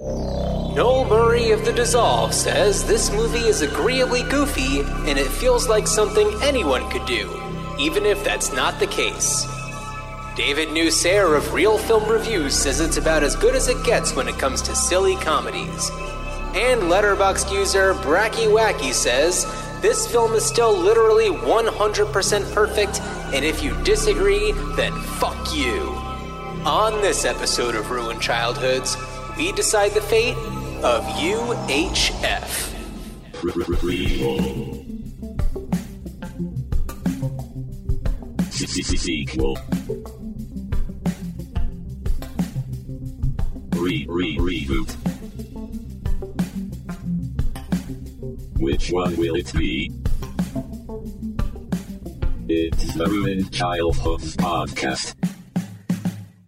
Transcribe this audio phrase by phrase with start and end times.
[0.00, 5.86] Noel Murray of The Dissolve says this movie is agreeably goofy and it feels like
[5.86, 7.40] something anyone could do,
[7.78, 9.46] even if that's not the case.
[10.34, 14.26] David Nusair of Reel Film Reviews says it's about as good as it gets when
[14.26, 15.90] it comes to silly comedies.
[16.56, 19.46] And Letterboxd user Bracky Wacky says
[19.80, 23.00] this film is still literally 100% perfect,
[23.32, 25.82] and if you disagree, then fuck you.
[26.66, 28.96] On this episode of Ruined Childhoods,
[29.36, 30.36] we decide the fate
[30.82, 32.72] of UHF.
[39.04, 39.58] Sequel.
[43.76, 44.90] Re re reboot.
[48.58, 49.92] Which one will it be?
[52.48, 55.33] It's the Ruined Childhoods podcast.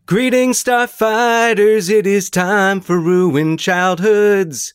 [0.07, 1.91] Greetings, Starfighters.
[1.91, 4.73] It is time for Ruined Childhoods.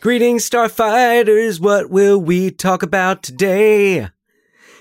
[0.00, 1.60] Greetings, Starfighters.
[1.60, 4.08] What will we talk about today?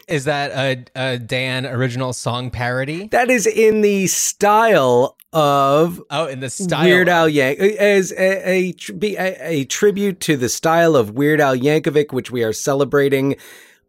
[0.08, 3.10] Is that a, a Dan original song parody?
[3.10, 6.86] That is in the style of Oh, in the style.
[6.86, 11.58] Weird Al Yank as a, a, a, a tribute to the style of Weird Al
[11.58, 13.36] Yankovic, which we are celebrating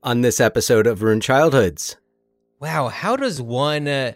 [0.03, 1.99] on this episode of Ruined Childhoods.
[2.59, 4.15] Wow, how does one uh,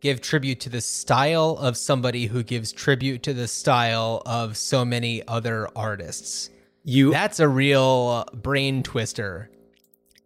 [0.00, 4.84] give tribute to the style of somebody who gives tribute to the style of so
[4.84, 6.50] many other artists?
[6.84, 9.50] You That's a real brain twister.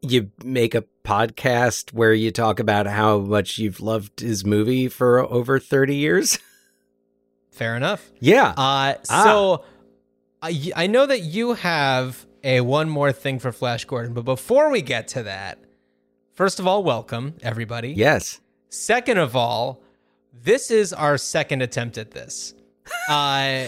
[0.02, 5.20] you make a podcast where you talk about how much you've loved his movie for
[5.20, 6.38] over 30 years.
[7.50, 8.10] Fair enough.
[8.20, 8.48] Yeah.
[8.56, 9.24] Uh, Ah.
[9.24, 9.64] so
[10.42, 14.70] I, I know that you have a one more thing for Flash Gordon, but before
[14.70, 15.58] we get to that,
[16.32, 17.92] first of all, welcome everybody.
[17.92, 18.40] yes.
[18.70, 19.82] Second of all,
[20.32, 22.54] this is our second attempt at this.
[23.08, 23.66] Uh,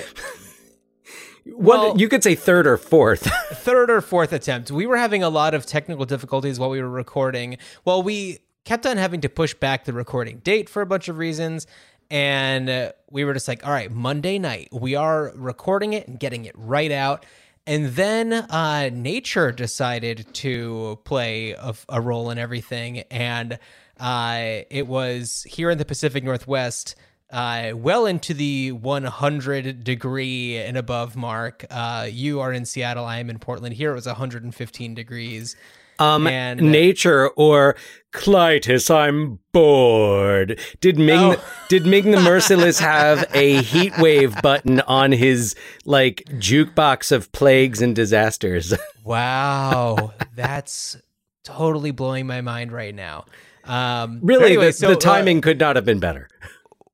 [1.44, 3.22] One, Well- you could say third or fourth.
[3.52, 4.70] third or fourth attempt.
[4.70, 7.58] We were having a lot of technical difficulties while we were recording.
[7.84, 11.18] Well, we kept on having to push back the recording date for a bunch of
[11.18, 11.66] reasons.
[12.10, 16.18] And uh, we were just like, all right, Monday night, we are recording it and
[16.18, 17.24] getting it right out.
[17.66, 23.00] And then uh, nature decided to play a, a role in everything.
[23.10, 23.58] And
[24.02, 26.96] uh, it was here in the Pacific Northwest
[27.30, 31.64] uh, well into the 100 degree and above mark.
[31.70, 33.06] Uh, you are in Seattle.
[33.06, 33.74] I am in Portland.
[33.74, 35.56] Here it was 115 degrees.
[35.98, 37.76] Um, And- nature or
[38.12, 40.58] Klytus, I'm bored.
[40.80, 41.44] Did Ming, Oh.
[41.68, 47.80] did Ming the Merciless have a heat wave button on his like jukebox of plagues
[47.80, 48.74] and disasters?
[49.04, 50.96] Wow, that's
[51.44, 53.24] totally blowing my mind right now.
[53.64, 56.28] Um, really, anyway, the, so, the uh, timing could not have been better.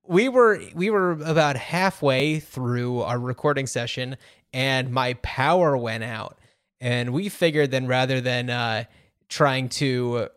[0.07, 4.17] we were we were about halfway through our recording session
[4.53, 6.39] and my power went out.
[6.81, 8.85] And we figured then rather than uh
[9.29, 10.29] trying to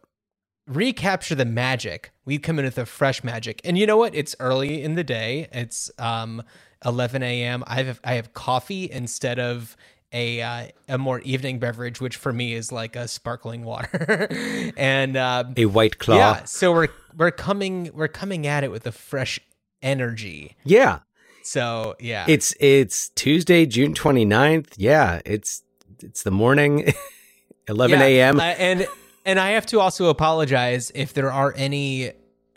[0.67, 3.61] recapture the magic we'd come in with a fresh magic.
[3.63, 4.13] And you know what?
[4.13, 5.47] It's early in the day.
[5.51, 6.43] It's um
[6.85, 9.77] 11 a.m i have i have coffee instead of
[10.13, 14.27] a uh, a more evening beverage which for me is like a sparkling water
[14.77, 16.15] and um A white claw.
[16.17, 19.39] yeah, so we're we're coming we're coming at it with a fresh
[19.81, 20.55] energy.
[20.63, 20.99] yeah.
[21.43, 24.73] So yeah, It's it's Tuesday, June 29th.
[24.77, 25.63] Yeah, it's
[26.03, 26.93] it's the morning,
[27.67, 28.39] 11 Yeah, a.m.
[28.39, 28.87] uh, and
[29.25, 32.11] and I have to also apologize if there are any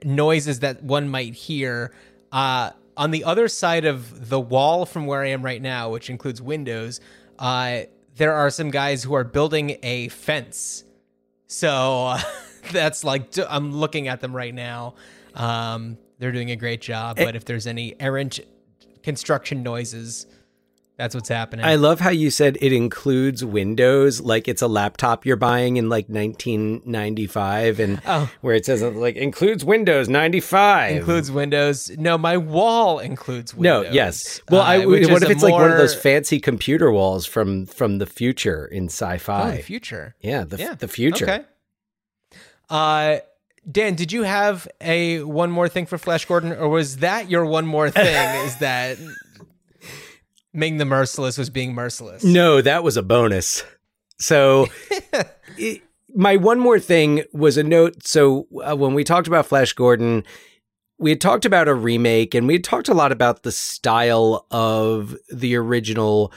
[0.04, 1.94] noises that one might hear.
[2.31, 6.09] Uh, on the other side of the wall from where I am right now, which
[6.10, 7.00] includes windows,
[7.39, 7.81] uh,
[8.17, 10.84] there are some guys who are building a fence.
[11.47, 12.21] So uh,
[12.72, 14.95] that's like I'm looking at them right now.
[15.34, 17.25] Um, they're doing a great job, Eh.
[17.25, 18.41] but if there's any errant
[19.03, 20.27] construction noises,
[20.97, 21.65] that's what's happening.
[21.65, 25.88] I love how you said it includes Windows, like it's a laptop you're buying in
[25.88, 28.31] like 1995, and Oh.
[28.43, 30.97] where it says like includes Windows 95.
[30.99, 31.91] includes Windows.
[31.99, 33.87] No, my wall includes Windows.
[33.87, 34.41] no, yes.
[34.50, 37.67] Well, I uh, which what if it's like one of those fancy computer walls from
[37.67, 39.56] from the future in oh, sci-fi?
[39.56, 40.14] the future?
[40.20, 41.25] yeah, the Yeah, the future.
[41.25, 41.44] Okay.
[42.70, 43.19] Uh,
[43.70, 47.46] Dan, did you have a one more thing for Flash Gordon, or was that your
[47.46, 48.44] one more thing?
[48.46, 48.99] is that
[50.55, 52.25] Ming the Merciless was being merciless?
[52.25, 53.65] No, that was a bonus.
[54.19, 54.69] So,
[55.59, 55.83] it,
[56.15, 58.06] my one more thing was a note.
[58.06, 60.23] So, uh, when we talked about Flash Gordon,
[60.99, 64.47] we had talked about a remake and we had talked a lot about the style
[64.53, 66.33] of the original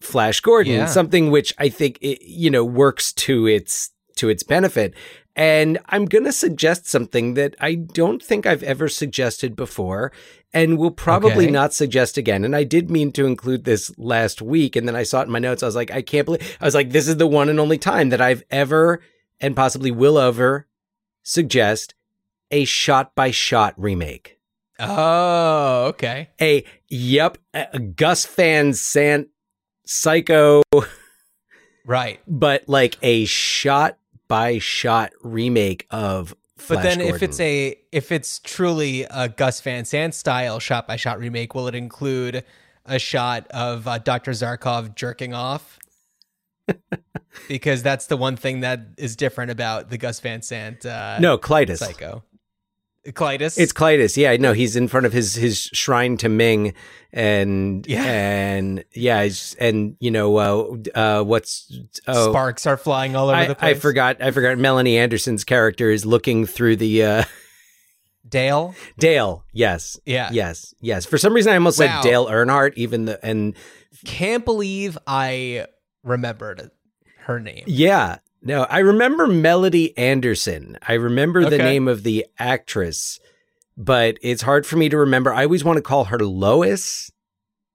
[0.00, 0.86] Flash Gordon, Yeah.
[0.86, 4.94] something which I think it, you know works to its to its benefit.
[5.34, 10.10] And I'm going to suggest something that I don't think I've ever suggested before,
[10.54, 11.50] and will probably Okay.
[11.50, 12.44] not suggest again.
[12.44, 15.30] And I did mean to include this last week, and then I saw it in
[15.30, 15.62] my notes.
[15.62, 16.56] I was like, I can't believe.
[16.60, 19.00] I was like, this is the one and only time that I've ever
[19.40, 20.66] and possibly will ever
[21.22, 21.94] suggest
[22.50, 24.38] a shot by shot remake.
[24.80, 26.30] Oh, okay.
[26.40, 29.28] A yep, a a Gus Van Sant
[29.84, 30.62] psycho,
[31.84, 32.20] Right.
[32.26, 33.98] but like a shot
[34.28, 36.34] by shot remake of.
[36.66, 40.96] But then if it's a if it's truly a Gus Van Sant style shot by
[40.96, 42.44] shot remake, will it include
[42.84, 44.32] a shot of uh, Dr.
[44.32, 45.78] Zarkov jerking off?
[47.48, 51.38] because that's the one thing that is different about the Gus Van Sant uh, no
[51.38, 52.22] Klytus, Psycho.
[53.12, 53.58] Klytus.
[53.58, 54.16] It's Klytus.
[54.16, 56.74] Yeah, no, he's in front of his his shrine to Ming,
[57.12, 58.04] and Yeah.
[58.04, 59.28] and yeah,
[59.58, 61.72] and you know uh, uh, what's
[62.06, 62.30] oh.
[62.30, 63.76] sparks are flying all over I, the place.
[63.76, 64.22] I forgot.
[64.22, 64.58] I forgot.
[64.58, 67.24] Melanie Anderson's character is looking through the uh,
[68.28, 68.74] Dale.
[68.98, 69.44] Dale.
[69.52, 69.98] Yes.
[70.04, 70.30] Yeah.
[70.32, 70.74] Yes.
[70.80, 71.06] Yes.
[71.06, 72.02] For some reason, I almost Wow.
[72.02, 72.74] said Dale Earnhardt.
[72.76, 73.54] Even the and
[74.04, 75.66] Can't believe I
[76.02, 76.70] remembered
[77.24, 77.64] her name.
[77.66, 80.78] yeah, no, I remember Melody Anderson.
[80.86, 83.18] I remember the name of the actress,
[83.76, 85.32] but it's hard for me to remember.
[85.32, 87.10] I always want to call her Lois.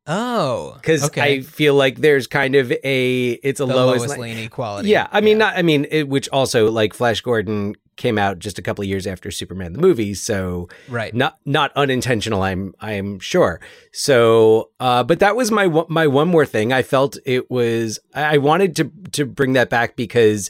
[0.06, 1.22] Oh, because okay.
[1.22, 4.90] I feel like there's kind of a it's a the Lois, Lois Lane- equality.
[4.90, 8.60] Yeah, I mean, not I mean, it, which also like Flash Gordon came out just
[8.60, 11.14] a couple of years after Superman the movie, so right.
[11.14, 12.42] not not unintentional.
[12.42, 13.60] I'm I'm sure.
[13.92, 16.74] So, uh, but that was my one- my one more thing.
[16.74, 20.50] I felt it was I wanted to to bring that back because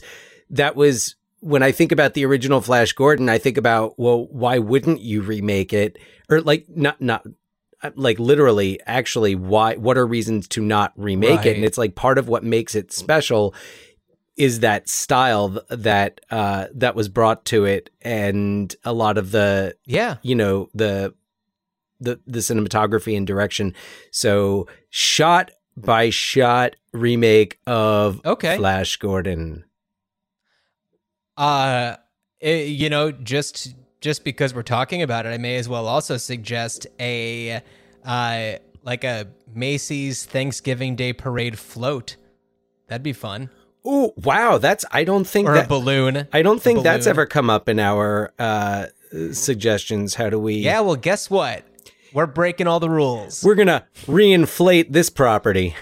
[0.50, 3.28] that was when I think about the original Flash Gordon.
[3.28, 5.98] I think about well, why wouldn't you remake it
[6.28, 7.26] or like not not
[7.82, 11.94] uh, like literally actually why what are reasons to not remake it and it's like
[11.94, 13.54] part of what makes it special
[14.36, 19.76] is that style that uh that was brought to it and a lot of the
[19.86, 20.16] Yeah.
[20.22, 21.14] you know the
[22.00, 23.74] the the cinematography and direction
[24.10, 28.56] so shot by shot remake of Okay.
[28.56, 29.64] Flash Gordon
[31.36, 31.96] Uh,
[32.40, 36.16] eh, you know, just just because we're talking about it, I may as well also
[36.16, 37.60] suggest a
[38.04, 42.16] uh like a Macy's Thanksgiving Day parade float.
[42.88, 43.50] That'd be fun.
[43.84, 46.28] Oh wow that's I don't think Or that a balloon.
[46.32, 48.86] I don't think that's ever come up in our uh
[49.32, 51.64] suggestions how do we Yeah, well, guess what?
[52.12, 53.42] We're breaking all the rules.
[53.44, 55.74] we're gonna reinflate this property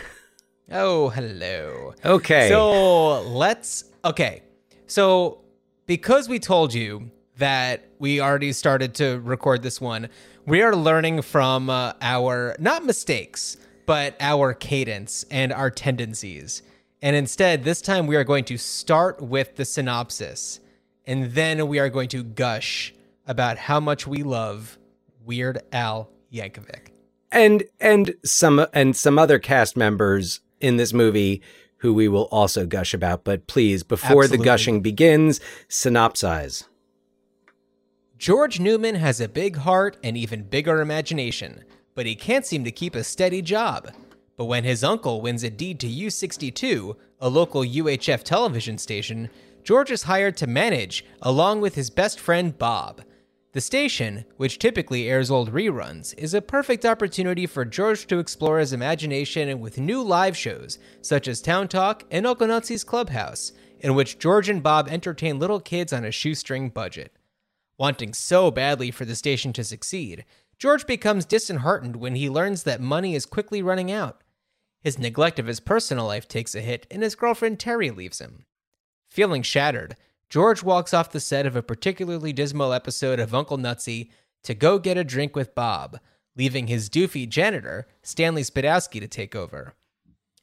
[0.71, 1.95] oh, hello.
[2.05, 4.43] okay So let's okay.
[4.87, 5.41] So
[5.87, 10.09] because we told you that we already started to record this one,
[10.47, 13.57] we are learning from uh, our not mistakes,
[13.87, 16.63] but our cadence and our tendencies.
[17.03, 20.61] And instead, this time we are going to start with the synopsis,
[21.05, 22.95] and then we are going to gush
[23.27, 24.79] about how much we love
[25.25, 26.89] Weird Al Yankovic.
[27.31, 31.43] and and some and some other cast members in this movie
[31.79, 34.37] who we will also gush about but please before Absolutely.
[34.39, 36.65] the gushing begins synopsize
[38.19, 41.65] George Newman has a big heart and even bigger imagination,
[41.97, 43.91] but he can't seem to keep a steady job.
[44.43, 49.31] But when his uncle wins a deed to U62, a local UHF television station,
[49.63, 53.03] George is hired to manage, along with his best friend Bob.
[53.53, 58.59] The station, which typically airs old reruns, is a perfect opportunity for George to explore
[58.59, 64.19] his imagination with new live shows, such as Town Talk and Nutsy's Clubhouse, in which
[64.19, 67.17] George and Bob entertain little kids on a shoestring budget.
[67.79, 70.25] Wanting so badly for the station to succeed,
[70.59, 74.22] George becomes disheartened when he learns that money is quickly running out.
[74.83, 78.47] His neglect of his personal life takes a hit, and his girlfriend Terry leaves him.
[79.09, 79.97] Feeling shattered,
[80.29, 84.11] George walks off the set of a particularly dismal episode of Uncle Nutsy
[84.43, 86.01] to go get a drink with Bob,
[86.37, 89.75] leaving his doofy janitor, Stanley Spadowski, to take over.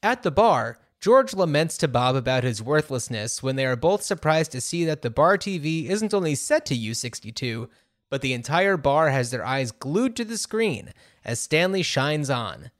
[0.01, 4.51] At the bar, George laments to Bob about his worthlessness when they are both surprised
[4.51, 7.67] to see that the bar TV isn't only set to U62,
[8.09, 10.93] but the entire bar has their eyes glued to the screen
[11.25, 12.71] as Stanley shines on.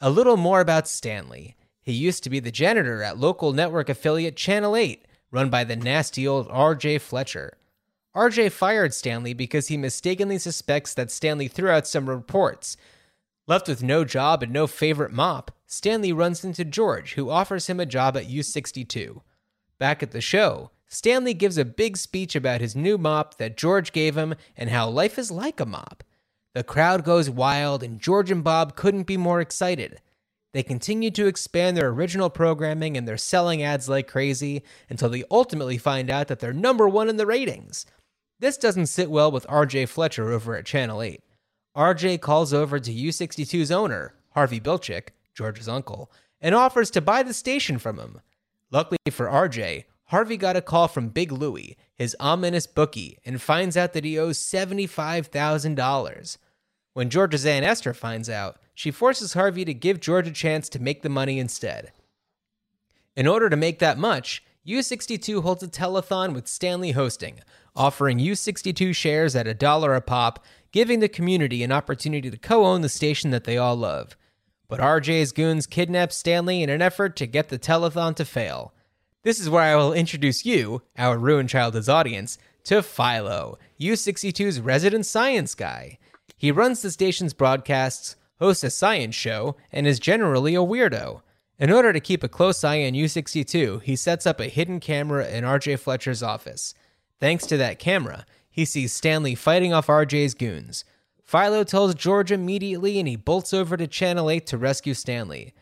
[0.00, 1.56] A little more about Stanley.
[1.82, 5.74] He used to be the janitor at local network affiliate Channel 8, run by the
[5.74, 7.58] nasty old RJ Fletcher.
[8.14, 12.76] RJ fired Stanley because he mistakenly suspects that Stanley threw out some reports.
[13.48, 17.80] Left with no job and no favorite mop, Stanley runs into George, who offers him
[17.80, 19.22] a job at U62.
[19.80, 23.90] Back at the show, Stanley gives a big speech about his new mop that George
[23.90, 26.04] gave him and how life is like a mop.
[26.54, 30.00] The crowd goes wild, and George and Bob couldn't be more excited.
[30.54, 35.24] They continue to expand their original programming and they're selling ads like crazy until they
[35.30, 37.84] ultimately find out that they're number one in the ratings.
[38.40, 41.20] This doesn't sit well with RJ Fletcher over at Channel 8.
[41.76, 47.34] RJ calls over to U62's owner, Harvey Bilchik, George's uncle, and offers to buy the
[47.34, 48.20] station from him.
[48.70, 53.76] Luckily for RJ, Harvey got a call from Big Louie, his ominous bookie, and finds
[53.76, 56.38] out that he owes $75,000.
[56.94, 60.80] When George's Aunt Esther finds out, she forces Harvey to give George a chance to
[60.80, 61.92] make the money instead.
[63.16, 67.40] In order to make that much, U62 holds a telethon with Stanley hosting,
[67.76, 72.64] offering U62 shares at a dollar a pop, giving the community an opportunity to co
[72.64, 74.16] own the station that they all love.
[74.68, 78.72] But RJ's goons kidnap Stanley in an effort to get the telethon to fail.
[79.24, 85.06] This is where I will introduce you, our ruined childhood's audience, to Philo, U62's resident
[85.06, 85.98] science guy.
[86.36, 91.22] He runs the station's broadcasts, hosts a science show, and is generally a weirdo.
[91.58, 95.28] In order to keep a close eye on U62, he sets up a hidden camera
[95.28, 96.72] in RJ Fletcher's office.
[97.18, 100.84] Thanks to that camera, he sees Stanley fighting off RJ's goons.
[101.24, 105.52] Philo tells George immediately and he bolts over to Channel 8 to rescue Stanley.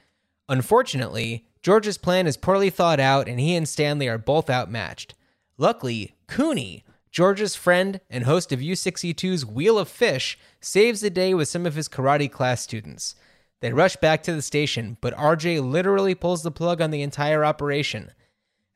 [0.49, 5.15] Unfortunately, George's plan is poorly thought out and he and Stanley are both outmatched.
[5.59, 11.49] Luckily, Cooney, George's friend and host of U62's Wheel of Fish, saves the day with
[11.49, 13.15] some of his karate class students.
[13.61, 17.45] They rush back to the station, but RJ literally pulls the plug on the entire
[17.45, 18.13] operation.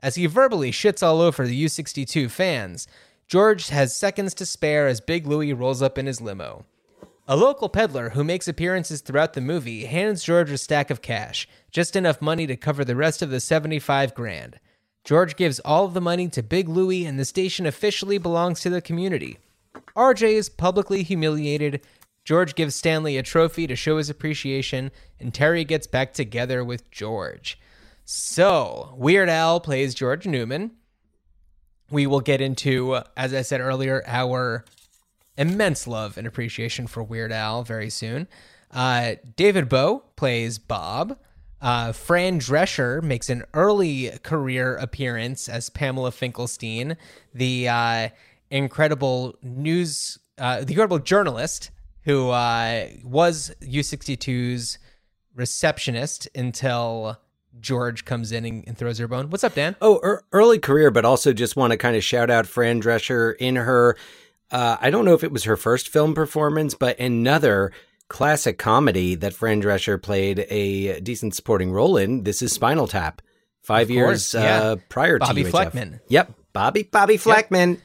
[0.03, 2.89] As he verbally shits all over the U62 fans,
[3.29, 6.65] George has seconds to spare as Big Louie rolls up in his limo.
[7.31, 11.47] A local peddler who makes appearances throughout the movie hands George a stack of cash,
[11.71, 14.59] just enough money to cover the rest of the 75 grand.
[15.05, 18.69] George gives all of the money to Big Louie and the station officially belongs to
[18.69, 19.39] the community.
[19.95, 21.83] RJ is publicly humiliated.
[22.25, 26.91] George gives Stanley a trophy to show his appreciation, and Terry gets back together with
[26.91, 27.61] George.
[28.05, 30.73] So, Weird Al plays George Newman.
[31.93, 34.65] We will get into, as I said earlier, our
[35.41, 38.29] immense love and appreciation for Weird Al very soon.
[38.71, 41.19] Uh, David Bowe plays Bob.
[41.61, 46.97] Uh, Fran Drescher makes an early career appearance as Pamela Finkelstein,
[47.35, 48.09] the uh,
[48.51, 51.71] incredible news, uh, the incredible journalist
[52.05, 54.79] who uh, was U62's
[55.35, 57.19] receptionist until
[57.61, 59.29] George comes in and, and throws her bone.
[59.31, 59.77] What's up, Dan?
[59.81, 63.35] Oh, er- early career, but also just want to kind of shout out Fran Drescher
[63.39, 63.97] in her.
[64.51, 67.73] Uh, I don't know if it was her first film performance, but another
[68.09, 72.25] classic comedy that Fran Drescher played a decent supporting role in.
[72.25, 73.23] This is Spinal Tap,
[73.63, 74.63] five years yeah.
[74.63, 75.53] uh, prior Bobby to UHF.
[75.53, 76.01] Fleckman.
[76.09, 77.79] Yep, Bobby Bobby Fleckman.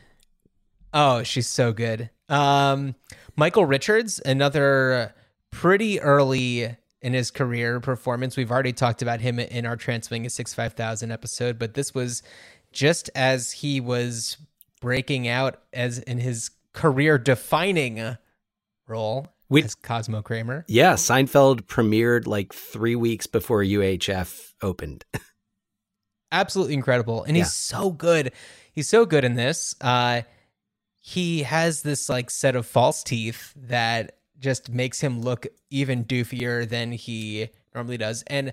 [0.94, 2.10] Oh, she's so good.
[2.30, 2.96] Um,
[3.36, 5.14] Michael Richards, another
[5.52, 8.36] pretty early in his career performance.
[8.36, 12.24] We've already talked about him in our Transylvania Six Five Thousand episode, but this was
[12.72, 14.38] just as he was
[14.82, 18.18] breaking out as in his career defining
[18.88, 20.64] role We- as Cosmo Kramer.
[20.68, 25.06] Yeah, Seinfeld premiered like three weeks before UHF opened.
[26.32, 27.44] absolutely incredible and Yeah.
[27.44, 28.34] he's so good
[28.74, 30.24] he's so good in this uh
[31.00, 36.68] he has this like set of false teeth that just makes him look even doofier
[36.68, 38.52] than he normally does and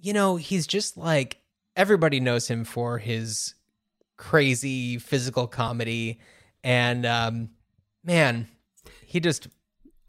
[0.00, 1.38] you know he's just like
[1.76, 3.54] everybody knows him for his
[4.16, 6.18] crazy physical comedy
[6.64, 7.50] and um
[8.04, 8.48] man
[9.06, 9.48] he just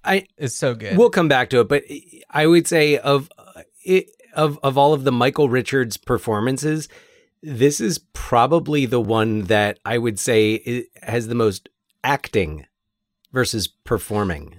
[0.03, 1.83] I is so good We'll come back to it, but
[2.29, 3.29] I would say of
[3.83, 6.87] it, of of all of the Michael Richards performances,
[7.43, 11.67] this is probably the one that I would say has the most
[12.03, 12.65] acting
[13.33, 14.55] versus performing.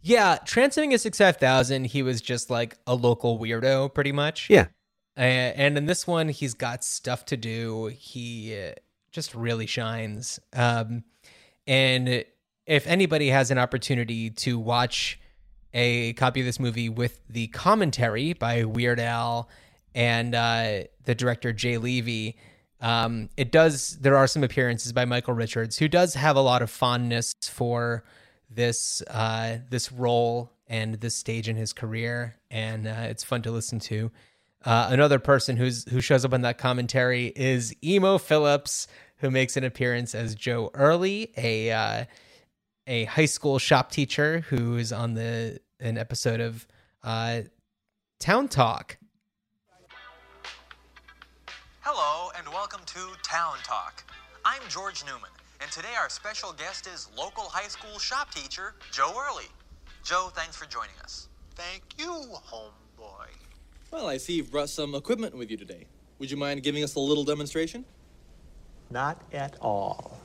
[0.00, 4.68] yeah Transylvania 65000 he was just like a local weirdo pretty much Yeah.
[5.16, 7.86] Uh, and in this one, he's got stuff to do.
[7.96, 8.72] He uh,
[9.14, 10.40] just really shines.
[10.52, 11.04] Um,
[11.68, 12.24] and
[12.66, 15.20] if anybody has an opportunity to watch
[15.72, 19.48] a copy of this movie with the commentary by Weird Al
[19.94, 22.36] and uh, the director Jay Levey,
[22.80, 23.98] um, it does.
[23.98, 28.04] There are some appearances by Michael Richards, who does have a lot of fondness for
[28.50, 33.52] this uh, this role and this stage in his career, and uh, it's fun to
[33.52, 34.10] listen to.
[34.64, 38.86] Uh, another person who's who shows up in that commentary is Emo Philips,
[39.18, 42.04] who makes an appearance as Joe Early, a uh,
[42.86, 46.66] a high school shop teacher who is on the an episode of
[47.02, 47.42] uh,
[48.18, 48.96] Town Talk.
[51.80, 54.02] Hello, and welcome to Town Talk.
[54.46, 55.30] I'm George Newman,
[55.60, 59.48] and today our special guest is local high school shop teacher Joe Early.
[60.02, 61.28] Joe, thanks for joining us.
[61.54, 62.08] Thank you,
[62.50, 62.83] homeboy.
[63.94, 65.86] Well, I see you've brought some equipment with you today.
[66.18, 67.84] Would you mind giving us a little demonstration?
[68.90, 70.18] Not at all.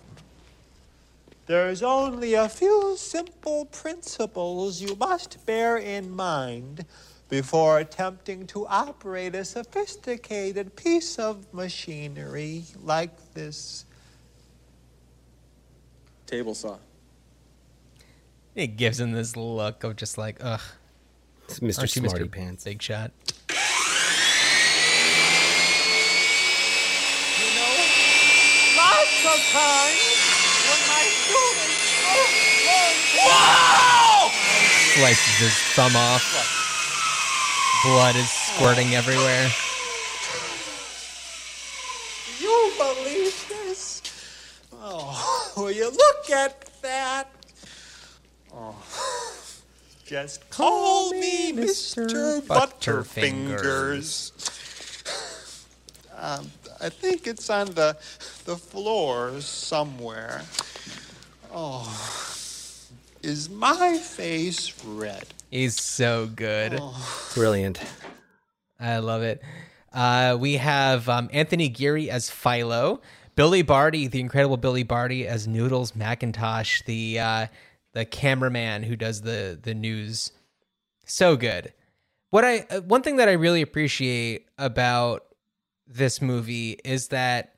[1.46, 6.84] There's only a few simple principles you must bear in mind
[7.30, 13.86] before attempting to operate a sophisticated piece of machinery like this.
[16.26, 16.78] Table saw.
[18.56, 20.60] It gives him this look of just like, ugh.
[21.50, 21.80] It's Mr.
[21.80, 22.32] Aren't you Smarty Mr.
[22.32, 22.64] Pants.
[22.64, 23.12] Big shot.
[23.50, 23.56] You
[27.56, 27.72] know,
[29.26, 29.54] lots
[30.70, 32.40] when my students learn
[34.96, 36.24] Slices his thumb off.
[37.86, 39.50] Blood is squirting everywhere.
[42.40, 44.02] You believe this?
[44.74, 47.30] Oh, will you look at that?
[48.54, 48.76] Oh.
[50.06, 52.42] Just call me Mr.
[52.42, 54.32] Butterfingers.
[56.18, 57.98] Um, I think it's on the
[58.46, 60.42] the floor somewhere.
[61.52, 61.84] Oh,
[63.22, 65.26] is my face red?
[65.50, 66.80] He's so good.
[67.34, 67.80] Brilliant.
[68.80, 69.42] I love it.
[69.92, 73.02] Uh, we have um, Anthony Geary as Philo,
[73.36, 77.48] Billy Barty, the incredible Billy Barty as Noodles McIntosh, the uh,
[77.94, 80.32] the cameraman who does the the news.
[81.06, 81.74] So good.
[82.30, 85.26] What I uh, one thing that I really appreciate about
[85.90, 87.56] this movie is that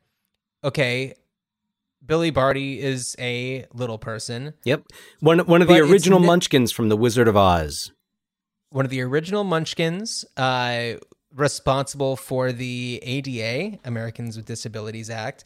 [0.63, 1.13] okay,
[2.05, 4.53] Billy Barty is a little person.
[4.63, 4.85] Yep.
[5.19, 7.91] One one of the original Munchkins from The Wizard of Oz.
[8.69, 10.93] one of the original Munchkins, uh,
[11.35, 15.43] responsible for the ADA, Americans with Disabilities Act.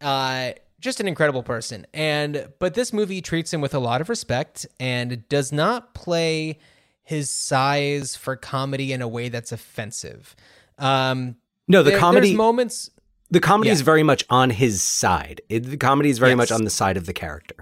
[0.00, 4.08] Uh, just an incredible person, and but this movie treats him with a lot of
[4.08, 6.58] respect and does not play
[7.02, 10.36] his size for comedy in a way that's offensive.
[10.78, 11.34] Um,
[11.68, 12.90] No, the there- comedy There's moments.
[13.30, 15.40] the comedy is very much on his side.
[15.48, 17.56] It, the comedy is very much on the side of the character.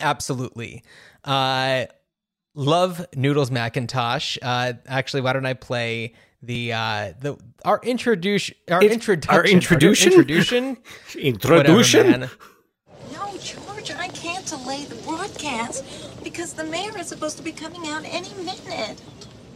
[0.00, 0.82] Absolutely.
[1.24, 1.86] Uh,
[2.54, 4.38] love Noodles Macintosh.
[4.42, 9.44] Uh, actually, why don't I play the uh, the our introduction our It- introduction our
[9.44, 10.12] introduction?
[10.12, 10.76] introduction
[11.18, 12.06] Introduction.
[12.20, 12.30] Whatever.
[13.12, 15.84] No, George, I can't delay the broadcast
[16.22, 19.00] because the mayor is supposed to be coming out any minute.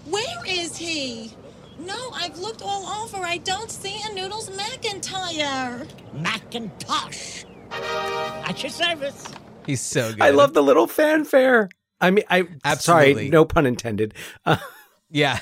[0.06, 1.32] Where is he?
[1.78, 3.18] No, I've looked all over.
[3.18, 5.86] I don't see a Noodles McIntyre.
[6.14, 7.44] Macintosh.
[7.72, 9.26] At your service.
[9.66, 10.20] He's so good.
[10.22, 11.68] I love the little fanfare.
[12.00, 13.12] I mean, I Absolutely.
[13.14, 14.14] sorry, no pun intended.
[14.44, 14.56] Uh,
[15.12, 15.40] Yeah.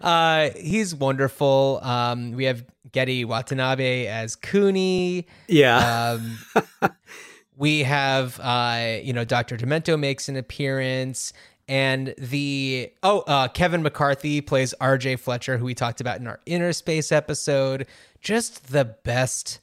[0.00, 1.80] Uh, he's wonderful.
[1.82, 5.26] Um, we have Gedde Watanabe as Cooney.
[5.48, 6.38] yeah, Um,
[7.58, 9.58] we have, uh, you know, Dr.
[9.58, 11.34] Demento makes an appearance.
[11.70, 16.40] And the, oh, uh, Kevin McCarthy plays RJ Fletcher, who we talked about in our
[16.44, 17.86] Innerspace episode.
[18.20, 19.60] Just the best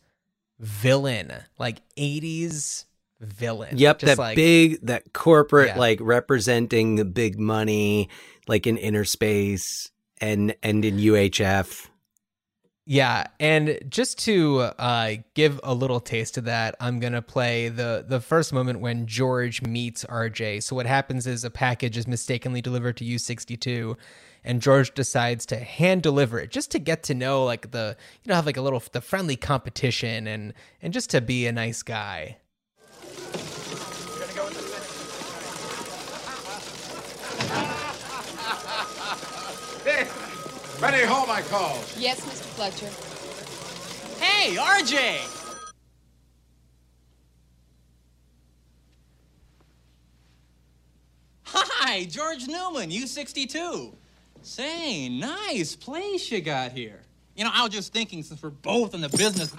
[0.57, 2.85] villain, like 80s
[3.19, 3.77] villain.
[3.77, 3.99] yep.
[3.99, 5.79] Just That like, big, that corporate, Yeah.
[5.79, 8.07] like representing the big money,
[8.47, 9.91] like in inner space
[10.21, 11.89] and and in UHF.
[12.89, 18.05] Yeah, and just to uh, give a little taste of that, I'm gonna play the
[18.07, 20.63] the first moment when George meets RJ.
[20.63, 23.97] So what happens is a package is mistakenly delivered to U62,
[24.41, 28.29] and George decides to hand deliver it just to get to know like the you
[28.29, 31.83] know have like a little the friendly competition and and just to be a nice
[31.83, 32.37] guy.
[40.79, 41.75] Ready home, I call.
[41.97, 42.43] Yes, Mr.
[42.53, 42.85] Fletcher.
[44.23, 45.33] Hey, RJ!
[51.45, 53.95] Hi, George Newman, U62.
[54.43, 57.01] Say, nice place you got here.
[57.35, 59.55] You know, I was just thinking since we're both in the business.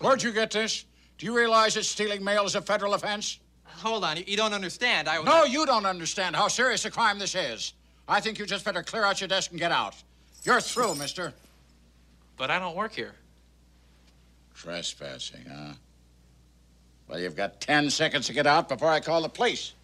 [0.00, 0.86] Where'd you get this?
[1.18, 3.38] Do you realize that stealing mail is a federal offense?
[3.64, 5.08] Hold on, you, you don't understand.
[5.08, 5.26] I was.
[5.26, 7.74] No, you don't understand how serious a crime this is.
[8.08, 9.94] I think you just better clear out your desk and get out.
[10.46, 11.32] You're through, mister.
[12.36, 13.14] But I don't work here.
[14.54, 15.72] Trespassing, huh?
[17.08, 19.74] Well, you've got ten seconds to get out before I call the police.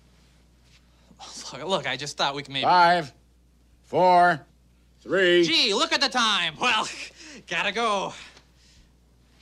[1.53, 2.65] Look, look, I just thought we could maybe.
[2.65, 3.13] Five,
[3.85, 4.41] four,
[5.01, 5.45] three.
[5.45, 6.55] Gee, look at the time.
[6.61, 6.89] Well,
[7.49, 8.13] gotta go.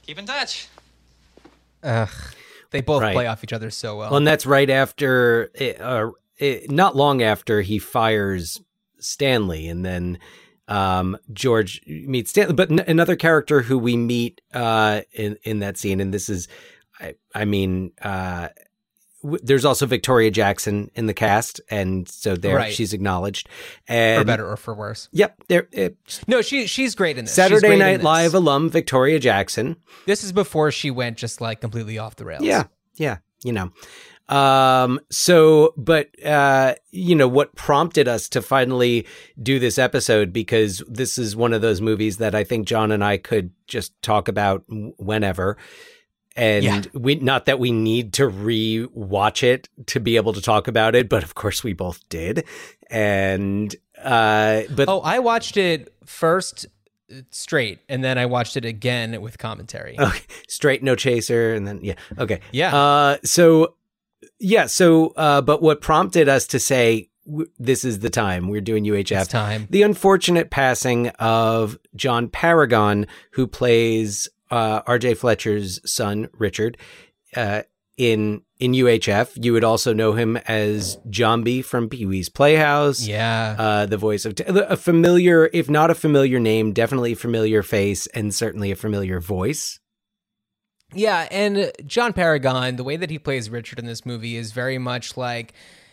[0.06, 0.68] Keep in touch.
[1.82, 2.08] Ugh,
[2.70, 3.14] they both Right.
[3.14, 4.10] play off each other so well.
[4.10, 8.60] Well, and that's right after, uh, it, not long after he fires
[8.98, 10.18] Stanley, and then
[10.70, 12.54] um, George meets Stanley.
[12.54, 16.48] But n- another character who we meet uh, in in that scene, and this is,
[16.98, 18.48] I, I mean, uh,
[19.22, 22.72] w- there's also Victoria Jackson in the cast, and so there Right.
[22.72, 23.48] she's acknowledged.
[23.88, 25.08] And for better or for worse.
[25.12, 25.68] Yep, there.
[25.72, 27.34] It, No, she she's great in this.
[27.34, 28.04] Saturday Night this.
[28.04, 29.76] Live alum Victoria Jackson.
[30.06, 32.44] This is before she went just like completely off the rails.
[32.44, 32.64] Yeah,
[32.96, 33.18] yeah.
[33.44, 33.72] you know.
[34.30, 39.06] Um, so, but, uh, you know, what prompted us to finally
[39.42, 43.02] do this episode, because this is one of those movies that I think John and
[43.04, 45.56] I could just talk about whenever.
[46.36, 46.82] And Yeah.
[46.94, 51.08] we, not that we need to re-watch it to be able to talk about it,
[51.08, 52.44] but of course we both did.
[52.88, 56.66] And, uh, but Oh, I watched it first
[57.12, 59.98] uh, straight, and then I watched it again with commentary.
[59.98, 62.74] Okay, straight no chaser, and then yeah, okay, Yeah.
[62.76, 63.74] Uh, so
[64.38, 68.60] yeah, so uh, but what prompted us to say w- this is the time we're
[68.60, 69.66] doing UHF It's time.
[69.70, 75.14] The unfortunate passing of John Paragon, who plays uh, R.J.
[75.14, 76.76] Fletcher's son Richard.
[77.36, 77.62] Uh,
[77.96, 83.06] in in UHF, you would also know him as Jambi from Pee Wee's Playhouse.
[83.06, 83.56] Yeah.
[83.58, 88.06] Uh, the voice of a familiar, if not a familiar name, definitely a familiar face,
[88.08, 89.79] and certainly a familiar voice.
[90.94, 94.78] Yeah, and John Paragon, the way that he plays Richard in this movie is very
[94.78, 95.52] much like,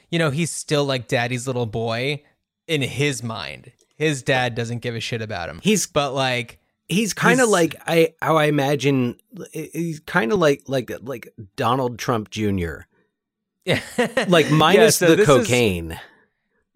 [0.09, 2.23] you know, he's still like daddy's little boy
[2.67, 3.71] in his mind.
[3.95, 5.59] His dad doesn't give a shit about him.
[5.63, 9.19] He's but like he's kind of like I how I imagine
[9.51, 12.81] he's kind of like like like Donald Trump Jr.
[13.65, 13.81] Yeah.
[14.29, 15.99] like minus so the this is- cocaine.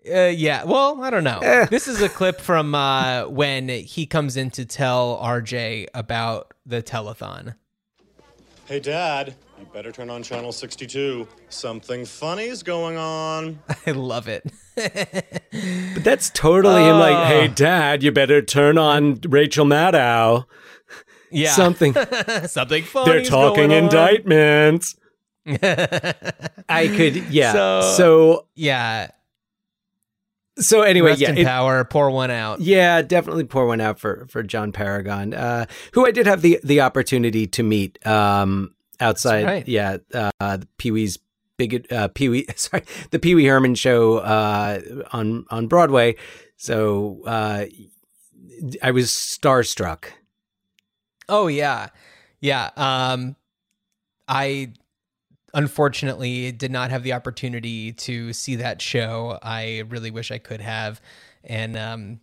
[0.04, 0.64] Uh, yeah.
[0.64, 1.40] Well, I don't know.
[1.42, 1.66] Eh.
[1.68, 6.82] This is a clip from uh, when he comes in to tell RJ about the
[6.82, 7.54] telethon.
[8.72, 11.28] Hey, Dad, you better turn on channel 62.
[11.50, 13.60] Something funny's going on.
[13.86, 14.46] I love it.
[15.94, 16.98] But that's totally him.
[16.98, 20.46] Like, hey, Dad, you better turn on Rachel Maddow.
[21.30, 21.52] Yeah.
[21.52, 21.94] Something.
[22.48, 23.12] Something funny.
[23.12, 24.96] They're talking indictments.
[25.46, 27.52] I could, yeah.
[27.52, 29.10] So- So, Yeah.
[30.58, 31.32] So, anyway, Rest yeah.
[31.34, 31.84] it- power.
[31.86, 32.62] Pour one out.
[32.62, 36.60] Yeah, definitely pour one out for for John Paragon, uh, who I did have the
[36.64, 39.46] the opportunity to meet um, outside.
[39.46, 39.68] right.
[39.68, 41.20] Yeah, uh, Pee Wee's
[41.58, 42.46] big uh, Pee Wee.
[42.56, 46.16] Sorry, the Pee Wee Herman show uh, on on Broadway.
[46.58, 47.66] So uh,
[48.84, 50.06] I was starstruck.
[51.30, 51.90] Oh yeah,
[52.40, 52.70] yeah.
[52.76, 53.36] Um,
[54.28, 54.74] I
[55.54, 59.38] unfortunately did not have the opportunity to see that show.
[59.42, 61.02] I really wish I could have,
[61.44, 62.20] and um,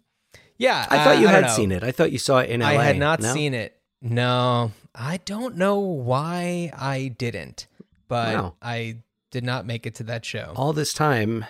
[0.56, 1.48] yeah, I thought you don't had know.
[1.54, 1.82] seen it.
[1.84, 2.68] I thought you saw it in LA.
[2.68, 3.32] I had not No?
[3.32, 3.74] seen it.
[4.00, 7.66] No, I don't know why I didn't,
[8.06, 8.54] but Wow.
[8.62, 8.98] I
[9.30, 10.52] did not make it to that show.
[10.56, 11.44] all this time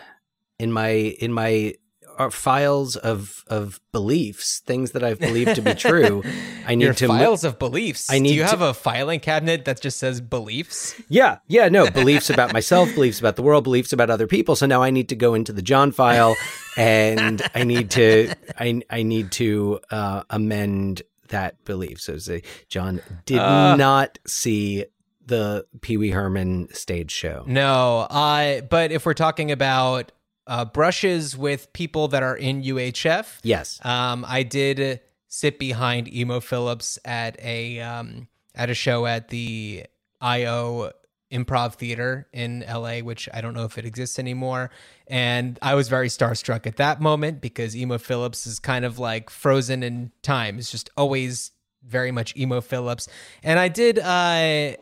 [0.59, 1.75] in my in my
[2.19, 6.23] uh, files of of beliefs, things that I've believed to be true.
[6.67, 8.11] I need Your to mo- files of beliefs.
[8.11, 10.95] I need Do you to- have a filing cabinet that just says beliefs?
[11.09, 14.57] Yeah, yeah, no, beliefs about myself, beliefs about the world, beliefs about other people.
[14.57, 16.37] So now I need to go into the John file
[16.77, 22.01] and I need to I I need to uh amend that belief.
[22.01, 23.77] So say John did Uh.
[23.77, 24.87] not see
[25.27, 27.45] the Pee Wee Herman stage show.
[27.47, 30.11] No, uh, but if we're talking about
[30.49, 33.79] uh, brushes with people that are in UHF, Yes.
[33.85, 39.85] um, I did sit behind Emo Philips at a um, at a show at the
[40.21, 40.91] IO
[41.31, 44.71] Improv Theater in LA, which I don't know if it exists anymore.
[45.07, 49.29] And I was very starstruck at that moment because Emo Philips is kind of like
[49.31, 50.59] frozen in time.
[50.59, 51.51] It's just always
[51.85, 53.07] very much Emo Phillips.
[53.43, 53.99] And I did.
[53.99, 54.77] Uh, I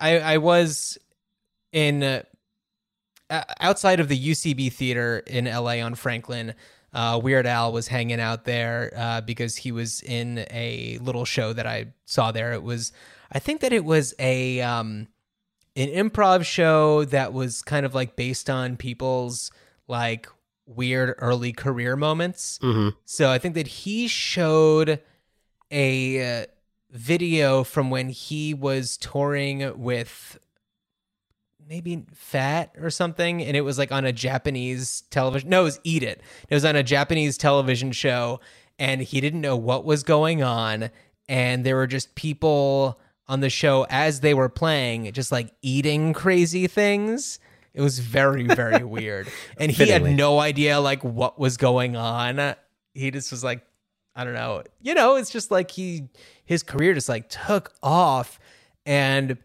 [0.00, 0.96] I was
[1.72, 2.22] in uh,
[3.30, 6.54] outside of the UCB theater in LA on Franklin.
[6.92, 11.52] Uh, Weird Al was hanging out there uh, because he was in a little show
[11.52, 12.52] that I saw there.
[12.54, 12.92] It was,
[13.30, 15.08] I think that it was a um,
[15.76, 19.50] an improv show that was kind of like based on people's
[19.86, 20.28] like
[20.66, 22.58] weird early career moments.
[22.62, 22.94] Mhm.
[23.04, 25.00] So I think that he showed
[25.70, 26.46] a uh,
[26.90, 30.38] video from when he was touring with
[31.68, 35.50] maybe Fat or something, and it was like on a Japanese television.
[35.50, 36.22] No, it was Eat It.
[36.48, 38.40] It was on a Japanese television show,
[38.78, 40.90] and he didn't know what was going on,
[41.28, 46.14] and there were just people on the show as they were playing, just like eating
[46.14, 47.38] crazy things.
[47.74, 49.28] It was very, very weird,
[49.58, 52.54] and he had no idea like what was going on.
[52.94, 53.64] He just was like,
[54.16, 54.64] I don't know.
[54.80, 56.08] You know, it's just like he
[56.46, 58.40] his career just like took off
[58.86, 59.36] and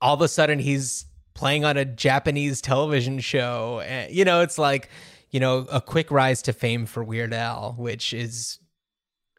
[0.00, 3.80] all of a sudden he's playing on a Japanese television show.
[3.86, 4.90] And, you know, it's like,
[5.30, 8.58] you know, a quick rise to fame for Weird Al, which is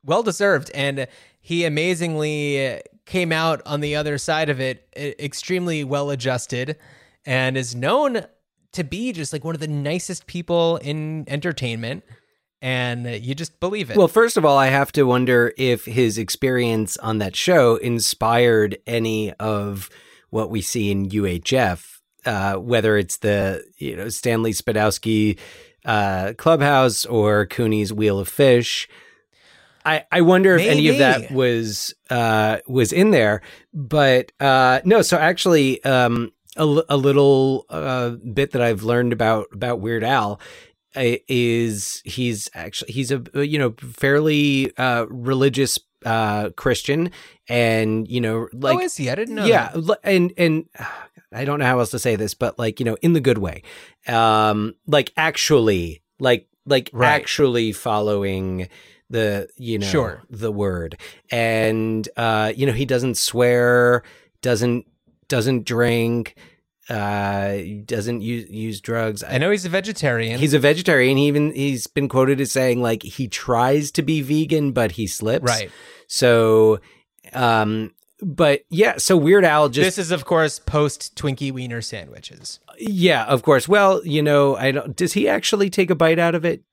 [0.04, 0.71] well deserved.
[0.74, 1.08] And
[1.39, 6.78] he amazingly came out on the other side of it extremely well adjusted
[7.26, 8.26] and is known
[8.71, 12.04] to be just like one of the nicest people in entertainment.
[12.62, 13.97] And you just believe it.
[13.97, 18.78] Well, first of all, I have to wonder if his experience on that show inspired
[18.86, 19.89] any of
[20.32, 25.38] what we see in UHF, uh, whether it's the you know Stanley Spadowski
[25.86, 28.89] uh, Clubhouse or Cooney's Wheel of Fish.
[29.84, 33.41] I, I wonder if any of that was uh, was in there,
[33.74, 35.02] but uh, no.
[35.02, 40.39] So actually, um, a little uh, bit that I've learned about about Weird Al
[40.96, 47.11] uh, is he's actually he's a you know fairly uh, religious uh, Christian,
[47.49, 49.09] and you know like oh, is he?
[49.09, 49.45] I didn't know.
[49.45, 49.99] yeah, that.
[50.03, 50.65] and and
[51.33, 53.37] I don't know how else to say this, but like you know, in the good
[53.37, 53.63] way,
[54.07, 57.09] um, like actually, like like Right.
[57.09, 58.67] actually following
[59.09, 60.23] the you know Sure.
[60.29, 60.97] the word,
[61.31, 64.03] and uh, you know he doesn't swear,
[64.41, 64.85] doesn't
[65.27, 66.35] doesn't drink,
[66.91, 69.23] uh, doesn't use use drugs.
[69.23, 70.39] I know he's a vegetarian.
[70.39, 71.17] He's a vegetarian.
[71.17, 75.08] He even he's been quoted as saying like he tries to be vegan, but he
[75.08, 75.45] slips.
[75.45, 75.71] Right.
[76.08, 76.82] So,
[77.32, 78.97] um, but yeah.
[78.97, 82.60] So Weird Al just this is, of course, post Twinkie Wiener sandwiches.
[82.77, 83.69] yeah, of course.
[83.69, 84.93] Well, you know, I don't.
[84.93, 86.63] Does he actually take a bite out of it,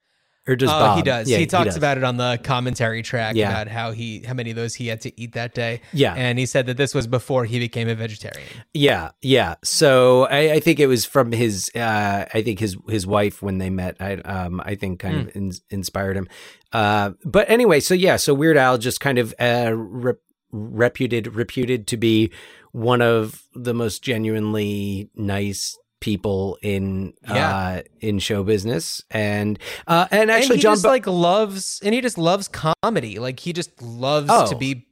[0.48, 0.96] or does Uh, Bob?
[0.96, 1.28] he does.
[1.30, 1.76] Yeah, he talks does.
[1.76, 3.50] about it on the commentary track Yeah.
[3.50, 5.80] about how he how many of those he had to eat that day.
[5.92, 6.14] Yeah.
[6.14, 8.48] and he said that this was before he became a vegetarian.
[8.74, 9.56] Yeah, yeah.
[9.62, 11.70] So I, I think it was from his.
[11.74, 13.96] Uh, I think his his wife when they met.
[14.00, 15.28] I um I think kind Hmm.
[15.28, 16.28] of in, inspired him.
[16.72, 20.16] Uh, but anyway, so yeah, so Weird Al just kind of uh, rep,
[20.52, 22.30] reputed reputed to be
[22.72, 27.56] one of the most genuinely nice people in Yeah.
[27.56, 31.80] uh in show business and uh and actually and he John just Bo- like loves
[31.84, 33.18] and he just loves comedy.
[33.18, 34.46] Like he just loves Oh.
[34.48, 34.84] to be.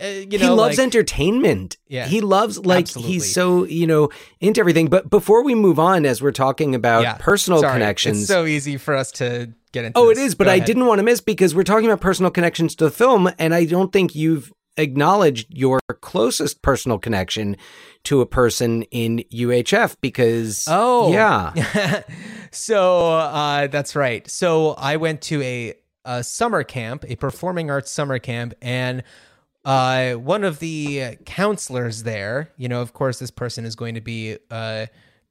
[0.00, 1.76] Uh, you he loves like- entertainment.
[1.86, 2.06] Yeah.
[2.06, 3.12] He loves like Absolutely.
[3.12, 4.08] he's so, you know,
[4.40, 4.88] into everything.
[4.88, 7.14] But before we move on, as we're talking about Yeah.
[7.20, 8.18] personal Sorry, connections.
[8.22, 9.96] It's so easy for us to get into.
[9.98, 10.24] oh, it this.
[10.24, 10.66] is, but Go I ahead.
[10.66, 13.64] didn't want to miss because we're talking about personal connections to the film, and I
[13.64, 17.56] don't think you've acknowledged your closest personal connection
[18.04, 22.02] to a person in UHF because Oh, yeah.
[22.50, 24.28] so uh, that's right.
[24.30, 29.02] So I went to a, a summer camp, a performing arts summer camp, and
[29.64, 34.00] uh, one of the counselors there, you know, of course, this person is going to
[34.00, 34.86] be uh,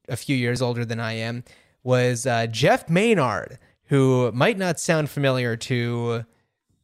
[0.08, 1.44] a few years older than I am,
[1.84, 6.24] was uh, Jeff Maynard, who might not sound familiar to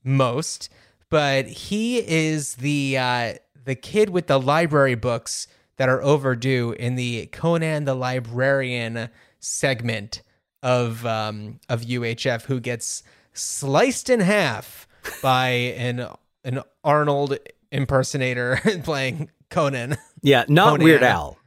[0.04, 0.70] most,
[1.10, 3.34] but he is the uh,
[3.66, 10.22] the kid with the library books that are overdue in the Conan the Librarian segment
[10.64, 14.88] of um, of UHF, who gets sliced in half
[15.22, 16.08] by an
[16.44, 17.38] an Arnold
[17.72, 19.98] impersonator playing Conan.
[20.22, 20.84] Yeah, not Conan.
[20.84, 21.38] Weird Al.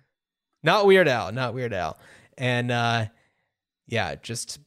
[0.63, 1.99] Not Weird Al, not Weird Al.
[2.37, 3.07] And uh
[3.87, 4.61] yeah, just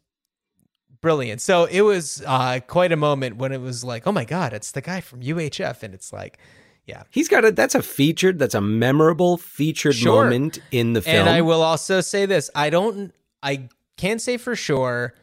[1.03, 1.41] brilliant.
[1.41, 4.71] So it was uh quite a moment when it was like, "Oh my god, it's
[4.71, 6.39] the guy from UHF." And it's like,
[6.87, 7.03] yeah.
[7.11, 10.23] He's got a that's a featured, that's a memorable featured Sure.
[10.23, 11.27] moment in the film.
[11.27, 13.13] And I will also say this, I don't
[13.43, 15.13] I can't say for sure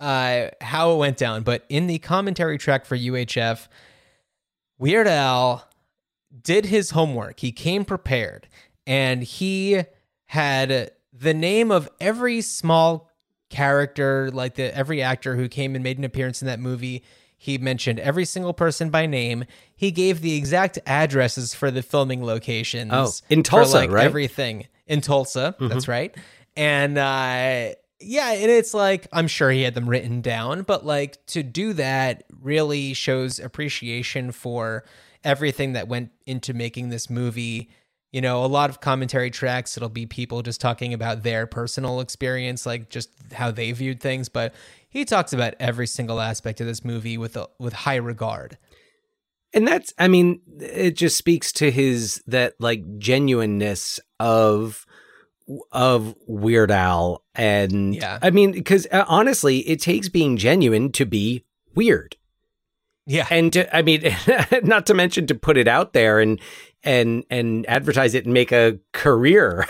[0.00, 3.68] uh how it went down, but in the commentary track for UHF,
[4.78, 5.68] Weird Al
[6.42, 7.40] did his homework.
[7.40, 8.48] He came prepared
[8.86, 9.82] and he
[10.26, 13.07] had the name of every small
[13.50, 17.02] character, like the every actor who came and made an appearance in that movie.
[17.40, 19.44] He mentioned every single person by name.
[19.76, 22.90] He gave the exact addresses for the filming locations.
[22.92, 24.04] Oh, in Tulsa, like, right?
[24.04, 25.54] Everything in Tulsa.
[25.60, 25.68] Mhm.
[25.68, 26.14] That's right.
[26.56, 31.24] And uh, yeah, and it's like I'm sure he had them written down, but like
[31.26, 34.84] to do that really shows appreciation for
[35.22, 37.70] everything that went into making this movie.
[38.12, 42.00] You know, a lot of commentary tracks, it'll be people just talking about their personal
[42.00, 44.28] experience, like just how they viewed things.
[44.30, 44.54] But
[44.88, 48.56] he talks about every single aspect of this movie with a, with high regard.
[49.54, 54.84] and that's i mean it just speaks to his that like genuineness of
[55.72, 58.18] of weird al and Yeah.
[58.20, 61.44] i mean because uh, honestly it takes being genuine to be
[61.74, 62.16] weird
[63.06, 63.26] Yeah.
[63.30, 64.02] and to, i mean
[64.62, 66.38] not to mention to put it out there and
[66.84, 69.66] and and advertise it and make a career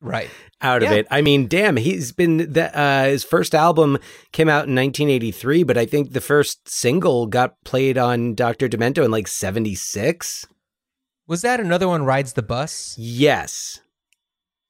[0.00, 0.28] Right.
[0.60, 0.98] out of Yeah.
[0.98, 1.06] it.
[1.10, 3.98] I mean, damn, he's been the, uh, his first album
[4.32, 8.68] came out in 1983, but I think the first single got played on Dr.
[8.68, 10.46] Demento in like 76.
[11.26, 12.94] Was that another one rides the bus?
[12.98, 13.80] Yes.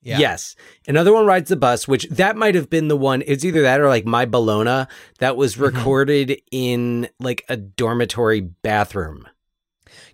[0.00, 0.18] Yeah.
[0.18, 0.54] Yes.
[0.86, 3.24] Another one rides the bus, which that might have been the one.
[3.26, 4.86] It's either that or like My Bologna
[5.18, 5.64] that was Mm-hmm.
[5.64, 9.26] recorded in like a dormitory bathroom.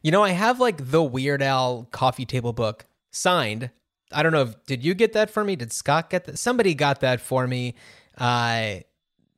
[0.03, 3.71] You know, I have like the Weird Al coffee table book signed.
[4.11, 5.57] I don't know if did you get that for me?
[5.57, 6.39] Did Scott get that?
[6.39, 7.75] Somebody got that for me.
[8.19, 8.85] I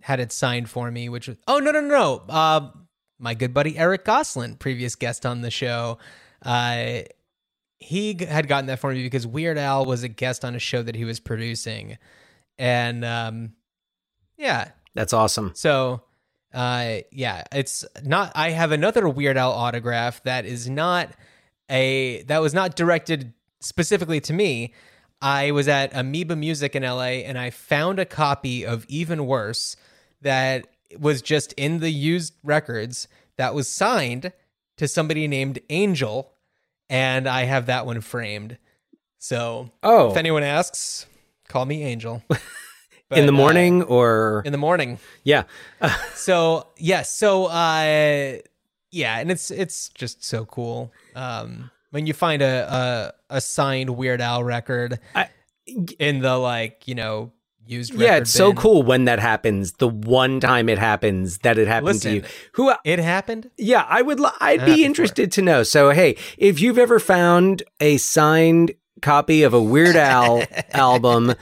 [0.01, 2.23] had it signed for me, which was oh no no no no.
[2.29, 2.71] Uh,
[3.19, 5.99] my good buddy Eric Goslin, previous guest on the show,
[6.43, 7.03] uh,
[7.79, 10.83] he had gotten that for me because Weird Al was a guest on a show
[10.83, 11.99] that he was producing,
[12.59, 13.53] and um,
[14.37, 15.53] yeah, That's awesome.
[15.55, 16.03] so
[16.55, 18.33] uh, yeah, it's not.
[18.35, 21.11] I have another Weird Al autograph that is not
[21.71, 24.73] a that was not directed specifically to me.
[25.21, 29.77] I was at Amoeba Music in LA and I found a copy of Even Worse
[30.23, 30.67] that
[30.99, 34.33] was just in the used records that was signed
[34.77, 36.33] to somebody named Angel,
[36.91, 38.59] and I have that one framed.
[39.19, 40.11] So, Oh.
[40.11, 41.07] if anyone asks,
[41.49, 42.23] call me Angel.
[43.11, 44.99] in the But, uh, morning or in the morning.
[45.25, 45.45] yeah.
[46.15, 48.39] So yes, so uh,
[48.91, 50.93] yeah, and it's it's just so cool.
[51.15, 55.29] Um, when you find a a, a signed Weird Al record I,
[55.99, 57.33] in the like you know
[57.67, 57.95] used.
[57.95, 59.73] yeah, it's so cool when that happens.
[59.75, 62.23] The one time it happens that it happened to you.
[62.53, 63.51] Who it happened?
[63.59, 64.21] Yeah, I would.
[64.21, 65.63] li- I'd be interested to know.
[65.63, 71.35] So, hey, if you've ever found a signed copy of a Weird Al album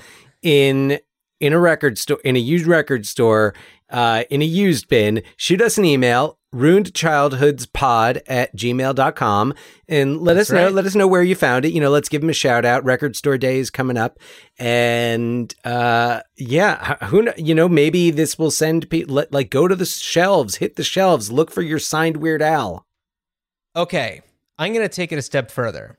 [0.43, 0.99] in
[1.43, 3.55] in a record store, in a used record store,
[3.91, 9.55] uh, in a used bin, shoot us an email ruinedchildhoodspod at gmail.com
[9.89, 10.73] and let That's us know right.
[10.75, 12.85] let us know where you found it you know let's give them a shout out
[12.85, 14.19] record store day is coming up
[14.59, 19.87] and uh yeah who you know maybe this will send people like go to the
[19.87, 22.85] shelves hit the shelves look for your signed weird al
[23.75, 24.21] Okay,
[24.59, 25.99] I'm gonna take it a step further.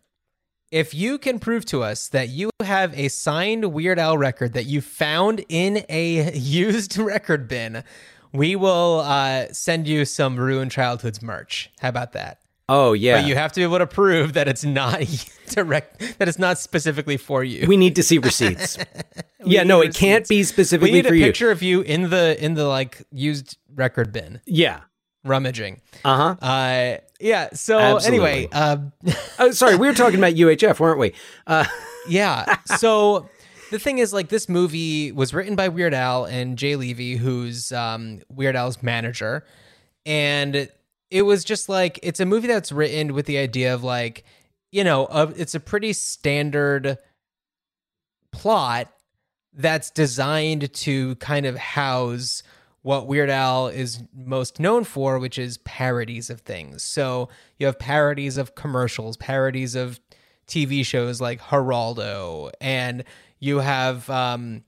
[0.74, 4.66] If you can prove to us that you have a signed Weird Al record that
[4.66, 7.84] you found in a used record bin,
[8.32, 11.70] we will uh, send you some Ruined Childhoods merch.
[11.80, 12.40] How about that?
[12.70, 15.02] oh yeah But you have to be able to prove that it's not
[15.50, 17.68] direct, that it's not specifically for you.
[17.68, 18.78] we need to see receipts
[19.46, 20.72] yeah no it can't receipts.
[20.72, 23.58] be we need a for you picture of you in the in the like used
[23.76, 24.80] record bin, yeah
[25.24, 25.82] rummaging.
[26.04, 27.50] uh-huh Uh, yeah.
[27.54, 28.08] So Absolutely.
[28.08, 28.92] anyway, um,
[29.40, 31.14] oh sorry we were talking about uhf weren't we
[31.48, 31.66] uh
[32.08, 32.58] Yeah.
[32.66, 33.30] So
[33.72, 37.72] the thing is, like, this movie was written by Weird Al and Jay Levey, who's
[37.72, 39.46] um, Weird Al's manager.
[40.06, 40.70] And
[41.10, 44.26] it was just like, it's a movie that's written with the idea of, like,
[44.72, 46.98] you know, of, it's a pretty standard
[48.32, 48.92] plot
[49.54, 52.42] that's designed to kind of house
[52.84, 56.84] what Weird Al is most known for, which is parodies of things.
[56.84, 60.00] So you have parodies of commercials, parodies of
[60.48, 63.04] TV shows like Geraldo, and
[63.40, 64.64] you have um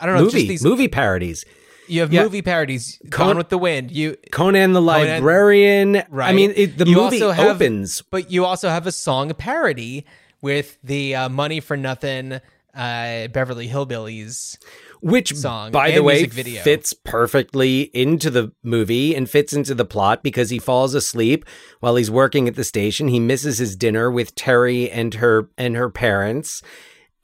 [0.00, 1.44] I don't know, movie just these movie parodies
[1.88, 2.22] you have yeah.
[2.22, 3.00] movie parodies.
[3.10, 3.90] Con- Gone with the Wind.
[3.90, 8.44] You conan the Conan- librarian i mean it, the You movie have- opens but you
[8.44, 10.06] also have a song parody
[10.40, 12.34] with the uh, Money for Nothing
[12.74, 14.56] uh, Beverly Hillbillies.
[15.02, 16.62] Which song by the way video.
[16.62, 21.44] fits perfectly into the movie and fits into the plot because he falls asleep
[21.80, 25.76] while he's working at the station he misses his dinner with terry and her and
[25.76, 26.62] her parents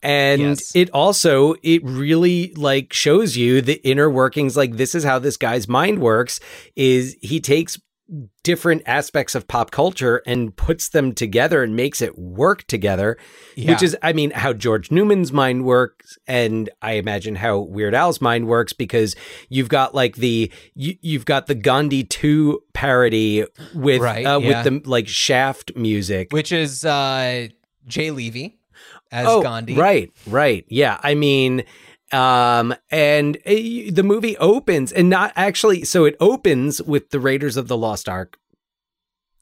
[0.03, 0.75] and Yes.
[0.75, 5.37] it also it really like shows you the inner workings like this is how this
[5.37, 6.39] guy's mind works
[6.75, 7.79] is he takes
[8.43, 13.17] different aspects of pop culture and puts them together and makes it work together
[13.55, 13.71] Yeah.
[13.71, 18.21] which is i mean how george newman's mind works and i imagine how weird al's
[18.21, 19.15] mind works because
[19.49, 24.63] you've got like the you, you've got the gandhi 2 parody with Right, uh, yeah.
[24.63, 27.47] with the like shaft music which is uh,
[27.87, 28.57] Jay Levey
[29.11, 29.75] as oh, Gandhi.
[29.75, 30.65] Right, right.
[30.67, 30.99] Yeah.
[31.01, 31.63] I mean,
[32.11, 33.51] um, and uh,
[33.91, 38.07] the movie opens and not actually, so it opens with the Raiders of the Lost
[38.07, 38.37] Ark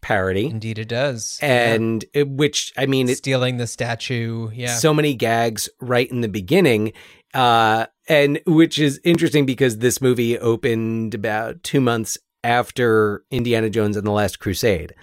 [0.02, 0.48] parody.
[0.48, 1.40] Indeed, it does.
[1.42, 3.14] And it, which, I mean, Yeah.
[3.14, 4.50] it, stealing the statue.
[4.54, 4.76] Yeah.
[4.76, 6.94] so many gags right in the beginning.
[7.34, 13.98] Uh, and which is interesting because this movie opened about two months after Indiana Jones
[13.98, 14.94] and the Last Crusade.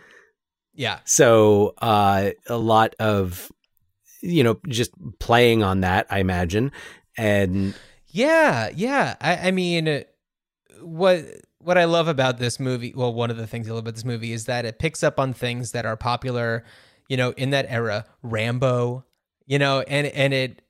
[0.73, 1.01] yeah.
[1.05, 3.51] So uh, a lot of,
[4.23, 6.71] you know, just playing on that, I imagine.
[7.17, 7.75] And
[8.09, 9.17] Yeah, yeah.
[9.21, 10.01] I, I mean, uh,
[10.81, 11.25] what
[11.59, 14.05] what I love about this movie, well, one of the things I love about this
[14.05, 16.65] movie is that it picks up on things that are popular,
[17.09, 18.05] you know, in that era.
[18.23, 19.05] Rambo,
[19.47, 20.63] you know, and and it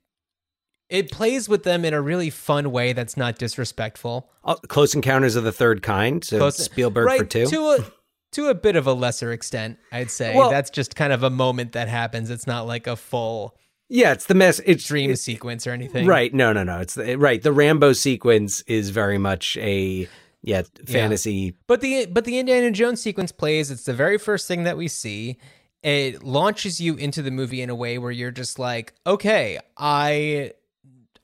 [0.89, 4.29] it plays with them in a really fun way that's not disrespectful.
[4.43, 6.23] uh, Close Encounters of the Third Kind.
[6.23, 7.45] So Close- Spielberg right, for two.
[7.47, 7.91] to a
[8.33, 10.35] to a bit of a lesser extent, I'd say.
[10.35, 12.29] Well- that's just kind of a moment that happens.
[12.29, 13.57] It's not like a full
[13.93, 14.59] yeah, it's the mess.
[14.65, 16.07] It's dream it's- sequence or anything.
[16.07, 16.33] Right.
[16.33, 16.79] No, no, no.
[16.79, 17.41] It's the, right.
[17.41, 20.07] The Rambo sequence is very much a
[20.41, 21.55] yeah fantasy.
[21.67, 23.69] But the but the Indiana Jones sequence plays.
[23.69, 25.37] It's the very first thing that we see.
[25.83, 30.53] It launches you into the movie in a way where you're just like, okay, I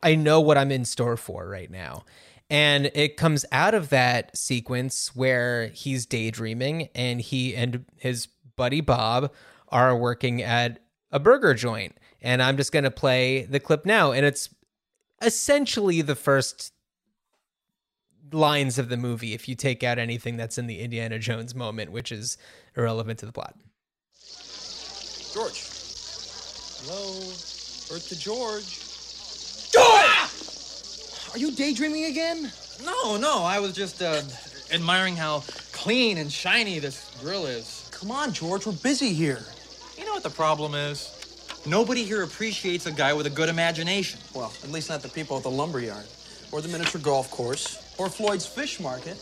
[0.04, 2.04] I know what I'm in store for right now.
[2.52, 8.82] And it comes out of that sequence where he's daydreaming and he and his buddy
[8.82, 9.34] Bob
[9.70, 10.80] are working at
[11.12, 11.98] a burger joint.
[12.22, 14.12] And I'm just going to play the clip now.
[14.12, 14.50] And it's
[15.22, 16.74] essentially the first
[18.32, 21.92] lines of the movie if you take out anything that's in the Indiana Jones moment,
[21.92, 22.38] which is
[22.76, 23.56] irrelevant to the plot.
[25.34, 25.64] George.
[26.82, 27.20] Hello.
[27.92, 28.86] Earth to George.
[29.72, 32.52] George, Are you daydreaming again?
[32.84, 33.44] No, no.
[33.44, 34.22] I was just uh,
[34.72, 37.88] admiring how clean and shiny this grill is.
[37.92, 39.40] Come on, George, we're busy here.
[39.98, 41.19] You know what the problem is?
[41.66, 44.20] Nobody here appreciates a guy with a good imagination.
[44.34, 46.06] Well, at least not the people at the lumberyard,
[46.52, 49.18] or the miniature golf course, or Floyd's fish market,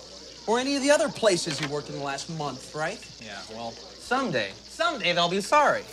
[0.46, 3.00] or any of the other places you worked in the last month, right?
[3.24, 5.84] Yeah, well, someday, someday they'll be sorry.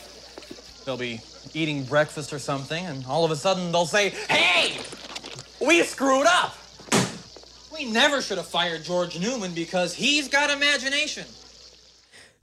[0.84, 1.20] They'll be
[1.55, 4.78] eating breakfast or something, and all of a sudden they'll say, Hey!
[5.64, 6.57] We screwed up!
[7.72, 11.24] We never should have fired George Newman because he's got imagination.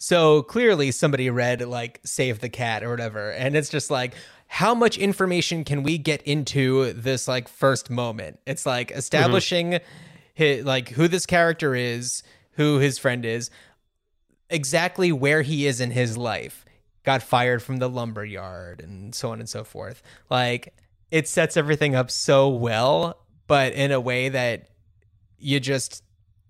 [0.01, 3.29] So clearly somebody read like Save the Cat or whatever.
[3.33, 4.15] And it's just like,
[4.47, 8.39] how much information can we get into this like first moment?
[8.47, 8.97] It's like mm-hmm.
[8.97, 9.79] establishing
[10.35, 12.23] hi- like who this character is,
[12.53, 13.51] who his friend is,
[14.49, 16.65] exactly where he is in his life.
[17.03, 20.01] Got fired from the lumber yard and so on and so forth.
[20.31, 20.73] Like
[21.11, 24.67] it sets everything up so well, but in a way that
[25.37, 26.01] you just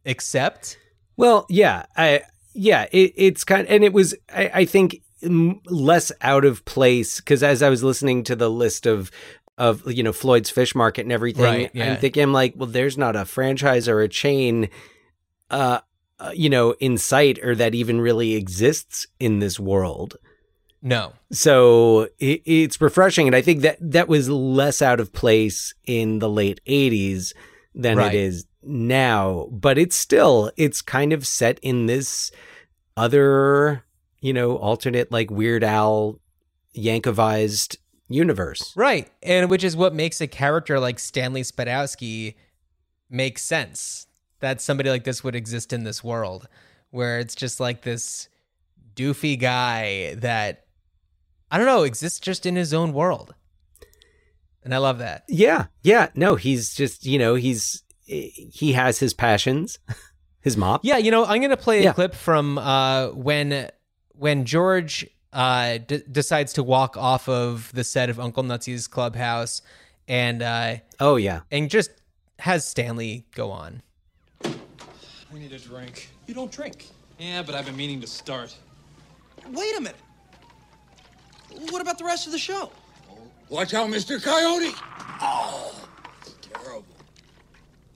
[0.05, 0.77] accept.
[1.17, 2.21] Well, yeah, I
[2.53, 7.19] yeah, it, it's kind of, and it was I, I think less out of place
[7.19, 9.11] because as I was listening to the list of
[9.57, 11.91] of you know Floyd's Fish Market and everything, Right, yeah.
[11.93, 14.69] I'm thinking I'm like, well, there's not a franchise or a chain,
[15.49, 15.79] uh,
[16.19, 20.17] uh, you know, in sight or that even really exists in this world.
[20.81, 21.13] No.
[21.31, 26.17] So it, it's refreshing, and I think that that was less out of place in
[26.19, 27.33] the late '80s
[27.75, 28.13] than Right.
[28.13, 29.47] it is now.
[29.51, 32.31] But it's still it's kind of set in this
[32.97, 33.85] other,
[34.19, 36.19] you know, alternate like Weird Al
[36.75, 37.77] Yankovized
[38.09, 38.73] universe.
[38.75, 39.09] Right.
[39.23, 42.35] And which is what makes a character like Stanley Spadowski
[43.09, 44.07] make sense.
[44.39, 46.47] That somebody like this would exist in this world
[46.89, 48.27] where it's just like this
[48.95, 50.65] doofy guy that
[51.49, 53.35] I don't know, exists just in his own world.
[54.63, 55.23] And I love that.
[55.27, 56.09] Yeah, yeah.
[56.15, 59.79] No, he's just you know he's he has his passions,
[60.41, 60.81] his mop.
[60.83, 61.93] Yeah, you know, I'm gonna play a Yeah.
[61.93, 63.69] clip from uh, when
[64.13, 69.61] when George uh, d- decides to walk off of the set of Uncle Nutsy's clubhouse,
[70.07, 71.91] and uh, oh yeah, and just
[72.39, 73.81] has Stanley go on.
[74.43, 74.49] I
[75.33, 76.09] need a drink.
[76.27, 76.87] You don't drink.
[77.19, 78.55] Yeah, but I've been meaning to start.
[79.51, 79.95] Wait a minute.
[81.69, 82.71] What about the rest of the show?
[83.49, 84.21] Watch out, Mr.
[84.21, 84.73] Coyote.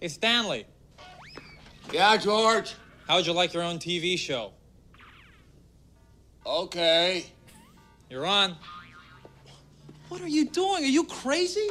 [0.06, 0.68] Hey, Stanley.
[1.92, 2.76] Yeah, George.
[3.08, 4.54] How'd you like your own TV show?
[6.46, 7.26] Okay.
[8.08, 8.56] You're on.
[10.10, 10.84] What are you doing?
[10.84, 11.70] Are you crazy?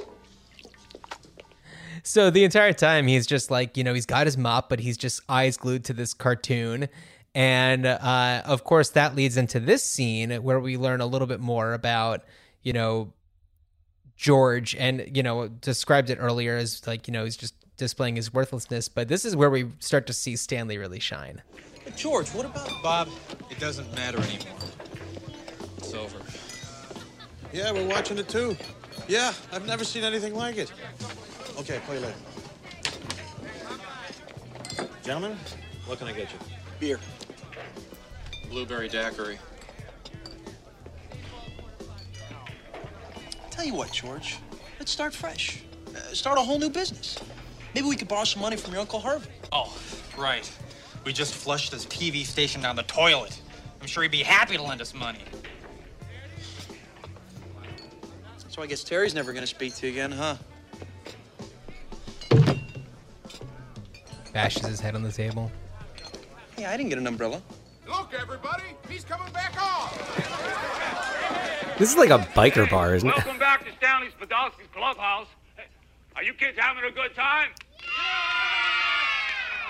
[2.03, 4.97] So the entire time he's just like, you know, he's got his mop, but he's
[4.97, 6.89] just eyes glued to this cartoon.
[7.37, 11.39] And uh, of course, that leads into this scene where we learn a little bit
[11.39, 12.25] more about,
[12.65, 13.13] you know,
[14.17, 18.33] George and, you know, described it earlier as like, you know, he's just displaying his
[18.33, 18.89] worthlessness.
[18.89, 21.43] But this is where we start to see Stanley really shine.
[21.97, 23.09] George, what about Bob,
[23.51, 24.59] it doesn't matter anymore.
[25.79, 26.19] It's over.
[27.53, 28.57] Yeah, we're watching it too.
[29.07, 30.73] Yeah, I've never seen anything like it.
[31.59, 32.15] Okay, play later.
[35.03, 35.37] Gentlemen,
[35.87, 36.39] what can I get you?
[36.81, 36.99] beer?
[38.51, 39.39] Blueberry daiquiri.
[43.51, 44.39] Tell you what, George.
[44.79, 45.63] Let's start fresh.
[45.95, 47.19] Uh, start a whole new business.
[47.75, 49.31] Maybe we could borrow some money from your Uncle Harvey.
[49.51, 49.77] Oh,
[50.17, 50.51] right.
[51.05, 53.41] We just flushed his TV station down the toilet.
[53.81, 55.25] I'm sure he'd be happy to lend us money.
[58.49, 60.37] So I guess Terry's never gonna speak to you again, huh?
[64.33, 65.51] Bashes his head on the table.
[66.57, 67.43] Hey, I didn't get an umbrella.
[67.89, 69.91] Look, everybody, he's coming back on.
[71.79, 73.17] This is like a biker bar, isn't it?
[73.17, 75.27] Welcome back to Stanley Spadowski's Clubhouse.
[76.17, 77.51] Are you kids having a good time?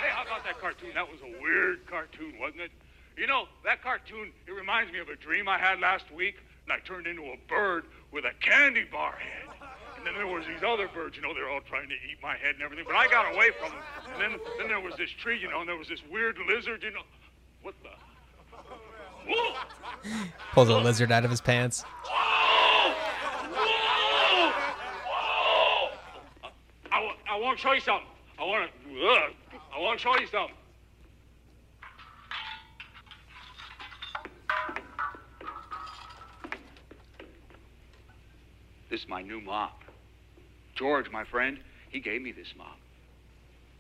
[0.01, 0.91] Hey, how about that cartoon?
[0.95, 2.71] That was a weird cartoon, wasn't it?
[3.17, 6.73] You know, that cartoon, it reminds me of a dream I had last week, and
[6.73, 9.49] I turned into a bird with a candy bar head.
[9.97, 12.37] And then there was these other birds, you know, they're all trying to eat my
[12.37, 13.81] head and everything, but I got away from them.
[14.13, 16.83] And then, then there was this tree, you know, and there was this weird lizard,
[16.83, 17.05] you know.
[17.63, 17.89] What the?
[19.27, 19.55] Whoa!
[20.53, 21.83] Pulls a lizard out of his pants.
[21.83, 22.93] Whoa!
[23.55, 24.53] Whoa!
[25.09, 26.51] Whoa!
[26.93, 28.07] I, wa- I want to show you something.
[28.39, 29.01] I want to.
[29.75, 30.57] I want to show you something.
[38.91, 39.83] This is my new mop.
[40.75, 41.59] George, my friend,
[41.91, 42.79] he gave me this mop.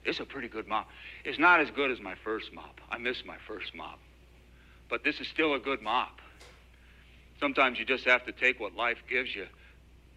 [0.05, 0.89] It's a pretty good mop.
[1.25, 2.81] It's not as good as my first mop.
[2.91, 3.99] I miss my first mop.
[4.89, 6.21] But this is still a good mop.
[7.41, 9.47] Sometimes you just have to take what life gives you.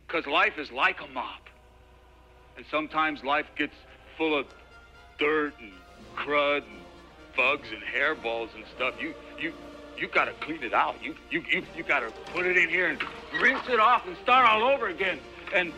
[0.07, 1.47] Because life is like a mop.
[2.55, 3.75] And sometimes life gets
[4.17, 4.45] full of
[5.19, 5.71] dirt and
[6.15, 6.81] crud and
[7.35, 8.95] bugs and hairballs and stuff.
[8.99, 9.53] You you
[9.97, 10.95] you gotta clean it out.
[11.03, 13.01] You you you, you gotta put it in here and
[13.41, 15.19] rinse it off and start all over again.
[15.53, 15.71] And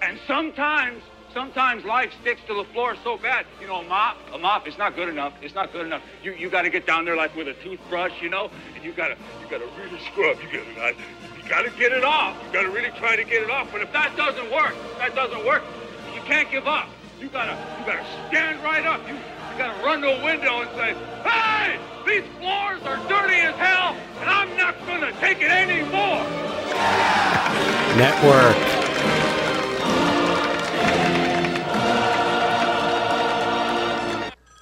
[0.00, 3.46] and sometimes sometimes life sticks to the floor so bad.
[3.60, 5.32] You know, a mop, a mop is not good enough.
[5.42, 6.02] It's not good enough.
[6.22, 9.16] You you gotta get down there like with a toothbrush, you know, and you gotta
[9.42, 10.38] you gotta really scrub.
[10.40, 10.94] You gotta
[11.42, 12.36] you gotta get it off.
[12.46, 13.68] You gotta really try to get it off.
[13.70, 15.62] But if that doesn't work, that doesn't work,
[16.14, 16.88] you can't give up.
[17.22, 19.00] You gotta you gotta stand right up.
[19.06, 20.92] You you gotta run to a window and say,
[21.22, 21.78] Hey!
[22.04, 26.24] These floors are dirty as hell, and I'm not gonna take it anymore!
[27.96, 28.56] Network.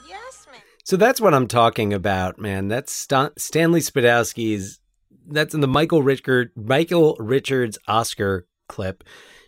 [0.07, 0.61] Yes, man.
[0.85, 2.69] So that's what I'm talking about, man.
[2.69, 4.81] That's St- Stanley Spadowski's.
[5.27, 9.03] That's in the Michael Richard Michael Richards Oscar clip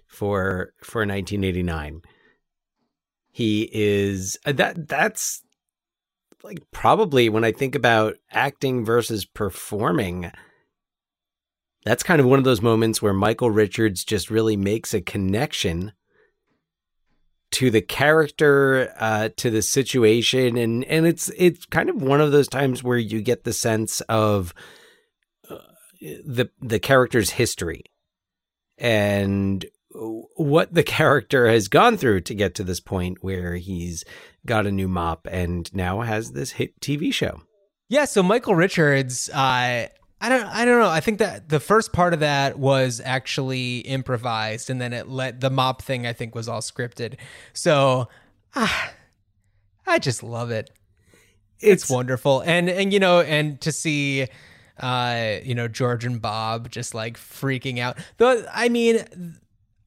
[0.06, 2.00] for for 1989.
[3.32, 5.42] He is uh, that that's
[6.44, 10.30] like probably when I think about acting versus performing.
[11.84, 15.92] That's kind of one of those moments where Michael Richards just really makes a connection
[17.52, 22.32] to the character, uh, to the situation, and and it's it's kind of one of
[22.32, 24.52] those times where you get the sense of
[25.50, 25.56] uh,
[26.00, 27.84] the the character's history
[28.78, 29.64] and
[29.94, 34.04] what the character has gone through to get to this point where he's
[34.46, 37.42] got a new mop and now has this hit TV show.
[37.88, 39.88] Yeah, so Michael Richards, uh,
[40.22, 40.88] I don't I don't know.
[40.88, 45.40] I think that the first part of that was actually improvised and then it let
[45.40, 47.16] the mop thing I think was all scripted.
[47.52, 48.08] So
[48.54, 48.92] ah,
[49.86, 50.70] I just love it.
[51.58, 52.40] It's, it's wonderful.
[52.40, 54.28] And and you know, and to see
[54.78, 57.98] uh, you know, George and Bob just like freaking out.
[58.16, 59.38] Though I mean,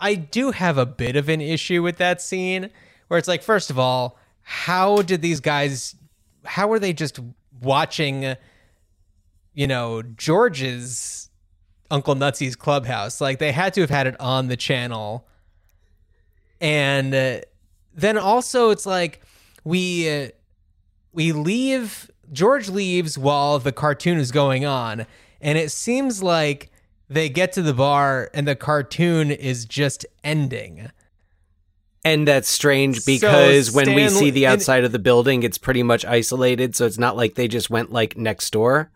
[0.05, 2.69] I do have a bit of an issue with that scene
[3.07, 5.95] where it's like first of all, how did these guys
[6.43, 7.19] how are they just
[7.61, 8.35] watching
[9.55, 11.29] you know, George's
[11.89, 13.19] Uncle Nutsy's clubhouse.
[13.19, 15.27] Like they had to have had it on the channel.
[16.61, 17.39] And uh,
[17.93, 19.21] then also it's like
[19.63, 20.29] we uh,
[21.13, 25.05] we leave George leaves while the cartoon is going on
[25.41, 26.71] and it seems like
[27.09, 30.89] they get to the bar and the cartoon is just ending.
[32.03, 35.57] And that's strange because so when we see the outside and, of the building, it's
[35.57, 36.75] pretty much isolated.
[36.75, 38.91] So it's not like they just went like next door.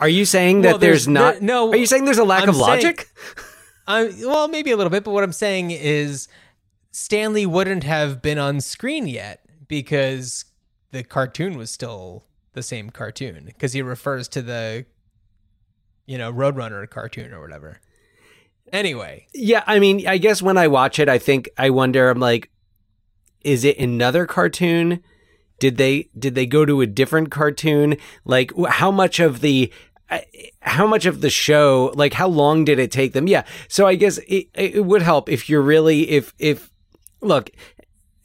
[0.00, 1.34] Are you saying that well, there's, there's, not?
[1.34, 1.70] There, no.
[1.70, 3.08] Are you saying there's a lack I'm of logic?
[3.86, 6.26] Saying, well, maybe a little bit, but what I'm saying is
[6.90, 10.44] Stanley wouldn't have been on screen yet because
[10.90, 12.24] the cartoon was still
[12.54, 14.86] the same cartoon because he refers to the,
[16.06, 17.80] you know, Roadrunner cartoon or whatever.
[18.72, 19.26] Anyway.
[19.34, 22.10] Yeah, I mean, I guess when I watch it, I think I wonder.
[22.10, 22.50] I'm like,
[23.42, 25.02] is it another cartoon?
[25.58, 27.96] Did they did they go to a different cartoon?
[28.24, 29.72] Like how much of the
[30.60, 33.94] how much of the show like how long did it take them yeah so i
[33.94, 36.70] guess it, it would help if you're really if if
[37.22, 37.50] look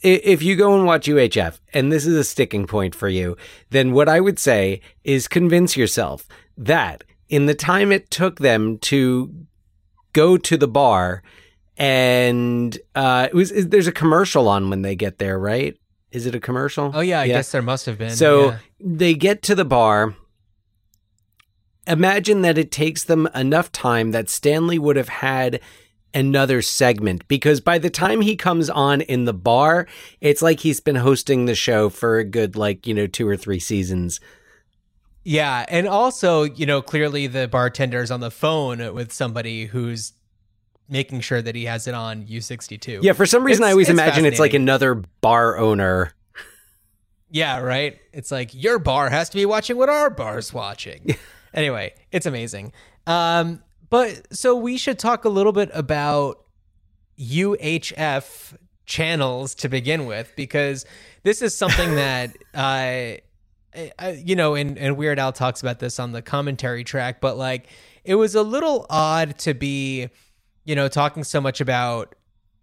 [0.02, 3.36] if you go and watch UHF and this is a sticking point for you,
[3.70, 6.26] then what I would say is convince yourself
[6.58, 9.34] that in the time it took them to
[10.14, 11.24] go to the bar
[11.80, 15.80] and uh, it was there's a commercial on when they get there, right?
[16.12, 16.92] Is it a commercial?
[16.94, 17.36] Oh yeah, I yeah.
[17.36, 18.12] guess there must have been.
[18.12, 18.58] So yeah.
[18.80, 20.16] they get to the bar.
[21.88, 25.62] Imagine that it takes them enough time that Stanley would have had
[26.14, 29.88] another segment because by the time he comes on in the bar,
[30.20, 33.38] it's like he's been hosting the show for a good like, you know, two or
[33.38, 34.20] three seasons.
[35.24, 40.14] Yeah, and also, you know, clearly the bartender's on the phone with somebody who's
[40.88, 43.04] making sure that he has it on U62.
[43.04, 46.14] Yeah, for some reason it's, I always it's imagine it's like another bar owner.
[47.30, 48.00] Yeah, right.
[48.12, 51.16] It's like your bar has to be watching what our bar's watching.
[51.54, 52.74] anyway, it's amazing.
[53.06, 56.44] Um, but so we should talk a little bit about
[57.20, 60.86] UHF channels to begin with because
[61.24, 63.20] this is something that uh,
[64.16, 67.68] you know, and, and Weird Al talks about this on the commentary track, but like
[68.04, 70.10] it was a little odd to be
[70.70, 72.14] you know, talking so much about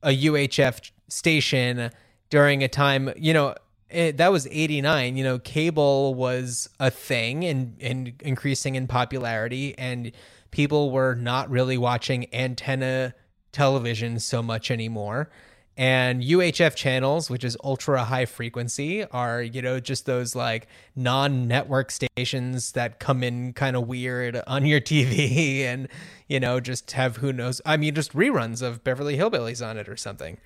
[0.01, 1.91] a UHF station
[2.31, 3.57] during a time, you know,
[3.91, 9.79] it, that was 89 you know cable was a thing and and increasing in popularity
[9.79, 10.11] and
[10.51, 13.15] people were not really watching antenna
[13.53, 15.31] television so much anymore.
[15.77, 21.47] And UHF channels, which is ultra high frequency, are, you know, just those like non
[21.47, 25.89] network stations that come in kind of weird on your TV and,
[26.29, 27.61] you know, just have who knows.
[27.67, 30.39] I mean, just reruns of Beverly Hillbillies on it or something.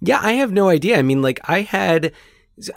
[0.00, 0.96] Yeah, I have no idea.
[0.98, 2.12] I mean, like I had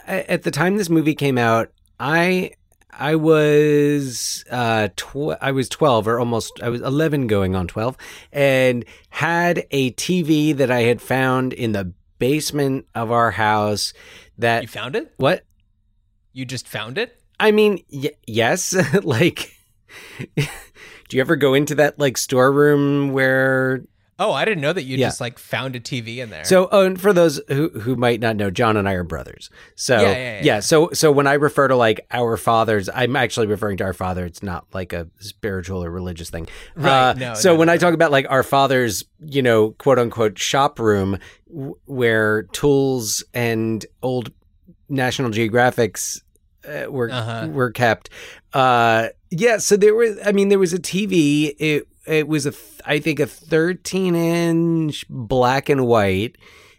[0.06, 2.52] at the time this movie came out, I
[2.92, 7.96] I was uh tw- I was 12 or almost I was 11 going on 12
[8.32, 13.92] and had a TV that I had found in the basement of our house
[14.38, 15.12] that You found it?
[15.16, 15.44] What?
[16.32, 17.18] You just found it?
[17.40, 19.56] I mean, y- yes, like
[20.36, 20.46] do
[21.16, 23.84] you ever go into that like storeroom where
[24.24, 25.08] Oh, I didn't know that you Yeah.
[25.08, 26.44] just like found a TV in there.
[26.44, 29.50] So, oh, and for those who, who might not know, John and I are brothers.
[29.74, 30.60] So, Yeah, yeah, yeah.
[30.60, 34.24] So, so when I refer to like our fathers, I'm actually referring to our father.
[34.24, 36.46] It's not like a spiritual or religious thing.
[36.76, 39.98] Right, Uh, no, so no, when I talk about like our father's, you know, quote
[39.98, 41.18] unquote shop room
[41.48, 44.30] w- where tools and old
[44.88, 46.20] National Geographics
[46.68, 47.48] uh, were Uh-huh.
[47.50, 48.08] were kept.
[48.52, 49.56] Uh, yeah.
[49.56, 51.54] So there was, I mean, there was a TV.
[51.58, 52.52] It it was a
[52.84, 56.36] I think a 13 inch black and white,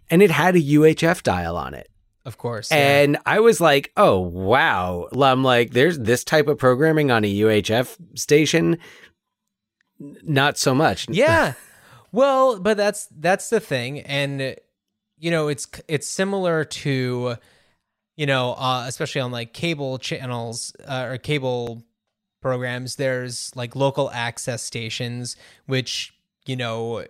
[0.10, 1.90] and it had a UHF dial on it.
[2.26, 2.72] of course.
[2.72, 3.02] yeah.
[3.02, 5.08] And I was like, oh, wow.
[5.14, 8.78] I'm like, there's this type of programming on a UHF station.
[10.00, 11.08] Not so much.
[11.10, 11.54] yeah
[12.14, 14.56] well but that's that's the thing and
[15.18, 17.36] you know it's it's similar to
[18.16, 21.84] you know uh, especially on like cable channels uh, or cable
[22.44, 25.36] programs there's like local access stations
[25.66, 26.14] which
[26.46, 27.04] you know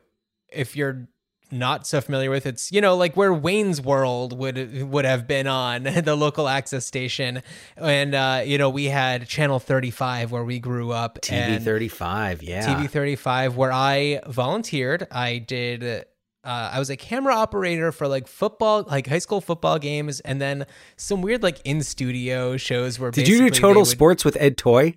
[0.49, 1.07] if you're
[1.51, 5.45] not so familiar with it's you know like where Wayne's World would would have been
[5.45, 7.43] on the local access station
[7.77, 12.41] and uh you know we had channel 35 where we grew up TV 35.
[12.41, 12.65] Yeah.
[12.75, 15.07] TV 35 where I volunteered.
[15.11, 16.05] I did
[16.45, 20.41] uh, I was a camera operator for like football, like high school football games, and
[20.41, 20.65] then
[20.97, 23.11] some weird like in studio shows where.
[23.11, 24.95] Did you do Total would- Sports with Ed Toy?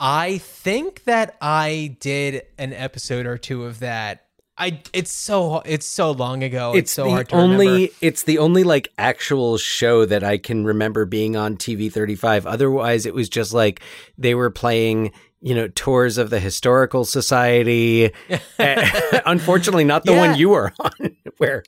[0.00, 4.20] I think that I did an episode or two of that.
[4.56, 6.74] I it's so it's so long ago.
[6.76, 7.92] It's, so the hard to only remember.
[8.00, 13.04] it's the only like actual show that I can remember being on TV 35 otherwise
[13.04, 13.80] it was just like
[14.16, 18.12] they were playing you know tours of the historical society
[18.60, 20.28] Eh, unfortunately not the Yeah.
[20.28, 21.64] one you were on where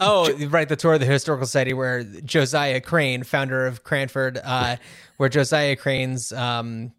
[0.00, 4.76] oh, right, the tour of the historical society where Josiah Crane, founder of Cranford, uh,
[5.16, 6.92] where Josiah Crane's um,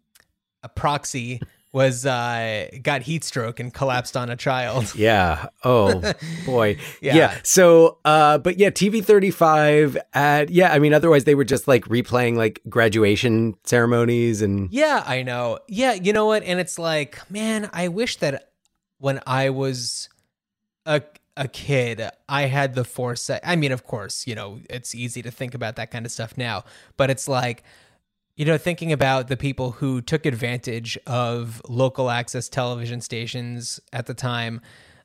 [0.64, 1.40] a proxy
[1.72, 4.94] was uh, got heat stroke and collapsed on a child.
[4.96, 6.00] yeah oh
[6.46, 7.14] boy Yeah.
[7.16, 7.38] yeah.
[7.42, 11.84] so uh but yeah TV 35 at yeah I mean otherwise they were just like
[11.86, 15.58] replaying like graduation ceremonies and Yeah, I know.
[15.68, 16.44] Yeah, you know what?
[16.44, 18.50] And it's like, man, I wish that
[18.98, 20.08] when I was
[20.86, 21.02] a
[21.36, 23.40] a kid, I had the foresight.
[23.42, 26.38] I mean, of course, you know, it's easy to think about that kind of stuff
[26.38, 26.62] now,
[26.96, 27.64] but it's like,
[28.36, 34.06] you know, thinking about the people who took advantage of local access television stations at
[34.06, 34.60] the time,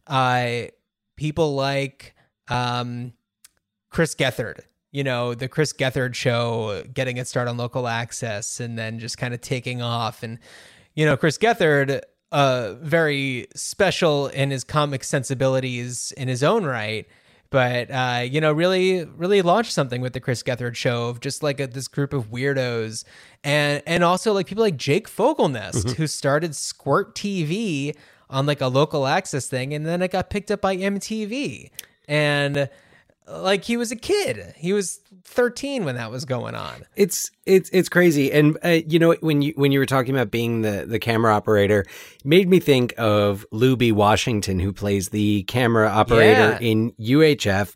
[0.08, 0.64] uh,
[1.16, 2.16] people like
[2.48, 3.14] um,
[3.90, 4.62] Chris Gethard,
[4.92, 9.18] you know, the Chris Gethard show getting its start on local access and then just
[9.18, 10.24] kind of taking off.
[10.24, 10.40] And,
[10.96, 12.02] you know, Chris Gethard,
[12.32, 17.08] uh, very special in his comic sensibilities in his own right.
[17.52, 21.42] But uh, you know, really, really launched something with the Chris Gethard show of just
[21.42, 23.04] like a, this group of weirdos,
[23.44, 25.96] and and also like people like Jake Fogelnest Mhm.
[25.96, 27.96] who started Squirt TV
[28.30, 31.72] on like a local access thing, and then it got picked up by MTV,
[32.08, 32.70] and
[33.30, 36.84] like he was a kid, he was 13 when that was going on.
[36.96, 40.32] It's it's it's crazy, and uh, you know when you when you were talking about
[40.32, 41.86] being the the camera operator,
[42.24, 46.70] made me think of Luby Washington, who plays the camera operator Yeah.
[46.70, 47.76] in UHF,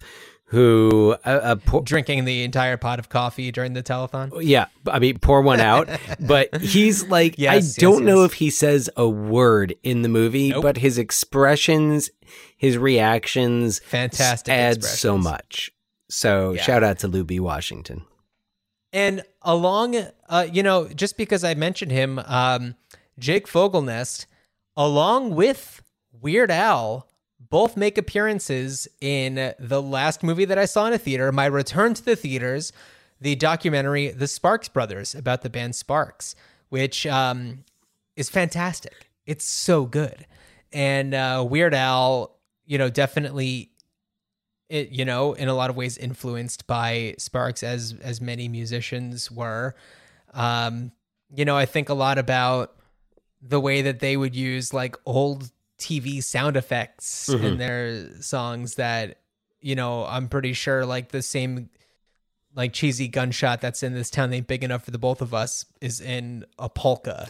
[0.53, 4.31] who uh, uh, Drinking the entire pot of coffee during the telethon.
[4.41, 5.89] yeah, I mean pour one out,
[6.19, 10.09] but he's like Yes, I yes, don't know if he says a word in the
[10.09, 10.61] movie, Nope.
[10.63, 12.09] but his expressions,
[12.55, 15.71] his reactions, Fantastic adds so much.
[16.09, 16.61] So Yeah.
[16.61, 18.05] shout out to Luby Washington.
[18.91, 19.95] And along,
[20.29, 22.75] uh, you know, just because I mentioned him, um,
[23.17, 24.27] Jake Fogelnest,
[24.77, 25.81] along with
[26.21, 27.07] Weird Al,
[27.53, 31.93] both make appearances in the last movie that I saw in a theater, my return
[31.93, 32.73] to the theaters,
[33.21, 36.35] the documentary The Sparks Brothers about the band Sparks,
[36.69, 37.63] which um,
[38.15, 39.11] is fantastic.
[39.27, 40.25] It's so good.
[40.71, 42.35] And uh, Weird Al,
[42.65, 43.69] you know, definitely
[44.67, 49.29] it you know in a lot of ways influenced by Sparks as as many musicians
[49.29, 49.75] were
[50.33, 50.91] um
[51.35, 52.73] you know I think a lot about
[53.41, 57.43] the way that they would use like old TV sound effects Mhm.
[57.43, 59.19] in their songs that
[59.61, 61.69] you know I'm pretty sure like the same
[62.55, 65.65] like cheesy gunshot that's in this town ain't big enough for the both of us
[65.81, 67.27] is in a polka.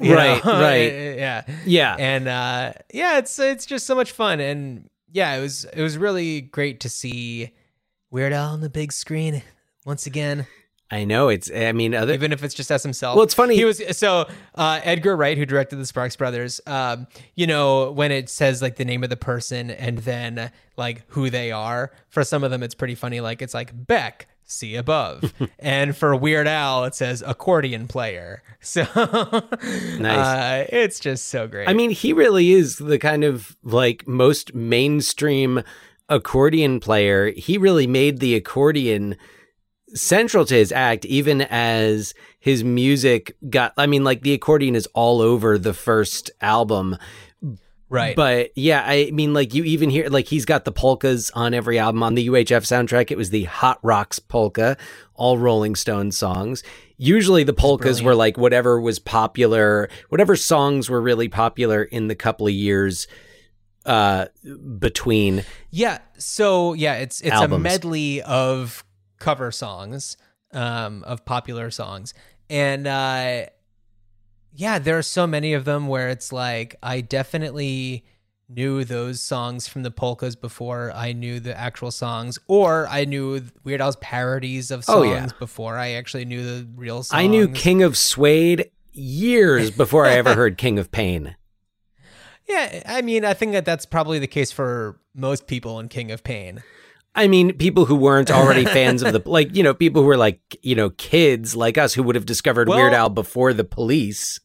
[0.00, 0.52] Right, know?
[0.60, 0.92] right.
[1.18, 1.42] yeah.
[1.66, 1.96] Yeah.
[1.98, 5.98] And uh yeah, it's it's just so much fun and yeah, it was it was
[5.98, 7.50] really great to see
[8.10, 9.42] Weird Al on the big screen
[9.84, 10.46] once again.
[10.92, 11.50] I know it's.
[11.50, 13.16] I mean, other even if it's just as himself.
[13.16, 16.60] Well, it's funny- He was so uh, Edgar Wright, who directed the Sparks Brothers.
[16.66, 21.02] Um, you know, when it says like the name of the person and then like
[21.08, 21.90] who they are.
[22.10, 23.20] For some of them, it's pretty funny.
[23.20, 24.28] Like it's like Beck.
[24.44, 28.42] See above, and for Weird Al, it says accordion player.
[28.60, 31.68] So uh, it's just so great.
[31.68, 35.62] I mean, he really is the kind of like most mainstream
[36.08, 37.30] accordion player.
[37.32, 39.16] He really made the accordion
[39.94, 43.72] central to his act, even as his music got.
[43.76, 46.96] I mean, like the accordion is all over the first album.
[47.88, 48.16] Right.
[48.16, 51.78] But yeah, I mean, like you even hear, like he's got the polkas on every
[51.78, 52.02] album.
[52.02, 54.78] On the UHF soundtrack, it was the Hot Rocks polka,
[55.14, 56.62] all Rolling Stones songs.
[56.96, 62.14] Usually the polkas were like whatever was popular, whatever songs were really popular in the
[62.14, 63.08] couple of years
[63.84, 64.26] uh
[64.78, 65.98] between Yeah.
[66.16, 67.54] So yeah, it's it's Albums.
[67.54, 68.84] a medley of
[69.22, 70.16] cover songs,
[70.52, 72.12] um, of popular songs,
[72.50, 73.46] and uh,
[74.54, 78.04] yeah, there are so many of them where it's like I definitely
[78.48, 83.40] knew those songs from the polkas before I knew the actual songs, or I knew
[83.64, 85.26] Weird Al's parodies of songs Oh, yeah.
[85.38, 87.18] before I actually knew the real songs.
[87.18, 91.36] I knew King of Suede years before I ever heard King of Pain.
[92.46, 96.10] Yeah, I mean, I think that that's probably the case for most people in King
[96.10, 96.62] of Pain.
[97.14, 100.16] I mean, people who weren't already fans of the like, you know, people who were
[100.16, 103.64] like, you know, kids like us who would have discovered Well- Weird Al before the
[103.64, 104.40] police.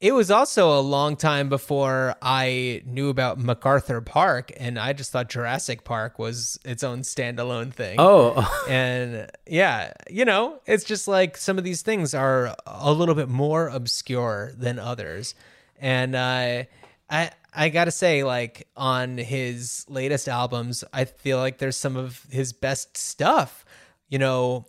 [0.00, 5.12] It was also a long time before I knew about MacArthur Park, and I just
[5.12, 7.96] thought Jurassic Park was its own standalone thing.
[7.98, 8.64] Oh.
[8.68, 13.28] and yeah, you know, it's just like some of these things are a little bit
[13.28, 15.34] more obscure than others,
[15.78, 16.62] and uh,
[17.10, 22.24] I I gotta say, like on his latest albums, I feel like there's some of
[22.30, 23.64] his best stuff.
[24.08, 24.66] You know,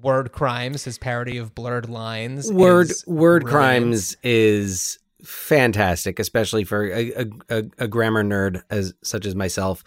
[0.00, 2.52] Word Crimes, his parody of Blurred Lines.
[2.52, 3.48] Word Word brilliant.
[3.84, 7.12] Crimes is fantastic, especially for a,
[7.48, 9.82] a, a, grammar nerd as such as myself.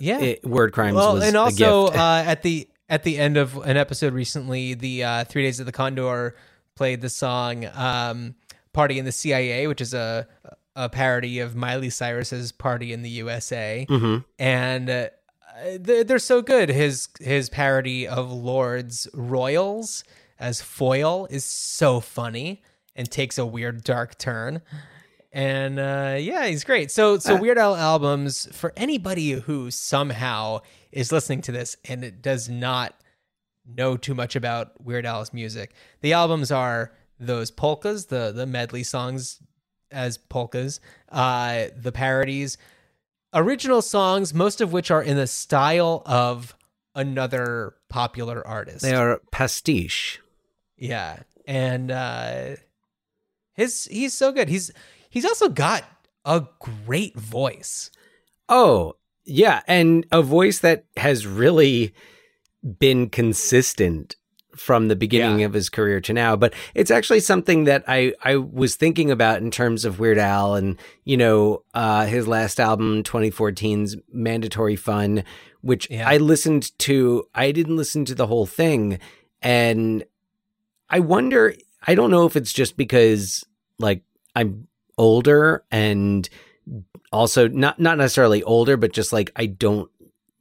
[0.00, 0.20] Yeah.
[0.20, 1.98] It- Word Crimes well, was and a also gift.
[1.98, 5.66] uh, at the at the end of an episode recently, the uh, Three Days of
[5.66, 6.36] the Condor
[6.76, 8.34] played the song um,
[8.72, 10.26] "Party in the CIA," which is a
[10.76, 14.24] a parody of Miley Cyrus's "Party in the USA," Mhm.
[14.38, 15.06] and uh,
[15.78, 16.68] they're, they're so good.
[16.70, 20.04] His his parody of Lorde's Royals
[20.38, 22.62] as foil is so funny
[22.96, 24.60] and takes a weird dark turn.
[25.34, 26.90] And uh, yeah, he's great.
[26.90, 30.60] So so Uh, Weird Al albums for anybody who somehow
[30.90, 32.94] is listening to this and it does not
[33.66, 35.72] know too much about Weird Al's music.
[36.02, 39.38] The albums are those polkas, the the medley songs
[39.92, 40.80] as polkas,
[41.10, 42.58] uh, the parodies,
[43.34, 46.56] original songs, most of which are in the style of
[46.94, 48.82] another popular artist.
[48.82, 50.20] they are pastiche.
[50.76, 51.20] Yeah.
[51.46, 52.56] And uh
[53.54, 54.48] his he's so good.
[54.48, 54.70] He's
[55.08, 55.84] he's also got
[56.24, 57.90] a great voice.
[58.48, 59.62] Oh, yeah.
[59.66, 61.94] And a voice that has really
[62.78, 64.16] been consistent
[64.56, 66.36] from the beginning of his career to now.
[66.36, 70.54] But it's actually something that I, I was thinking about in terms of Weird Al
[70.54, 75.24] and, you know, uh, his last album, 2014's Mandatory Fun,
[75.60, 77.24] which I listened to.
[77.34, 78.98] I didn't listen to the whole thing.
[79.40, 80.04] And
[80.88, 81.54] I wonder,
[81.86, 83.44] I don't know if it's just because,
[83.78, 84.02] like,
[84.36, 86.28] I'm older and
[87.12, 89.90] also not not necessarily older but just like I don't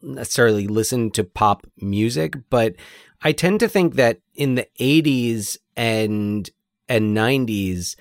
[0.02, 2.76] necessarily listen to pop music but
[3.24, 6.50] I tend to think that in the 80s and
[6.90, 7.96] and 90s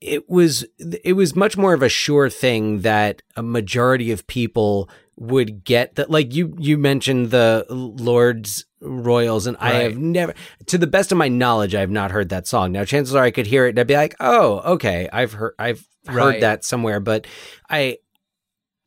[0.00, 4.88] it was it was much more of a sure thing that a majority of people
[5.16, 10.32] would get that like you you mentioned the Lorde's royals and i have never
[10.64, 12.72] to the best of my knowledge i have not heard that song.
[12.72, 15.52] Now chances are i could hear it and i'd be like oh okay i've heard
[15.58, 16.40] i've heard Right.
[16.40, 17.26] that somewhere but
[17.68, 17.98] i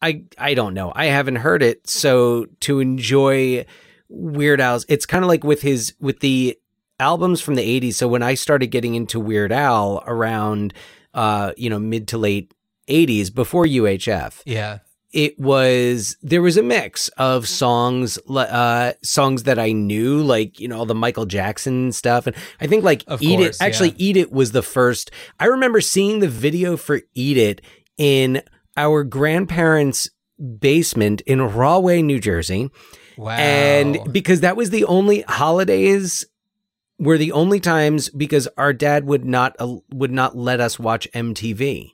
[0.01, 0.91] i i don't know.
[0.95, 3.65] I haven't heard it so to enjoy
[4.15, 6.55] weird al's it's kind of like with his with the
[6.99, 10.73] albums from the 80s so when i started getting into weird al around
[11.15, 12.53] uh you know mid to late
[12.87, 14.79] 80s before uhf Yeah.
[15.11, 20.67] it was there was a mix of songs uh songs that I knew like you
[20.67, 23.89] know all the Michael Jackson stuff and I think like Of Eat course, It actually
[23.89, 23.95] yeah.
[24.05, 25.09] Eat It was the first
[25.39, 27.61] I remember seeing the video for Eat It
[27.97, 28.41] in
[28.77, 30.09] our grandparents'
[30.59, 32.69] basement in Rahway, New Jersey.
[33.17, 33.37] Wow.
[33.37, 36.25] And because that was the only holidays
[36.99, 41.07] were the only times because our dad would not uh, would not let us watch
[41.13, 41.91] MTV.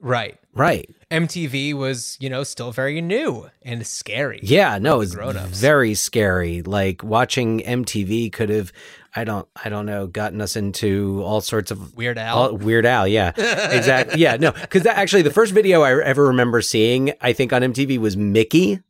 [0.00, 0.38] right.
[0.56, 0.88] Right.
[1.10, 4.38] MTV was, you know, still very new and scary.
[4.40, 6.62] Yeah, no, it's very scary.
[6.62, 8.72] Like watching MTV could have,
[9.16, 12.38] I don't, I don't know, gotten us into all sorts of Weird Al.
[12.38, 13.32] all- Weird Al, yeah,
[13.72, 14.20] exactly.
[14.20, 17.98] Yeah, no, because actually the first video I ever remember seeing, I think on MTV
[17.98, 18.80] was Mickey.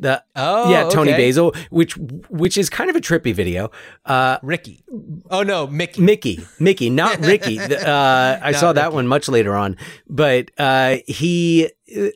[0.00, 1.26] The Oh, yeah, Toni okay.
[1.28, 3.70] Basil, which which is kind of a trippy video.
[4.04, 4.84] Uh, Ricky.
[5.30, 6.00] Oh no, Mickey.
[6.00, 7.58] Mickey, Mickey, not Ricky.
[7.58, 8.94] The- uh, I Not saw that Ricky.
[8.94, 9.76] one much later on,
[10.08, 12.06] but uh, he, uh,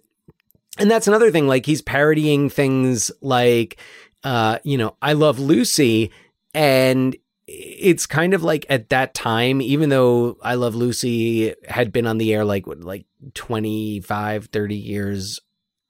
[0.78, 1.48] and that's another thing.
[1.48, 3.78] Like he's parodying things like,
[4.22, 6.12] uh, you know, I love Lucy,
[6.54, 7.16] and
[7.48, 12.18] it's kind of like at that time, even though I love Lucy had been on
[12.18, 15.40] the air like what, like 25, 30 years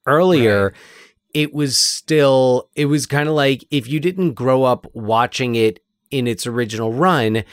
[0.07, 0.72] earlier.
[1.34, 5.80] It was still, it was kind of like if you didn't grow up watching it
[6.10, 7.44] in its original run,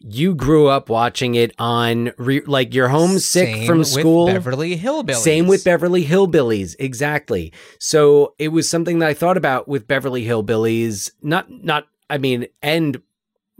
[0.00, 4.26] you grew up watching it on re- like you're homesick Same from with school.
[4.26, 5.16] Beverly Hillbillies.
[5.16, 7.52] Same with Beverly Hillbillies, exactly.
[7.78, 11.10] So it was something that I thought about with Beverly Hillbillies.
[11.22, 11.88] Not, not.
[12.08, 13.02] I mean, and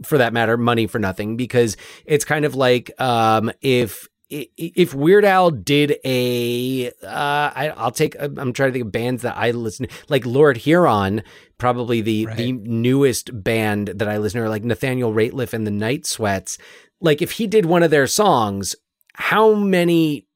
[0.03, 1.75] for that matter, money for nothing because
[2.05, 7.07] it's kind of like um, if if Weird Al did a, uh,
[7.55, 8.15] I, I'll take.
[8.19, 9.93] I'm trying to think of bands that I listen to.
[10.07, 11.23] like Lord Huron,
[11.57, 16.05] probably the the newest band that I listen to, like Nathaniel Rateliff and the Night
[16.05, 16.57] Sweats.
[17.01, 18.75] Like if he did one of their songs,
[19.13, 20.27] how many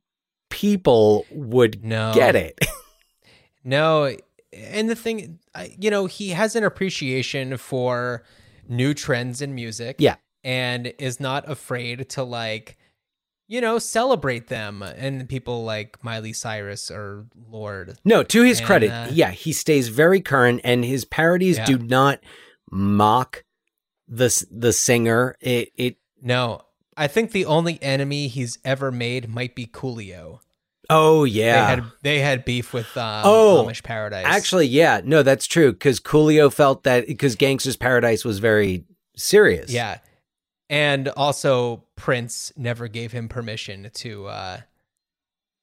[0.49, 2.13] people would No.
[2.13, 2.57] get it?
[3.65, 4.13] No,
[4.51, 5.39] and the thing,
[5.79, 8.23] you know, he has an appreciation for
[8.67, 9.95] new trends in music.
[9.99, 10.15] Yeah.
[10.43, 12.77] And is not afraid to like,
[13.47, 14.81] you know, celebrate them.
[14.81, 17.97] And people like Miley Cyrus or Lorde.
[18.05, 21.65] No, to his And, credit, uh, yeah, he stays very current, and his parodies Yeah.
[21.65, 22.19] do not
[22.71, 23.43] mock
[24.07, 25.35] the the singer.
[25.41, 26.61] It it No,
[26.97, 30.39] I think the only enemy he's ever made might be Coolio.
[30.89, 31.67] oh They yeah.
[31.67, 34.25] had they had beef with um, Oh, Amish Paradise.
[34.27, 38.85] Actually, yeah, no, that's true because Coolio felt that because Gangster's Paradise was very
[39.15, 39.71] serious.
[39.71, 39.99] Yeah.
[40.69, 44.57] And also Prince never gave him permission to uh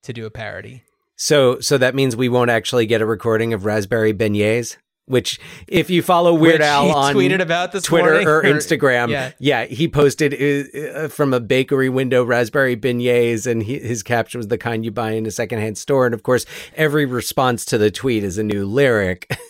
[0.02, 0.84] to do a parody.
[1.16, 4.76] So so that means we won't actually get a recording of Raspberry Beignets.
[5.06, 8.38] Which, if you follow Weird Which Al he on tweeted about this Twitter morning, or
[8.38, 9.32] or- Instagram, yeah.
[9.40, 9.64] yeah.
[9.64, 14.46] he posted uh, uh, from a bakery window raspberry beignets, and he, his caption was
[14.46, 16.06] the kind you buy in a secondhand store.
[16.06, 16.46] And of course,
[16.76, 19.28] every response to the tweet is a new lyric.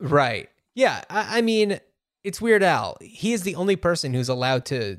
[0.00, 0.48] Right.
[0.74, 1.02] Yeah.
[1.08, 1.80] I, I mean,
[2.24, 2.96] it's Weird Al.
[3.00, 4.98] He is the only person who's allowed to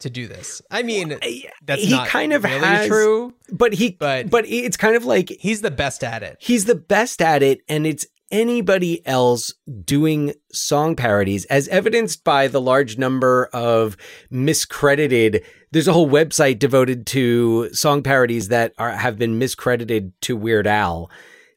[0.00, 0.60] to do this.
[0.70, 1.16] I mean,
[1.64, 5.04] that's he not kind of really has, true, but he, but but it's kind of
[5.04, 6.36] like he's the best at it.
[6.40, 9.52] he's the best at it and it's anybody else
[9.84, 13.94] doing song parodies as evidenced by the large number of
[14.32, 20.34] miscredited there's a whole website devoted to song parodies that are have been miscredited to
[20.34, 21.10] Weird Al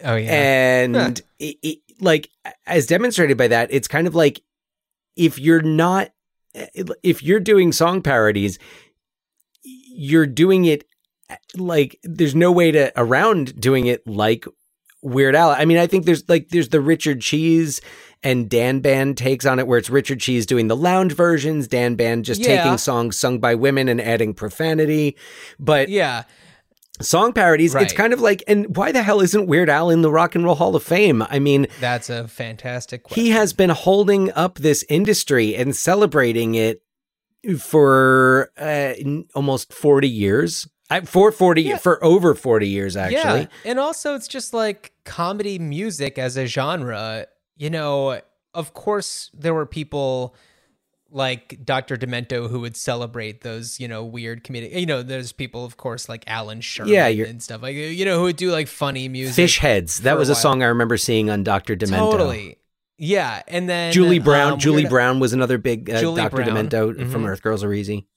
[0.04, 0.34] Oh yeah.
[0.34, 2.30] and it, it, like
[2.68, 4.42] as demonstrated by that it's kind of like
[5.16, 6.12] if you're not
[7.04, 8.58] if you're doing song parodies
[9.64, 10.86] you're doing it
[11.58, 14.46] like there's no way to around doing it like
[15.02, 15.52] Weird Al.
[15.52, 17.80] I mean, I think there's like there's the Richard Cheese
[18.24, 21.94] and Dan Band takes on it where it's Richard Cheese doing the lounge versions, Dan
[21.94, 22.64] Band just Yeah.
[22.64, 25.16] taking songs sung by women and adding profanity.
[25.60, 26.24] But yeah.
[27.02, 30.12] Song parodies, it's kind of like and why the hell isn't Weird Al in the
[30.12, 31.24] Rock and Roll Hall of Fame?
[31.24, 33.24] I mean, That's a fantastic question.
[33.24, 36.82] he has been holding up this industry and celebrating it
[37.60, 38.94] for uh,
[39.36, 40.68] almost 40 years.
[40.90, 43.42] I, for 40 for over 40 years actually.
[43.42, 43.48] Yeah.
[43.66, 47.26] And also it's just like comedy music as a genre,
[47.58, 48.22] you know,
[48.54, 50.36] of course there were people
[51.16, 51.96] like Dr.
[51.96, 56.10] Demento who would celebrate those, you know, weird comedic you know, there's people of course
[56.10, 59.36] like Allan Sherman Yeah, and stuff like you know, who would do like funny music.
[59.36, 60.02] Fish Heads.
[60.02, 60.42] That was a while.
[60.42, 61.76] song I remember seeing on Dr.
[61.76, 62.12] Demento.
[62.12, 62.58] Totally.
[62.98, 63.42] Yeah.
[63.48, 64.54] And then Julie Brown.
[64.54, 66.36] um, Julie Brown was another big uh, Dr.
[66.36, 66.48] Brown.
[66.70, 67.28] Demento from Mhm.
[67.30, 68.08] Earth Girls Are Easy.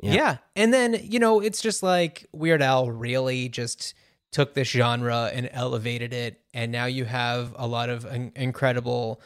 [0.00, 0.36] Yeah.
[0.54, 3.94] And then, you know, it's just like Weird Al really just
[4.32, 6.40] took this genre and elevated it.
[6.52, 9.20] And now you have a lot of in- incredible,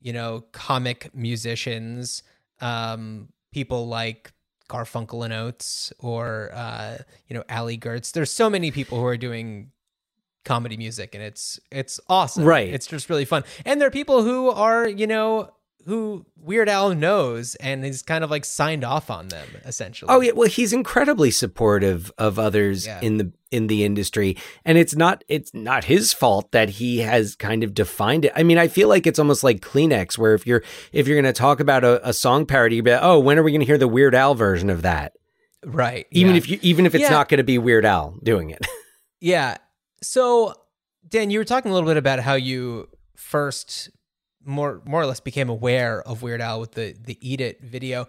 [0.00, 2.22] you know, comic musicians,
[2.60, 4.32] um, people like
[4.68, 6.98] Garfunkel and Oates or, uh,
[7.28, 8.12] you know, Alli Goertz.
[8.12, 9.70] There's so many people who are doing
[10.44, 12.44] comedy music and it's, it's awesome.
[12.44, 12.72] Right.
[12.72, 13.44] It's just really fun.
[13.64, 15.50] And there are people who are, you know,
[15.86, 20.08] who Weird Al knows and is kind of like signed off on them essentially.
[20.12, 23.00] Oh yeah, well he's incredibly supportive of others Yeah.
[23.00, 27.36] in the in the industry and it's not it's not his fault that he has
[27.36, 28.32] kind of defined it.
[28.36, 30.62] I mean, I feel like it's almost like Kleenex where if you're
[30.92, 33.38] if you're going to talk about a, a song parody, you'd be like, "Oh, when
[33.38, 35.12] are we going to hear the Weird Al version of that?"
[35.64, 36.06] Right.
[36.10, 36.38] Even yeah.
[36.38, 37.10] if you even if it's Yeah.
[37.10, 38.66] not going to be Weird Al doing it.
[39.20, 39.56] Yeah.
[40.02, 40.52] So,
[41.08, 43.88] Dan, you were talking a little bit about how you first
[44.46, 48.06] more more or less became aware of Weird Al with the the Eat It video.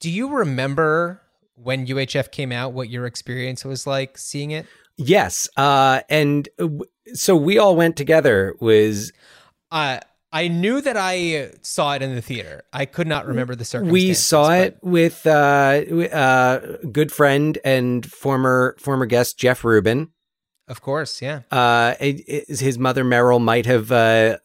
[0.00, 1.20] Do you remember
[1.56, 4.66] when UHF came out what your experience was like seeing it?
[4.96, 5.48] yes.
[5.56, 6.84] Uh and uh, w-
[7.14, 9.12] so we all went together was
[9.70, 10.00] Uh
[10.30, 12.62] I knew that I saw it in the theater.
[12.72, 14.08] I could not remember the circumstances.
[14.08, 20.10] we saw it with uh, w- uh good friend and former former guest Jeff Rubin.
[20.68, 21.40] Of course, yeah.
[21.50, 24.36] uh it- it- his mother Meryl might have uh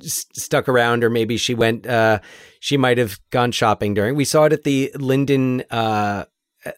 [0.00, 2.20] stuck around or maybe she went uh
[2.60, 6.24] she might have gone shopping during we saw it at the Linden uh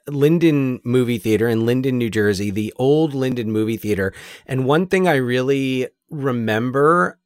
[0.09, 4.13] Linden movie theater in Linden New Jersey the old Linden movie theater
[4.47, 7.19] and one thing I really remember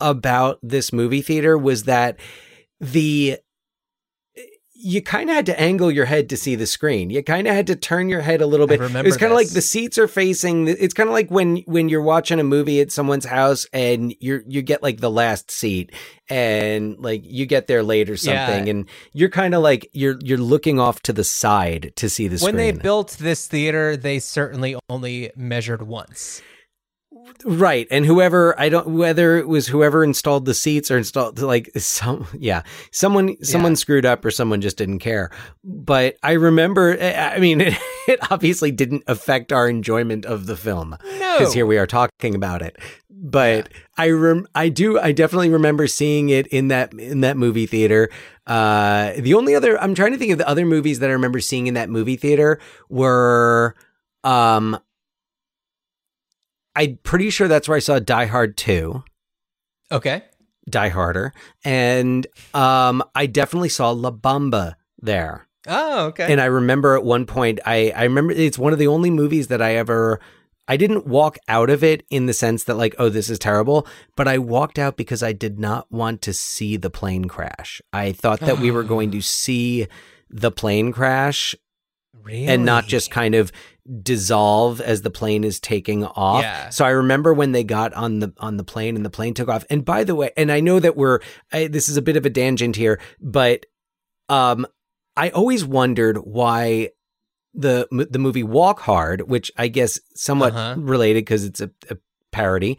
[0.00, 2.18] about this movie theater was that
[2.80, 3.38] the
[4.80, 7.10] you kind of had to angle your head to see the screen.
[7.10, 8.80] You kind of had to turn your head a little I bit.
[8.80, 10.68] remember it's kind of like the seats are facing.
[10.68, 14.42] It's kind of like when when you're watching a movie at someone's house and you
[14.46, 15.92] you get like the last seat
[16.30, 18.70] and like you get there late or something, Yeah.
[18.70, 22.38] and you're kind of like you're you're looking off to the side to see the
[22.38, 22.54] screen.
[22.54, 26.40] when they built this theater, they certainly only measured once.
[27.44, 27.86] Right.
[27.90, 32.26] And whoever I don't whether it was whoever installed the seats or installed like some
[32.38, 35.30] yeah, someone someone screwed up or someone just didn't care.
[35.64, 37.74] But I remember I mean it,
[38.08, 40.96] it obviously didn't affect our enjoyment of the film.
[41.18, 41.38] No.
[41.38, 42.76] Cuz here we are talking about it.
[43.10, 47.66] But I rem- I do I definitely remember seeing it in that in that movie
[47.66, 48.10] theater.
[48.46, 51.40] Uh the only other I'm trying to think of the other movies that I remember
[51.40, 53.74] seeing in that movie theater were
[54.24, 54.78] um
[56.78, 59.02] I'm pretty sure that's where I saw Die Hard 2,
[59.90, 60.22] Okay.
[60.70, 61.32] Die Harder,
[61.64, 65.48] and um, I definitely saw La Bamba there.
[65.66, 66.30] Oh, okay.
[66.30, 69.48] And I remember at one point, I, I remember it's one of the only movies
[69.48, 70.20] that I ever,
[70.68, 73.86] I didn't walk out of it in the sense that, like, oh, this is terrible,
[74.14, 77.80] but I walked out because I did not want to see the plane crash.
[77.92, 79.88] I thought that we were going to see
[80.30, 81.54] the plane crash
[82.30, 83.50] and not just kind of
[84.02, 86.42] dissolve as the plane is taking off.
[86.42, 86.68] Yeah.
[86.70, 89.48] So I remember when they got on the on the plane and the plane took
[89.48, 89.64] off.
[89.70, 91.20] And by the way, and I know that we're
[91.52, 93.66] I, this is a bit of a tangent here, but
[94.28, 94.66] um
[95.16, 96.90] I always wondered why
[97.54, 100.76] the the movie Walk Hard, which I guess somewhat Uh-huh.
[100.80, 101.96] related because it's a, a
[102.30, 102.78] parody.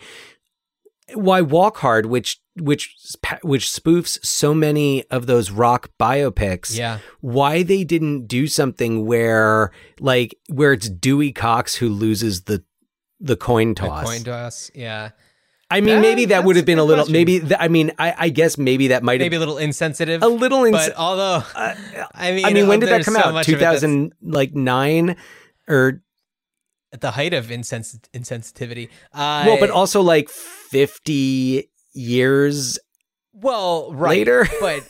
[1.14, 2.96] Why Walk Hard, which which
[3.42, 7.00] which spoofs so many of those rock biopics, Yeah.
[7.22, 12.64] why they didn't do something where like where it's Dewey Cox who loses the
[13.20, 14.06] the coin The toss.
[14.06, 14.72] coin toss.
[14.76, 15.10] Yeah.
[15.72, 17.04] I mean, That- maybe that would have been a little.
[17.06, 17.14] question.
[17.14, 20.24] Maybe th- I mean, I, I guess maybe that might have Maybe a little insensitive.
[20.24, 20.64] a little.
[20.66, 21.76] Ins- but although, uh,
[22.16, 23.44] I mean, I mean, when did that come so out?
[23.46, 25.16] Two of it that's thousand like nine
[25.68, 26.02] or
[26.92, 28.90] At the height of insens- insensitivity.
[29.14, 32.80] Uh, well, but also like fifty years
[33.34, 34.18] well, right.
[34.18, 34.48] later.
[34.60, 34.90] But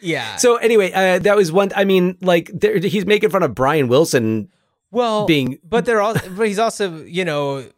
[0.00, 0.36] yeah.
[0.36, 1.72] So anyway, uh, that was one.
[1.74, 4.48] I mean, like there, he's making fun of Brian Wilson
[4.90, 6.14] well, being but they're all.
[6.14, 7.68] But he's also, you know,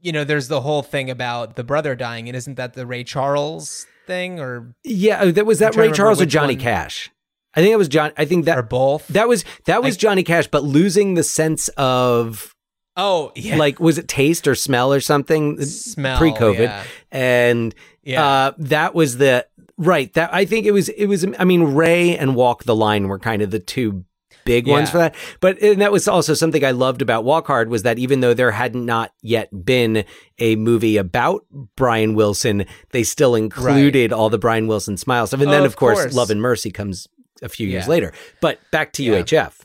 [0.00, 3.04] you know, there's the whole thing about the brother dying, and isn't that the Ray
[3.04, 4.40] Charles thing?
[4.40, 6.62] Or Yeah, uh, that was that Ray Charles or Johnny one.
[6.62, 7.10] Cash.
[7.56, 8.12] I think it was John.
[8.16, 9.06] I think that or both?
[9.08, 12.54] that was that was Johnny Cash, but losing the sense of
[12.96, 13.56] Oh, yeah.
[13.56, 16.84] like was it taste or smell or something Smell, pre-COVID, yeah.
[17.10, 18.24] and Yeah.
[18.24, 19.46] uh, that was the
[19.76, 20.12] right.
[20.14, 21.26] That I think it was it was.
[21.38, 24.04] I mean, Ray and Walk the Line were kind of the two
[24.44, 25.14] big ones for that.
[25.40, 28.34] But and that was also something I loved about Walk Hard was that even though
[28.34, 30.04] there had not yet been
[30.38, 31.44] a movie about
[31.76, 35.40] Brian Wilson, they still included all the Brian Wilson smile stuff.
[35.40, 36.14] And Oh, then, of of course, course.
[36.14, 37.08] Love and Mercy comes
[37.44, 37.90] a few years Yeah.
[37.90, 38.12] later.
[38.40, 39.20] But back to Yeah.
[39.20, 39.60] UHF.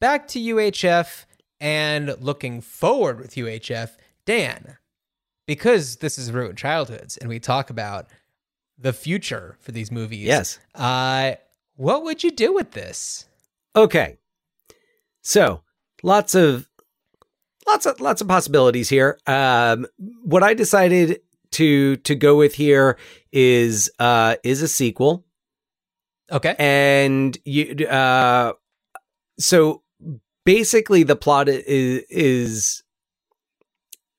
[0.00, 1.24] back to UHF
[1.60, 4.76] and looking forward with UHF, Dan,
[5.46, 8.06] because this is Ruined Childhoods and we talk about
[8.78, 10.20] the future for these movies.
[10.20, 10.58] Yes.
[10.74, 11.32] Uh,
[11.74, 13.26] what would you do with this?
[13.74, 14.18] Okay.
[15.22, 15.62] So
[16.02, 16.68] lots of
[17.66, 19.18] lots of lots of possibilities here.
[19.26, 19.86] Um,
[20.22, 21.20] what I decided
[21.52, 22.96] to to go with here
[23.32, 25.24] is uh is a sequel.
[26.30, 26.54] Okay.
[26.58, 28.52] And you uh
[29.38, 29.82] so
[30.44, 32.82] basically the plot is is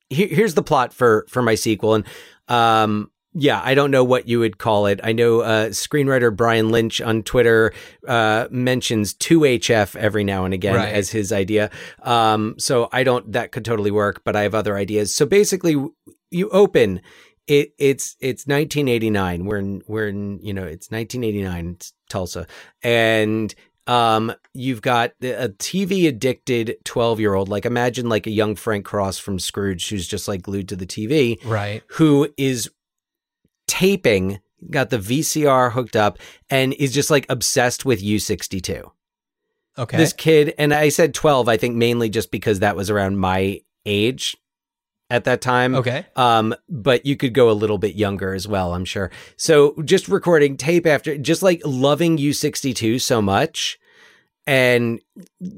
[0.10, 2.06] here, here's the plot for for my sequel and
[2.48, 5.00] um yeah, I don't know what you would call it.
[5.04, 7.72] I know uh, screenwriter Brian Lynch on Twitter
[8.08, 10.92] uh, mentions 2HF every now and again Right.
[10.92, 11.70] as his idea.
[12.02, 15.14] Um, so I don't, that could totally work, but I have other ideas.
[15.14, 15.76] So basically,
[16.32, 17.02] you open.
[17.50, 19.46] It, it's it's 1989.
[19.46, 21.72] We're in we're in you know it's 1989.
[21.76, 22.46] It's Tulsa,
[22.84, 23.54] and
[23.88, 27.50] um you've got a TV addicted 12 year old.
[27.50, 30.86] Like imagine like a young Frank Cross from Scrooge who's just like glued to the
[30.86, 31.82] TV, Right.
[31.94, 32.70] Who is
[33.68, 34.40] taping,
[34.70, 36.20] got the VCR hooked up,
[36.52, 38.92] and is just like obsessed with U62.
[39.78, 39.98] Okay.
[39.98, 43.62] This kid, and I said 12, I think mainly just because that was around my
[43.86, 44.36] age
[45.10, 45.76] at that time.
[45.76, 46.06] Okay.
[46.16, 49.12] Um, but you could go a little bit younger as well, I'm sure.
[49.38, 53.80] So just recording tape after, just like loving U62 so much.
[54.48, 55.00] And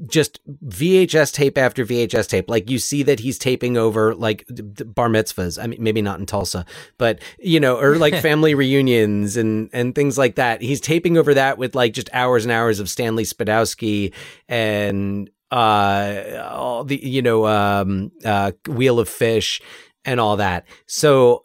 [0.06, 0.38] just
[0.68, 5.62] VHS tape after VHS tape, like you see that he's taping over like bar mitzvahs.
[5.62, 6.66] I mean, maybe not in Tulsa,
[6.98, 10.60] but you know, or like family reunions and and things like that.
[10.60, 14.12] He's taping over that with like just hours and hours of Stanley Spadowski
[14.46, 19.60] and uh all the you know um uh Wheel of Fish
[20.04, 20.66] and all that.
[20.86, 21.44] So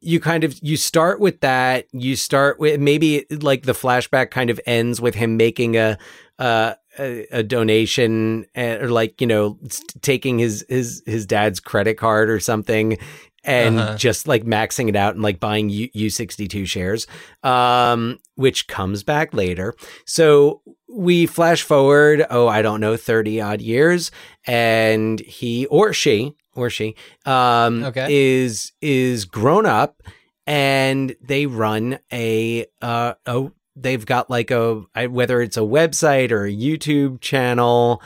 [0.00, 4.48] you kind of you start with that you start with maybe like the flashback kind
[4.50, 5.98] of ends with him making a
[6.38, 9.58] uh, a, a donation and, or like you know
[10.00, 12.98] taking his his his dad's credit card or something
[13.44, 13.96] and Uh-huh.
[13.96, 17.06] just like maxing it out and like buying U- U62 shares
[17.42, 19.74] um which comes back later
[20.04, 24.10] so we flash forward oh I don't know 30 odd years
[24.46, 28.06] and he or she or she um Okay.
[28.10, 30.02] is is grown up
[30.46, 36.44] and they run a uh oh they've got like a whether it's a website or
[36.44, 38.02] a YouTube channel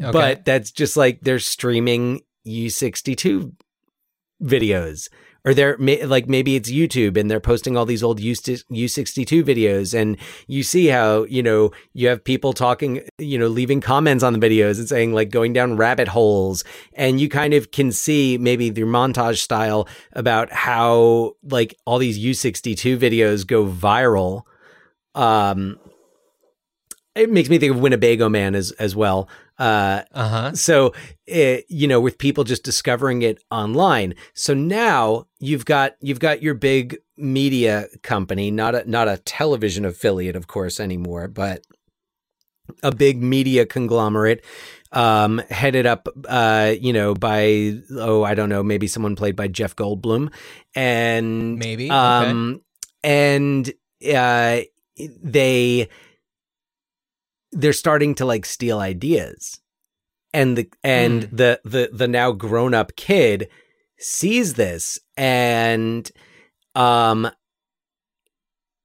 [0.00, 0.12] Okay.
[0.12, 3.52] but that's just like they're streaming U62
[4.42, 5.08] videos.
[5.44, 9.98] Or they're like maybe it's YouTube and they're posting all these old U U62 videos
[9.98, 14.32] and you see how you know you have people talking you know leaving comments on
[14.32, 16.64] the videos and saying like going down rabbit holes.
[16.92, 22.18] And you kind of can see maybe the montage style about how like all these
[22.18, 24.42] U62 videos go viral.
[25.14, 25.78] Um
[27.18, 29.28] it makes me think of Winnebago Man as as well.
[29.58, 30.54] Uh Uh-huh.
[30.54, 30.94] So,
[31.26, 34.14] it, you know, with people just discovering it online.
[34.34, 39.84] So now you've got you've got your big media company, not a not a television
[39.84, 41.64] affiliate, of course, anymore, but
[42.82, 44.44] a big media conglomerate
[44.92, 49.48] um headed up uh you know by oh i don't know maybe someone played by
[49.48, 50.30] jeff goldblum
[50.74, 51.94] and Maybe, okay.
[51.94, 52.60] um
[53.02, 53.70] and
[54.14, 54.60] uh
[55.22, 55.88] they
[57.52, 59.60] they're starting to like steal ideas
[60.34, 61.36] and the and Hmm.
[61.36, 63.48] the the the now grown up kid
[63.98, 66.10] sees this and
[66.74, 67.30] um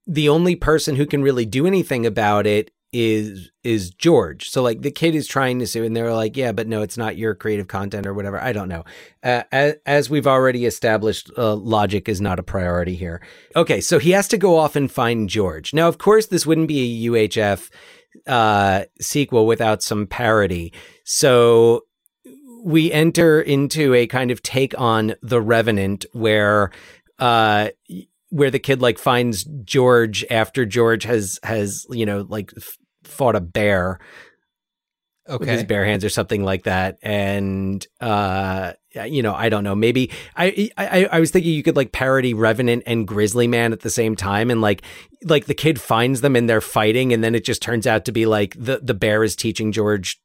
[0.06, 4.50] the only person who can really do anything about it is is George.
[4.50, 6.98] So like the kid is trying to sue and they're like, yeah, but no, it's
[6.98, 8.40] not your creative content or whatever.
[8.40, 8.84] I don't know.
[9.24, 13.20] Uh, as, as we've already established, uh, logic is not a priority here.
[13.56, 15.74] Okay, so he has to go off and find George.
[15.74, 17.72] Now, of course, this wouldn't be a UHF
[18.28, 20.74] uh, sequel without some parody.
[21.04, 21.84] So
[22.64, 26.72] we enter into a kind of take on the Revenant where
[27.20, 27.70] uh
[28.30, 32.52] where the kid like finds George after George has has you know like
[33.04, 34.00] fought a bear
[35.28, 35.66] with his Okay.
[35.68, 36.98] bare hands or something like that.
[37.02, 38.74] And uh
[39.06, 39.76] you know I don't know.
[39.76, 43.80] Maybe I I I was thinking you could like parody Revenant and Grizzly Man at
[43.82, 44.82] the same time and like
[45.24, 48.12] like the kid finds them and they're fighting and then it just turns out to
[48.12, 50.20] be like the the bear is teaching George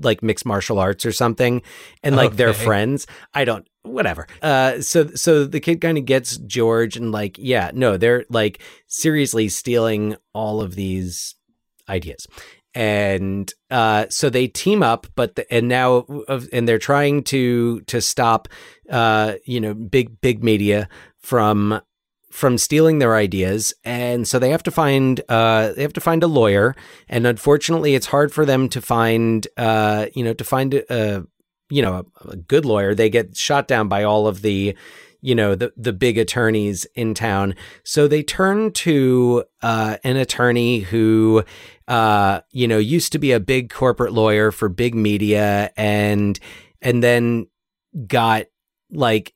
[0.00, 1.60] like mixed martial arts or something
[2.02, 3.06] and like they're friends.
[3.34, 4.26] I don't whatever.
[4.40, 8.60] Uh so so the kid kind of gets george and like yeah no they're like
[8.86, 11.34] seriously stealing all of these
[11.86, 12.26] ideas
[12.74, 17.80] and uh so they team up but the, and now of- and they're trying to
[17.82, 18.48] to stop
[18.90, 20.88] uh you know big big media
[21.18, 21.80] from
[22.30, 23.72] from stealing their ideas.
[23.84, 26.74] And so they have to find uh they have to find a lawyer.
[27.08, 31.24] And unfortunately it's hard for them to find uh you know to find a
[31.70, 32.92] you know a, a good lawyer.
[32.92, 34.76] They get shot down by all of the
[35.24, 40.80] you know the the big attorneys in town so they turn to uh an attorney
[40.80, 41.42] who
[41.88, 46.38] uh you know used to be a big corporate lawyer for big media and
[46.82, 47.46] and then
[48.06, 48.44] got
[48.90, 49.34] like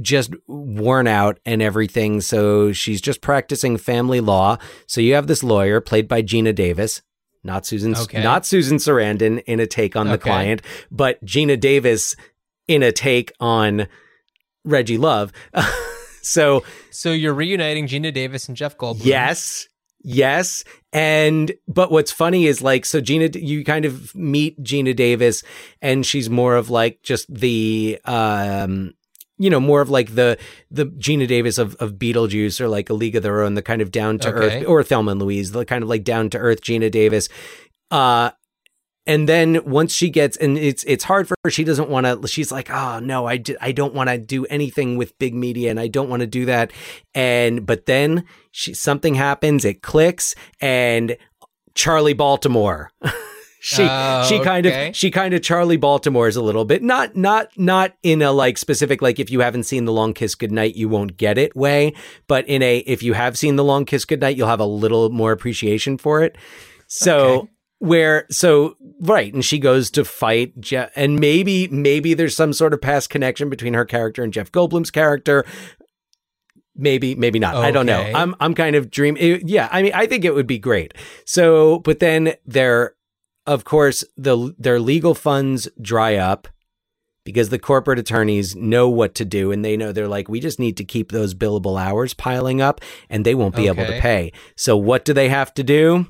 [0.00, 2.20] just worn out and everything.
[2.20, 4.56] So she's just practicing family law.
[4.86, 7.02] So you have this lawyer played by Geena Davis,
[7.44, 8.20] not Susan, Okay.
[8.20, 10.22] not Susan Sarandon in a take on the Okay.
[10.22, 12.16] client, but Geena Davis
[12.66, 13.86] in a take on
[14.64, 15.32] Reggie Love.
[16.22, 19.04] so So you're reuniting Geena Davis and Jeff Goldblum.
[19.04, 19.66] Yes.
[20.02, 20.64] Yes.
[20.92, 25.42] And, but what's funny is like, so Geena, you kind of meet Geena Davis
[25.82, 28.94] and she's more of like just the, um,
[29.36, 30.36] you know, more of like the
[30.70, 33.80] the Geena Davis of, of Beetlejuice or like a League of Their Own, the kind
[33.80, 34.58] of down to Okay.
[34.58, 37.30] earth, or Thelma and Louise, the kind of like down to earth Geena Davis.
[37.90, 38.30] Uh,
[39.06, 41.50] and then once she gets and it's it's hard for her.
[41.50, 44.96] She doesn't want to she's like oh no i, I don't want to do anything
[44.96, 46.72] with big media and i don't want to do that.
[47.14, 51.16] And but then she something happens it clicks and
[51.74, 52.90] charlie baltimore.
[53.62, 54.88] She Oh, she kind okay.
[54.88, 58.56] of she kind of charlie baltimore's a little bit not not not in a like
[58.56, 61.92] specific like if you haven't seen the long kiss goodnight you won't get it way
[62.26, 65.10] but in a if you have seen the long kiss goodnight you'll have a little
[65.10, 66.38] more appreciation for it.
[66.86, 67.50] So
[67.80, 72.74] where so right and she goes to fight jeff and maybe maybe there's some sort
[72.74, 75.44] of past connection between her character and jeff goldblum's character.
[76.76, 77.56] Maybe maybe not.
[77.56, 78.00] I don't know.
[78.14, 80.94] I'm i'm kind of dream it- yeah i mean i think it would be great.
[81.26, 82.94] So but then there
[83.46, 86.48] of course the their legal funds dry up
[87.24, 90.58] because the corporate attorneys know what to do and they know they're like we just
[90.58, 92.80] need to keep those billable hours piling up
[93.10, 94.32] and they won't be able to pay.
[94.56, 96.06] So what do they have to do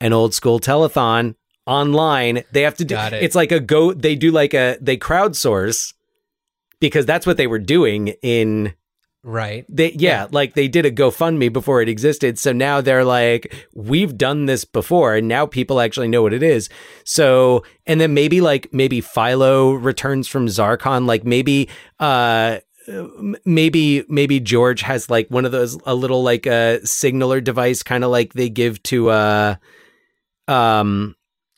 [0.00, 1.34] an old school telethon
[1.66, 3.12] online they have to do it.
[3.14, 5.94] it's like a go they do like a they crowdsource
[6.80, 8.74] because that's what they were doing in
[9.28, 9.64] Right.
[9.68, 12.38] they yeah, like they did a GoFundMe before it existed.
[12.38, 16.44] So now they're like, we've done this before, and now people actually know what it
[16.44, 16.68] is.
[17.02, 21.68] So and then maybe like maybe Philo returns from Zarkon, like maybe
[21.98, 22.60] uh
[23.44, 28.04] maybe maybe George has like one of those a little like a signaler device kind
[28.04, 29.56] of like they give to uh
[30.48, 31.14] um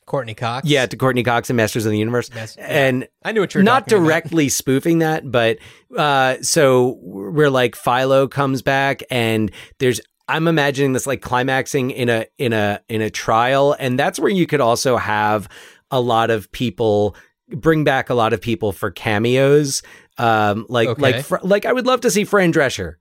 [0.06, 0.66] Courteney Cox.
[0.66, 2.30] yeah, to Courteney Cox and Masters of the Universe.
[2.34, 2.46] Yeah.
[2.58, 4.04] And I knew what you were not talking about.
[4.06, 5.58] directly spoofing that, but
[5.96, 9.50] uh so we're like Philo comes back and
[9.80, 14.18] there's I'm imagining this like climaxing in a in a in a trial and that's
[14.18, 15.48] where you could also have
[15.90, 17.14] a lot of people
[17.50, 19.82] bring back a lot of people for cameos
[20.18, 21.00] um like Okay.
[21.02, 22.94] like fr- like I would love to see Fran Drescher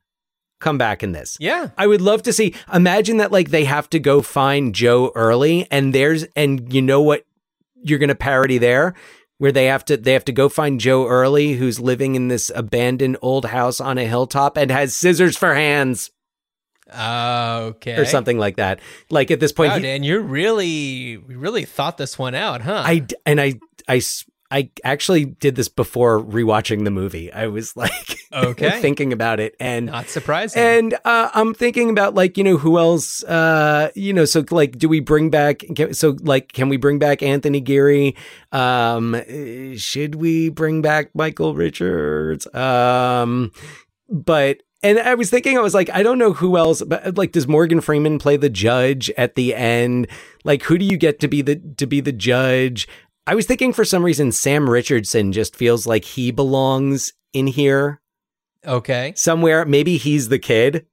[0.59, 1.38] come back in this.
[1.39, 1.69] Yeah.
[1.77, 2.55] I would love to see.
[2.73, 7.01] Imagine that like they have to go find Joe early, and there's and you know
[7.01, 7.25] what
[7.84, 8.93] you're gonna parody there,
[9.38, 12.51] where they have to they have to go find Joe early, who's living in this
[12.55, 16.09] abandoned old house on a hilltop and has scissors for hands
[16.91, 17.95] Uh, okay.
[17.97, 18.79] or something like that.
[19.09, 22.84] Like at this point, Wow, he- Dan, you really, really thought this one out, huh?
[22.85, 23.53] I and I
[23.88, 24.01] I
[24.49, 27.32] I actually did this before rewatching the movie.
[27.34, 27.91] I was like,
[28.34, 28.82] Okay.
[28.82, 30.61] thinking about it, and Not surprising.
[30.61, 34.78] And uh, I'm thinking about like you know who else uh you know so like
[34.78, 38.15] do we bring back can, so like can we bring back Anthony Geary
[38.52, 39.15] um
[39.78, 43.52] should we bring back Michael Richards um
[44.10, 47.32] but and I was thinking I was like I don't know who else but like
[47.32, 50.07] does Morgan Freeman play the judge at the end
[50.44, 52.88] like who do you get to be the to be the judge
[53.28, 58.02] I was thinking for some reason Sam Richardson just feels like he belongs in here
[58.66, 59.12] okay.
[59.18, 59.66] somewhere.
[59.66, 60.86] Maybe he's the kid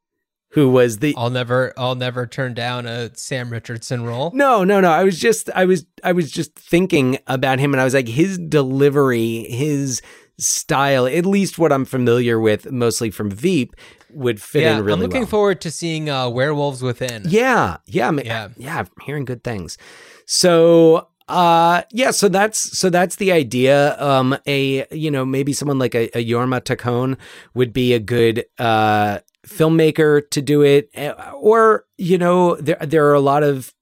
[0.48, 1.14] who was the.
[1.16, 4.32] I'll never, I'll never turn down a Sam Richardson role.
[4.34, 4.90] No, no, no.
[4.90, 8.08] I was just, I was, I was just thinking about him, and I was like,
[8.08, 10.02] his delivery, his
[10.36, 13.76] style, at least what I'm familiar with, mostly from Veep,
[14.10, 14.94] would fit yeah, in really well.
[14.94, 15.30] I'm looking well.
[15.30, 17.22] forward to seeing uh, Werewolves Within.
[17.26, 18.48] Yeah, yeah, Yeah.
[18.56, 19.78] yeah, I'm hearing good things.
[20.26, 24.00] So, uh, yeah, so that's so that's the idea.
[24.00, 27.16] Um, a you know maybe someone like a, a Jorma Taccone
[27.54, 33.06] would be a good uh filmmaker to do it, eh, or you know there there
[33.08, 33.72] are a lot of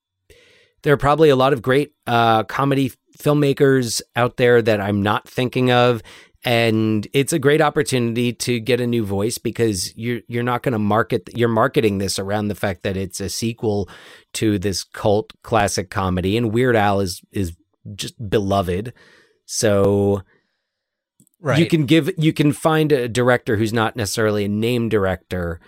[0.82, 5.28] there are probably a lot of great uh comedy filmmakers out there that I'm not
[5.28, 6.02] thinking of.
[6.44, 10.72] And it's a great opportunity to get a new voice because you're you're not going
[10.72, 13.88] to market you're marketing this around the fact that it's a sequel
[14.34, 17.56] to this cult classic comedy, and Weird Al is is
[17.94, 18.92] just beloved.
[19.46, 20.22] So
[21.44, 21.58] Right.
[21.58, 25.58] you can give you can find a director who's not necessarily a name director.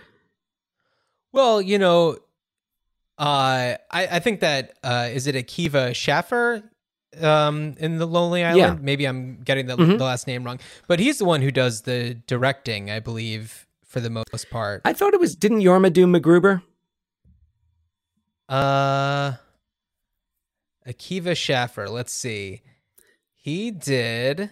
[1.33, 2.17] Well, you know,
[3.17, 6.63] uh, I I think that uh, is it Akiva Schaffer
[7.21, 8.59] um, in the Lonely Island.
[8.59, 8.75] Yeah.
[8.81, 9.97] Maybe I'm getting the, Mhm.
[9.97, 13.99] the last name wrong, but he's the one who does the directing, I believe, for
[13.99, 14.81] the most part.
[14.85, 16.61] I thought it was didn't Jorma do MacGruber?
[18.47, 19.33] Uh,
[20.87, 21.89] Akiva Schaffer.
[21.89, 22.61] Let's see.
[23.33, 24.51] He did.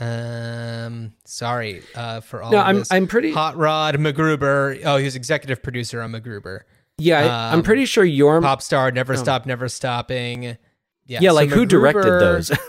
[0.00, 1.82] Um, sorry.
[1.94, 2.50] Uh, for all.
[2.50, 2.90] No, I'm- this.
[2.92, 4.80] I'm pretty- Hot Rod MacGruber.
[4.84, 6.60] Oh, he was executive producer on MacGruber.
[6.98, 8.42] Yeah, I, I'm Um, pretty sure Jorma.
[8.42, 9.16] Pop star, never Oh.
[9.16, 10.56] stop, never stopping.
[11.06, 12.50] Yeah, yeah, so like who directed those?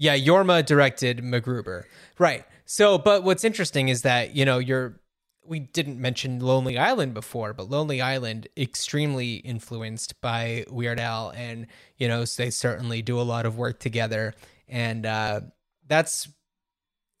[0.00, 1.82] Yeah, Jorma directed MacGruber.
[2.18, 2.44] Right.
[2.64, 5.00] So, but what's interesting is that, you know, you're,
[5.44, 11.30] we didn't mention Lonely Island before, but Lonely Island extremely influenced by Weird Al.
[11.30, 14.34] And, you know, they certainly do a lot of work together.
[14.68, 15.40] And uh,
[15.88, 16.28] that's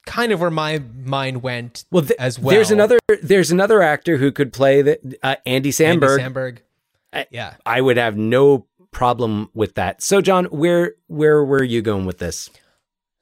[0.06, 2.54] kind of where my mind went Well, th- as well.
[2.54, 2.98] There's another.
[3.22, 6.20] There's another actor who could play the uh, Andy Samberg.
[6.20, 6.58] Andy Samberg.
[7.12, 7.54] I- Yeah.
[7.66, 8.66] I would have no
[8.98, 10.02] problem with that.
[10.02, 12.50] So, John, where where were you going with this?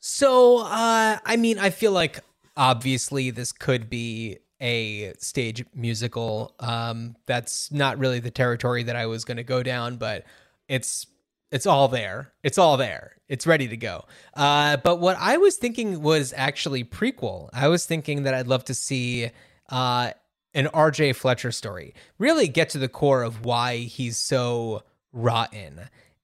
[0.01, 2.21] So, uh, I mean, I feel like
[2.57, 6.55] obviously this could be a stage musical.
[6.61, 10.25] Um, that's not really the territory that I was going to go down, but
[10.67, 11.09] it's
[11.53, 12.33] it's all there.
[12.43, 13.17] It's all there.
[13.29, 14.07] It's ready to go.
[14.35, 17.51] Uh, but what I was thinking was actually prequel.
[17.53, 19.31] I was thinking that I'd love to see
[19.69, 20.13] uh,
[20.55, 21.13] an R.J.
[21.13, 21.95] Fletcher story.
[22.19, 24.83] Really get to the core of why he's so
[25.17, 25.81] rotten.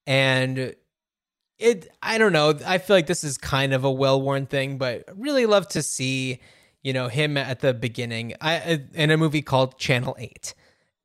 [0.06, 0.74] And
[1.59, 5.05] it i don't know i feel like this is kind of a well-worn thing but
[5.14, 6.40] really love to see
[6.82, 8.35] you know him at the beginning.
[8.40, 10.55] I, in a movie called channel 8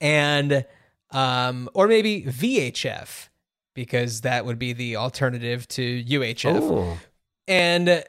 [0.01, 0.65] and
[1.11, 3.30] um or maybe vhf
[3.76, 6.97] because that would be the alternative to uhf Oh.
[7.47, 8.03] and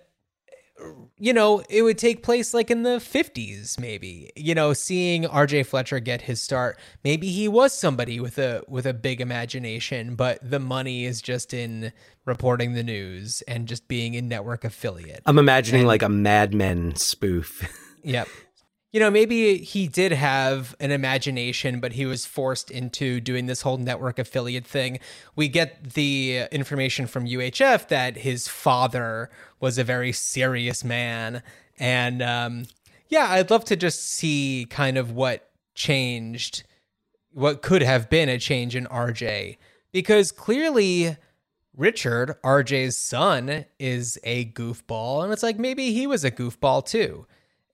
[1.18, 5.66] you know it would take place like in the 50s maybe you know seeing RJ
[5.66, 10.38] Fletcher get his start maybe he was somebody with a with a big imagination but
[10.42, 11.92] the money is just in
[12.24, 16.54] reporting the news and just being a network affiliate I'm imagining And- like a Mad
[16.54, 17.66] Men spoof.
[18.04, 18.28] Yep.
[18.90, 23.60] You know, maybe he did have an imagination, but he was forced into doing this
[23.60, 24.98] whole network affiliate thing.
[25.36, 29.28] We get the information from UHF that his father
[29.60, 31.42] was a very serious man.
[31.78, 32.64] And um,
[33.08, 36.64] yeah, I'd love to just see kind of what changed,
[37.30, 39.58] what could have been a change in RJ.
[39.92, 41.16] Because clearly,
[41.76, 45.24] Richard, RJ's son, is a goofball.
[45.24, 47.26] And it's like maybe he was a goofball too.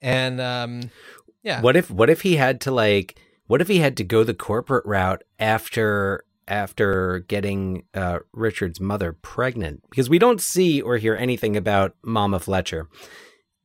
[0.05, 0.90] And um,
[1.43, 1.60] yeah.
[1.62, 4.35] What if what if he had to like what if he had to go the
[4.35, 9.82] corporate route after after getting uh, Richard's mother pregnant?
[9.90, 12.89] Because we don't see or hear anything about Mama Fletcher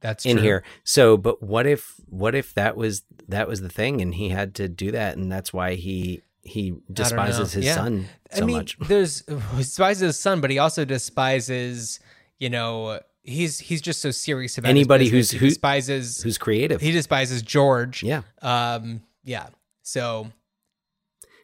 [0.02, 0.44] That's in true.
[0.44, 0.64] here.
[0.86, 4.56] So, but what if what if that was that was the thing and he had
[4.56, 6.94] to do that and that's why he he I don't know.
[6.94, 7.76] despises his Yeah.
[7.76, 8.78] son so I mean, much.
[8.80, 11.99] There's he despises his son, but he also despises,
[12.40, 16.82] you know, he's he's just so serious about Anybody who's who, despises who's creative.
[16.82, 18.04] he despises George.
[18.04, 18.22] Yeah.
[18.41, 19.02] Um.
[19.24, 19.48] Yeah.
[19.84, 20.32] So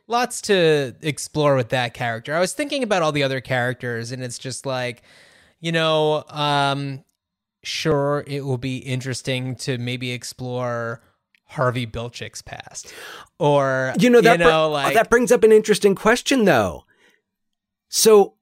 [0.08, 2.36] lots to explore with that character.
[2.36, 5.02] I was thinking about all the other characters, and it's just like,
[5.60, 7.04] you know, um,
[7.64, 11.02] sure, it will be interesting to maybe explore
[11.48, 12.94] Harvey Bilchick's past,
[13.40, 16.84] or You know that you br- know, like that brings up an interesting question though.
[17.90, 18.34] So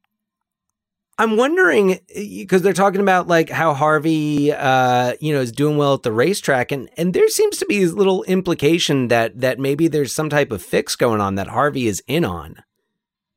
[1.17, 5.93] I'm wondering because they're talking about like how Harvey uh you know is doing well
[5.93, 9.87] at the racetrack and and there seems to be this little implication that that maybe
[9.87, 12.63] there's some type of fix going on that Harvey is in on.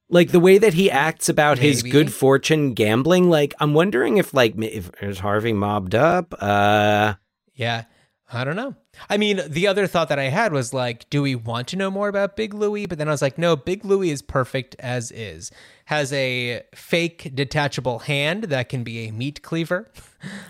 [0.08, 4.32] Like the way that he acts about his good fortune gambling like I'm wondering if
[4.32, 7.14] like if is Harvey mobbed up uh
[7.54, 7.84] Yeah.
[8.32, 8.74] I don't know.
[9.08, 11.92] I mean, the other thought that I had was like, do we want to know
[11.92, 12.86] more about Big Louie?
[12.86, 15.52] But then I was like, no, Big Louie is perfect as is.
[15.86, 19.90] Has a fake detachable hand that can be a meat cleaver.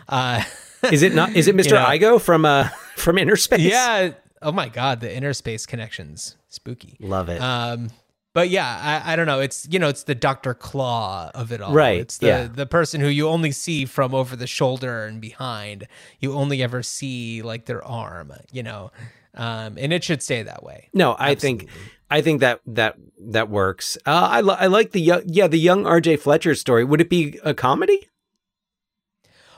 [0.08, 0.42] Uh,
[0.90, 1.64] is it not is it Mr.
[1.66, 2.14] You know.
[2.16, 3.58] Igoe from uh from Innerspace?
[3.58, 4.12] yeah.
[4.40, 6.36] Oh my God, the inner space connections.
[6.48, 6.96] Spooky.
[7.00, 7.40] Love it.
[7.42, 7.90] Um,
[8.32, 9.40] but yeah, I, I don't know.
[9.40, 11.72] It's you know, it's the Doctor Claw of it all.
[11.74, 12.46] Right, It's the yeah.
[12.46, 15.86] the person who you only see from over the shoulder and behind.
[16.20, 18.32] You only ever see like their arm.
[18.52, 18.92] You know,
[19.34, 20.88] um, and it should stay that way.
[20.94, 21.68] No, I think
[22.10, 23.96] I think that that that works.
[24.06, 26.16] Uh, I li- I like the young, yeah the young R.J.
[26.18, 26.84] Fletcher story.
[26.84, 28.08] Would it be a comedy?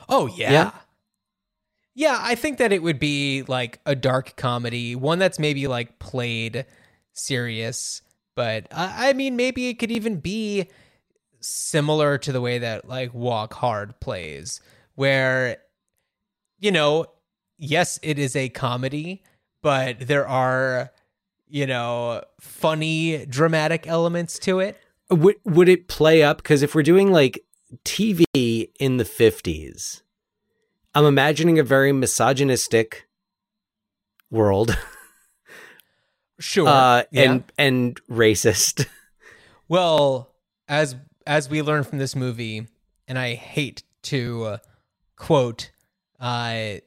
[0.07, 0.51] Oh yeah.
[0.51, 0.71] Yeah.
[1.95, 5.99] Yeah, I think that it would be like a dark comedy, one that's maybe like
[5.99, 6.65] played
[7.13, 8.01] serious,
[8.35, 10.69] but uh, I mean, maybe it could even be
[11.41, 14.61] similar to the way that like Walk Hard plays,
[14.95, 15.57] where,
[16.59, 17.07] you know,
[17.57, 19.21] yes, it is a comedy,
[19.61, 20.91] but there are,
[21.49, 24.77] you know, funny, dramatic elements to it.
[25.09, 26.37] Would would it play up?
[26.37, 27.43] Because if we're doing like
[27.83, 30.03] TV in the fifties,
[30.93, 33.07] I'm imagining a very misogynistic
[34.29, 34.77] world.
[36.39, 36.67] Sure.
[36.67, 37.23] uh, yeah.
[37.23, 38.85] and and racist.
[39.69, 40.33] Well,
[40.67, 40.95] as
[41.27, 42.67] as we learn from this movie,
[43.07, 44.57] and I hate to uh,
[45.15, 45.69] quote,
[46.19, 46.77] uh,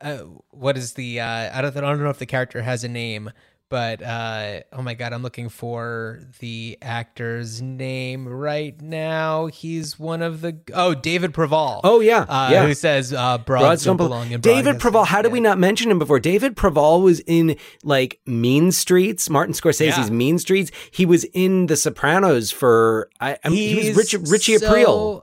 [0.00, 0.18] uh,
[0.50, 3.30] what is the uh, I don't I don't know if the character has a name,
[3.70, 9.46] but uh, oh my god, I'm looking for the actor's name right now.
[9.46, 11.80] He's one of the oh David Proval.
[11.84, 12.66] Oh yeah, uh, yeah.
[12.66, 14.76] Who says uh, broads, don't belong in David.
[14.76, 15.06] Proval.
[15.06, 16.18] How did we not mention him before?
[16.20, 20.10] David Proval was in like Mean Streets, Martin Scorsese's Yeah.
[20.10, 20.70] Mean Streets.
[20.90, 23.08] He was in The Sopranos for.
[23.20, 25.22] I, I mean, he was Rich, Richie so- Aprile.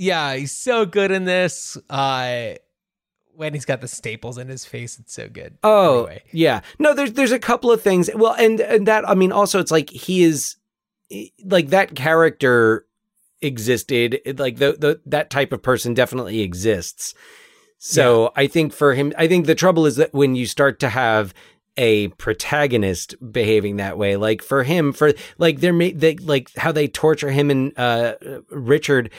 [0.00, 1.76] Yeah, he's so good in this.
[1.90, 2.50] Uh,
[3.38, 5.56] when he's got the staples in his face, it's so good.
[5.62, 6.22] Oh Anyway.
[6.32, 6.92] yeah, no.
[6.92, 8.10] There's there's a couple of things.
[8.12, 10.56] Well, and and that I mean, also it's like he is
[11.44, 12.84] like that character
[13.40, 14.20] existed.
[14.38, 17.14] Like the the that type of person definitely exists.
[17.78, 20.88] So I think for him, I think the trouble is that when you start to
[20.88, 21.32] have
[21.76, 26.88] a protagonist behaving that way, like for him, for like they're they like how they
[26.88, 28.14] torture him and uh
[28.50, 29.10] Richard,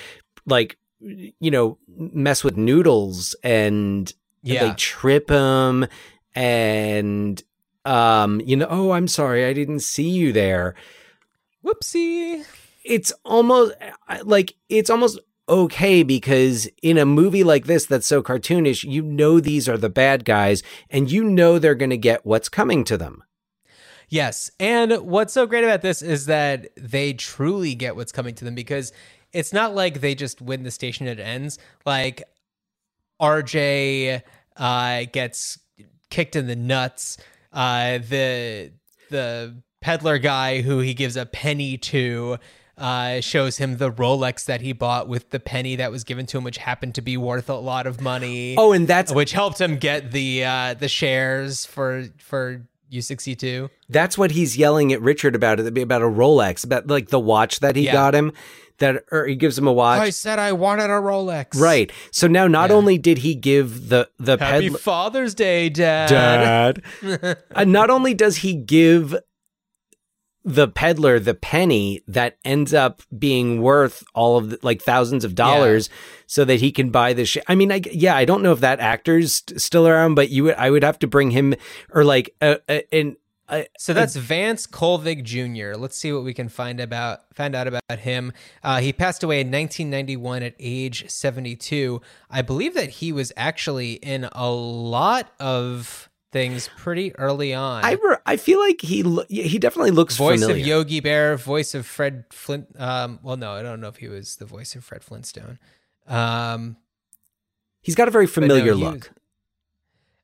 [0.45, 4.11] like you know mess with noodles and
[4.43, 4.67] Yeah.
[4.69, 5.85] they trip him
[6.35, 7.41] and
[7.85, 10.75] um you know oh i'm sorry i didn't see you there
[11.63, 12.45] Whoopsie.
[12.83, 13.73] it's almost
[14.23, 19.39] like it's almost okay because in a movie like this that's so cartoonish you know
[19.39, 22.97] these are the bad guys and you know they're going to get what's coming to
[22.97, 23.23] them
[24.11, 24.49] Yes.
[24.59, 28.55] And what's so great about this is that they truly get what's coming to them
[28.55, 28.91] because
[29.33, 31.57] it's not like they just win the station and it ends.
[31.85, 32.23] Like
[33.21, 34.21] RJ
[34.57, 35.59] uh, gets
[36.09, 37.17] kicked in the nuts.
[37.51, 38.71] Uh, the
[39.09, 42.37] the peddler guy who he gives a penny to
[42.77, 46.37] uh, shows him the Rolex that he bought with the penny that was given to
[46.37, 48.55] him, which happened to be worth a lot of money.
[48.57, 53.69] Oh, and that's- which helped him get the uh, the shares for for U62.
[53.89, 57.59] that's what he's yelling at richard about it about a rolex about like the watch
[57.59, 57.91] that he Yeah.
[57.91, 58.33] got him
[58.79, 61.59] that or he gives him a watch I said I wanted a Rolex.
[61.59, 66.09] right so now not only did he give the the Happy peddler Father's Day, Dad.
[67.01, 67.37] Dad.
[67.55, 69.15] uh, not only does he give
[70.45, 75.35] the peddler the penny that ends up being worth all of the, like thousands of
[75.35, 75.89] dollars
[76.27, 78.61] so that he can buy the sh- I mean I yeah I don't know if
[78.61, 81.55] that actor's st- still around but you would I would have to bring him
[81.93, 83.17] or like uh, uh, an
[83.49, 85.77] uh, So that's Vance Colvig Jr.
[85.77, 88.31] Let's see what we can find about find out about him.
[88.63, 92.01] Uh, he passed away in 1991 at age 72.
[92.29, 97.83] I believe that he was actually in a lot of things pretty early on.
[97.83, 100.61] I re- I feel like he lo- he definitely looks voice familiar.
[100.61, 102.67] of Yogi Bear, voice of Fred Flint.
[102.79, 105.57] Um, well, no, I don't know if he was the voice of Fred Flintstone.
[106.07, 106.77] Um,
[107.81, 109.11] He's got a very no, familiar he look.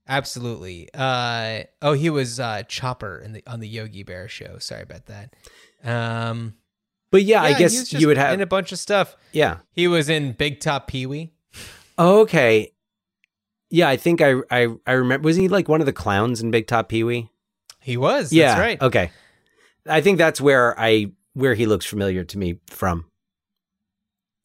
[0.08, 0.90] Absolutely.
[0.94, 4.58] Uh, oh, he was uh, Chopper in the on the Yogi Bear show.
[4.60, 5.36] Sorry about that.
[5.84, 6.56] Um,
[7.12, 9.16] but yeah, I guess you would have in a bunch of stuff.
[9.32, 9.60] Yeah.
[9.72, 11.32] He was in Big Top Pee Wee.
[11.98, 12.72] Okay.
[13.70, 16.52] Yeah, I think I I I remember was he like one of the clowns in
[16.52, 17.30] Big Top Pee Wee?
[17.82, 18.34] He was.
[18.34, 18.48] yeah.
[18.48, 18.82] That's right.
[18.82, 19.12] Okay.
[19.88, 23.06] I think that's where I where he looks familiar to me from.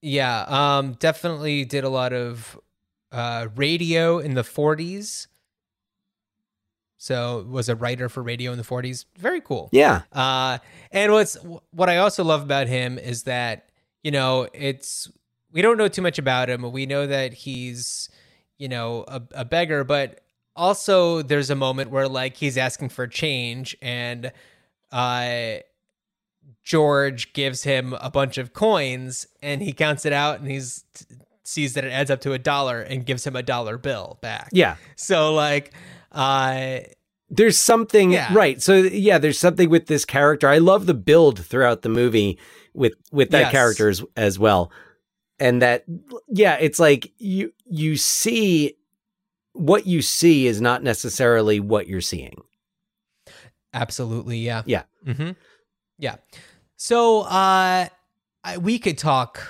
[0.03, 0.45] Yeah.
[0.47, 2.59] Um, definitely did a lot of
[3.13, 5.27] uh, radio in the 40s.
[7.03, 9.07] So was a writer for radio in the 40s.
[9.17, 9.71] Very cool.
[9.73, 10.03] Yeah.
[10.13, 10.59] Uh,
[10.93, 11.35] and what's
[11.71, 13.71] what I also love about him is that
[14.03, 15.11] you know it's
[15.51, 16.71] we don't know too much about him.
[16.71, 18.11] We know that he's
[18.59, 20.21] you know a, a beggar, but
[20.55, 24.31] also there's a moment where like he's asking for change and
[24.93, 25.55] uh
[26.63, 30.85] George gives him a bunch of coins and he counts it out and he's
[31.45, 34.51] sees that it adds up to a dollar and gives him a dollar bill back.
[34.53, 34.77] Yeah.
[34.97, 35.73] So like
[36.13, 36.81] uh
[37.29, 38.33] There's something Yeah.
[38.35, 38.61] right.
[38.61, 40.49] So yeah, there's something with this character.
[40.49, 42.39] I love the build throughout the movie
[42.75, 43.53] with with that Yes.
[43.53, 44.71] character as, as well.
[45.39, 45.85] And that
[46.29, 48.75] yeah, it's like you you see
[49.53, 52.43] what you see is not necessarily what you're seeing.
[53.73, 54.63] Absolutely, yeah.
[54.67, 54.83] Yeah.
[55.07, 55.31] Mm-hmm.
[55.99, 56.17] Yeah.
[56.77, 57.87] So uh,
[58.45, 59.41] I, we could talk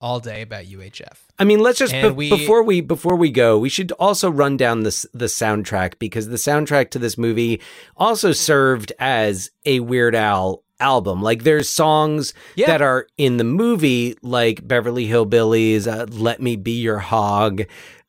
[0.00, 1.18] all day about UHF.
[1.42, 4.56] I mean, let's just be- we- before we before we go, we should also run
[4.56, 7.60] down this the soundtrack because the soundtrack to this movie
[7.96, 11.20] also served as a Weird Al album.
[11.20, 12.68] Like there's songs Yeah.
[12.68, 17.62] that are in the movie like Beverly Hillbillies, uh, Let Me Be Your Hog,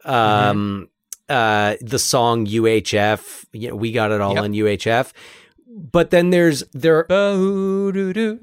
[0.05, 0.89] um
[1.27, 4.43] uh the song UHF, you know, we got it all Yep.
[4.43, 5.11] on UHF.
[5.67, 8.41] But then there's there Bo-doo-doo.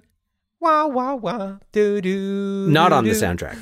[0.60, 2.66] Wah wah wah doo doo.
[2.68, 3.58] not on the soundtrack.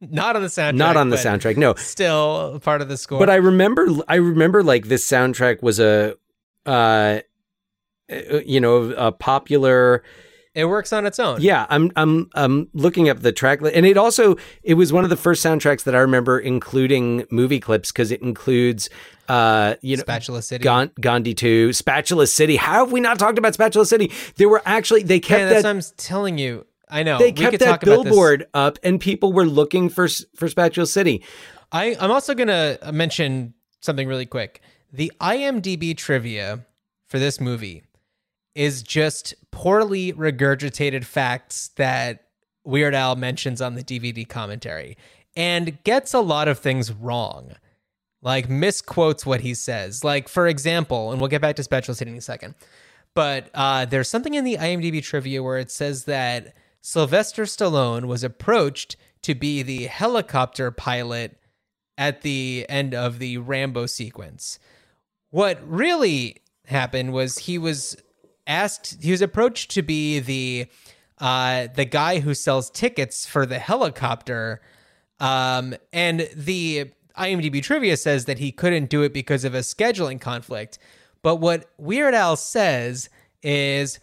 [0.00, 0.74] Not on the soundtrack.
[0.74, 1.56] Not on the soundtrack.
[1.56, 1.74] No.
[1.74, 3.18] Still part of the score.
[3.18, 6.16] But I remember, I remember like this soundtrack was a,
[6.66, 7.20] uh,
[8.10, 10.02] uh, you know, a popular.
[10.54, 11.40] It works on its own.
[11.40, 15.10] Yeah, I'm I'm I'm looking up the track and it also it was one of
[15.10, 18.88] the first soundtracks that I remember including movie clips because it includes
[19.28, 20.64] uh you know Spatula City.
[20.64, 22.56] Gan- Gandhi 2, Spatula City.
[22.56, 24.10] How have we not talked about Spatula City?
[24.36, 26.66] There were actually they kept Man, that's that what I'm telling you.
[26.90, 27.18] I know.
[27.18, 30.48] they we kept could that talk about billboard up and people were looking for for
[30.48, 31.22] Spatula City.
[31.70, 34.62] I, I'm also going to mention something really quick.
[34.92, 36.64] The IMDb trivia
[37.08, 37.82] for this movie
[38.54, 42.24] is just poorly regurgitated facts that
[42.64, 44.96] Weird Al mentions on the DVD commentary
[45.36, 47.52] and gets a lot of things wrong.
[48.20, 50.02] Like misquotes what he says.
[50.02, 52.56] Like, for example, and we'll get back to Spatula City in a second,
[53.14, 58.24] but uh, there's something in the IMDb trivia where it says that Sylvester Stallone was
[58.24, 61.38] approached to be the helicopter pilot
[61.96, 64.58] at the end of the Rambo sequence.
[65.30, 66.36] What really
[66.66, 67.96] happened was he was
[68.46, 70.66] asked he was approached to be the
[71.18, 74.60] uh the guy who sells tickets for the helicopter
[75.20, 80.20] um and the IMDb trivia says that he couldn't do it because of a scheduling
[80.20, 80.78] conflict.
[81.22, 83.10] But what Weird Al says
[83.42, 83.98] is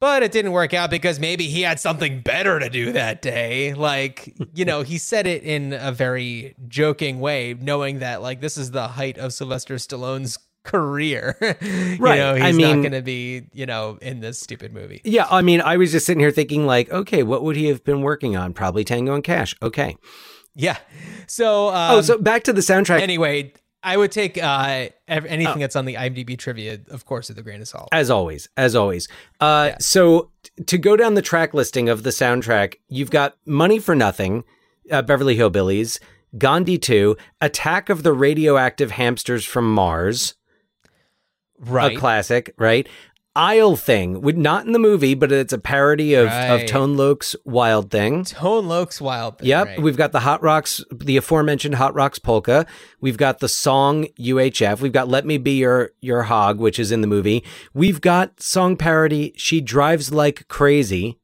[0.00, 3.74] but it didn't work out because maybe he had something better to do that day.
[3.74, 8.56] Like, you know, he said it in a very joking way, knowing that like this
[8.58, 11.36] is the height of Sylvester Stallone's career.
[11.60, 12.18] you Right.
[12.18, 15.00] know, he's I not mean- going to be, you know, in this stupid movie.
[15.04, 17.84] Yeah, I mean, I was just sitting here thinking like, okay, what would he have
[17.84, 18.52] been working on?
[18.54, 19.54] Probably Tango and Cash.
[19.62, 19.96] Okay.
[20.54, 20.78] Yeah.
[21.26, 23.00] So, um, oh, so back to the soundtrack.
[23.00, 23.52] anyway,
[23.84, 25.58] I would take uh, anything Oh.
[25.58, 27.88] that's on the IMDb trivia, of course, with a grain of salt.
[27.92, 29.06] As always, as always.
[29.40, 33.78] Uh, So t- to go down the track listing of the soundtrack, you've got Money
[33.78, 34.44] for Nothing,
[34.90, 36.00] uh, Beverly Hillbillies,
[36.38, 40.34] Gandhi 2, Attack of the Radioactive Hamsters from Mars,
[41.60, 41.96] right.
[41.96, 42.88] a classic, right?
[43.36, 47.34] Isle Thing, would not in the movie, but it's a parody of, of Tone Loc's
[47.44, 48.24] Wild Thing.
[48.24, 49.48] Tone Loc's Wild Thing.
[49.48, 49.82] Yep, right.
[49.82, 52.64] we've got the Hot Rocks, the aforementioned Hot Rocks polka.
[53.00, 54.80] We've got the song UHF.
[54.80, 57.42] We've got "Let Me Be Your Your Hog," which is in the movie.
[57.72, 61.18] We've got song parody "She Drives Like Crazy,"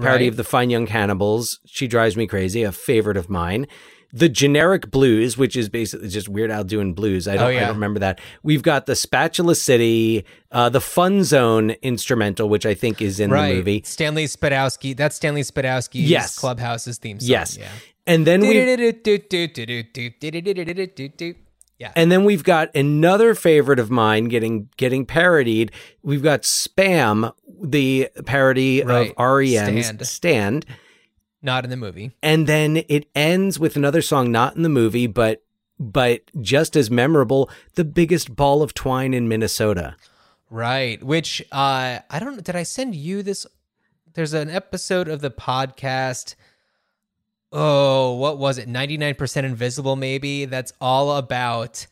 [0.00, 0.30] parody Right.
[0.30, 1.58] of the Fine Young Cannibals.
[1.66, 3.66] "She Drives Me Crazy," a favorite of mine.
[4.12, 7.28] The generic blues, which is basically just Weird Al doing blues.
[7.28, 8.20] I don't, Oh, I don't remember that.
[8.42, 13.30] We've got the Spatula City, uh, the Fun Zone instrumental, which I think is in
[13.30, 13.50] right.
[13.50, 13.82] the movie.
[13.84, 14.96] Stanley Spadowski.
[14.96, 16.38] That's Stanley Spadowski's Yes.
[16.38, 17.28] Clubhouse's theme song.
[17.28, 17.68] Yes, Yeah.
[18.06, 18.54] and then we
[21.78, 21.92] Yeah.
[21.94, 25.70] And then we've got another favorite of mine getting getting parodied.
[26.02, 27.32] We've got Spam,
[27.62, 29.10] the parody Right.
[29.10, 30.06] of REM's Stand.
[30.06, 30.66] Stand.
[31.42, 32.12] Not in the movie.
[32.22, 35.42] And then it ends with another song not in the movie, but
[35.80, 39.96] but just as memorable, the biggest ball of twine in Minnesota.
[40.50, 41.02] Right.
[41.02, 43.46] Which uh I don't did I send you this
[44.14, 46.34] there's an episode of the podcast
[47.50, 48.68] oh, what was it?
[48.68, 51.86] 99% invisible maybe that's all about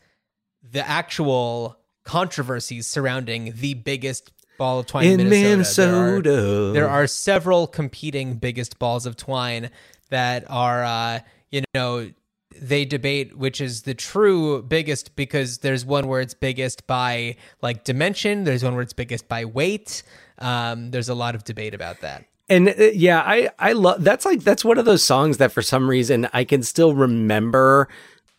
[0.62, 6.22] the actual controversies surrounding the biggest ball of twine in, In Minnesota.
[6.22, 9.70] There are- There are, several competing biggest balls of twine
[10.10, 11.20] that are uh
[11.50, 12.10] you know
[12.58, 17.84] they debate which is the true biggest because there's one where it's biggest by like
[17.84, 18.44] dimension.
[18.44, 20.02] There's one where it's biggest by weight.
[20.38, 22.24] Um there's a lot of debate about that.
[22.48, 25.62] And uh, yeah, I I love that's like that's one of those songs that for
[25.62, 27.88] some reason I can still remember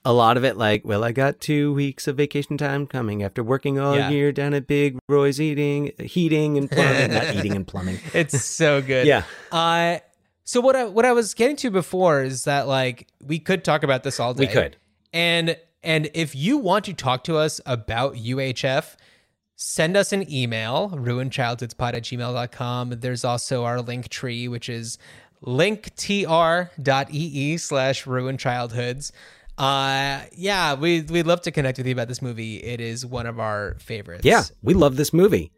[0.08, 3.44] a lot of it like, well, I got 2 weeks of vacation time coming after
[3.44, 4.10] working all Yeah.
[4.10, 8.00] year down at Big Roy's eating heating and plumbing, not eating and plumbing.
[8.14, 9.24] it's so good Yeah.
[9.52, 9.98] uh
[10.46, 13.84] so what I what I was getting to before is that like we could talk
[13.84, 14.46] about this all day.
[14.46, 14.78] We could.
[15.12, 18.96] And and if you want to talk to us about UHF,
[19.58, 22.92] send us an email, ruinchildhoodspod at gmail.com.
[23.02, 24.98] There's also our link tree, which is
[25.46, 26.28] linktr.ee
[27.58, 29.12] slash ruinedchildhoods.
[29.58, 32.58] Uh yeah, we we'd love to connect with you about this movie.
[32.58, 34.24] It is one of our favorites.
[34.24, 35.52] Yeah, we love this movie.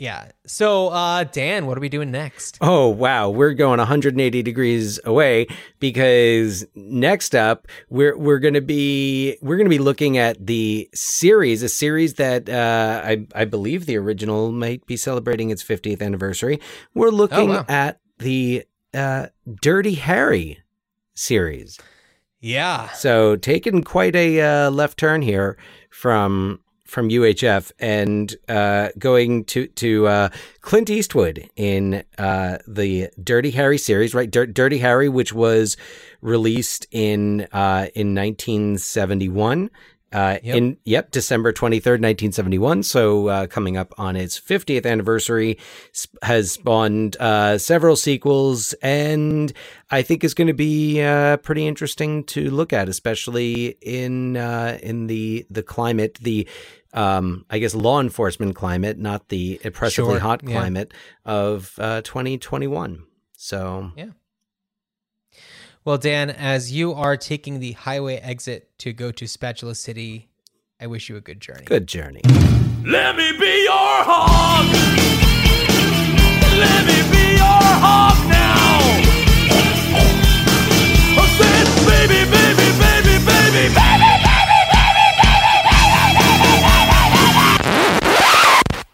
[0.00, 0.30] Yeah.
[0.46, 2.56] So uh Dan, what are we doing next?
[2.62, 3.28] Oh, wow.
[3.28, 5.46] We're going 180 degrees away
[5.78, 10.88] because next up we're we're going to be we're going to be looking at the
[10.94, 16.00] series, a series that uh I I believe the original might be celebrating its 50th
[16.00, 16.60] anniversary.
[16.94, 17.66] We're looking wow.
[17.68, 18.64] at the
[18.94, 19.26] uh
[19.60, 20.60] Dirty Harry
[21.14, 21.78] series.
[22.40, 22.88] Yeah.
[22.92, 25.58] So taking quite a uh, left turn here
[25.90, 26.60] from
[26.90, 30.28] from UHF and uh, going to to uh,
[30.60, 34.30] Clint Eastwood in uh, the Dirty Harry series, right?
[34.30, 35.76] Dir- Dirty Harry, which was
[36.20, 39.70] released in uh, in 1971
[40.12, 40.56] Uh, Yep.
[40.56, 42.82] In yep, December twenty third, nineteen seventy one.
[42.82, 45.58] So uh, coming up on its fiftieth anniversary,
[45.94, 49.52] sp- has spawned uh, several sequels, and
[49.90, 54.78] I think is going to be uh, pretty interesting to look at, especially in uh,
[54.82, 56.48] in the the climate, the
[56.92, 60.58] um, I guess law enforcement climate, not the oppressively Sure, hot yeah.
[60.58, 60.92] climate
[61.24, 63.04] of uh, twenty twenty one.
[63.36, 64.10] So Yeah.
[65.82, 70.28] Well, Dan, as you are taking the highway exit to go to Spatula City,
[70.78, 71.64] I wish you a good journey.
[71.64, 72.20] Good journey.
[72.84, 74.04] Let me be your.
[76.58, 78.39] Let me be your now.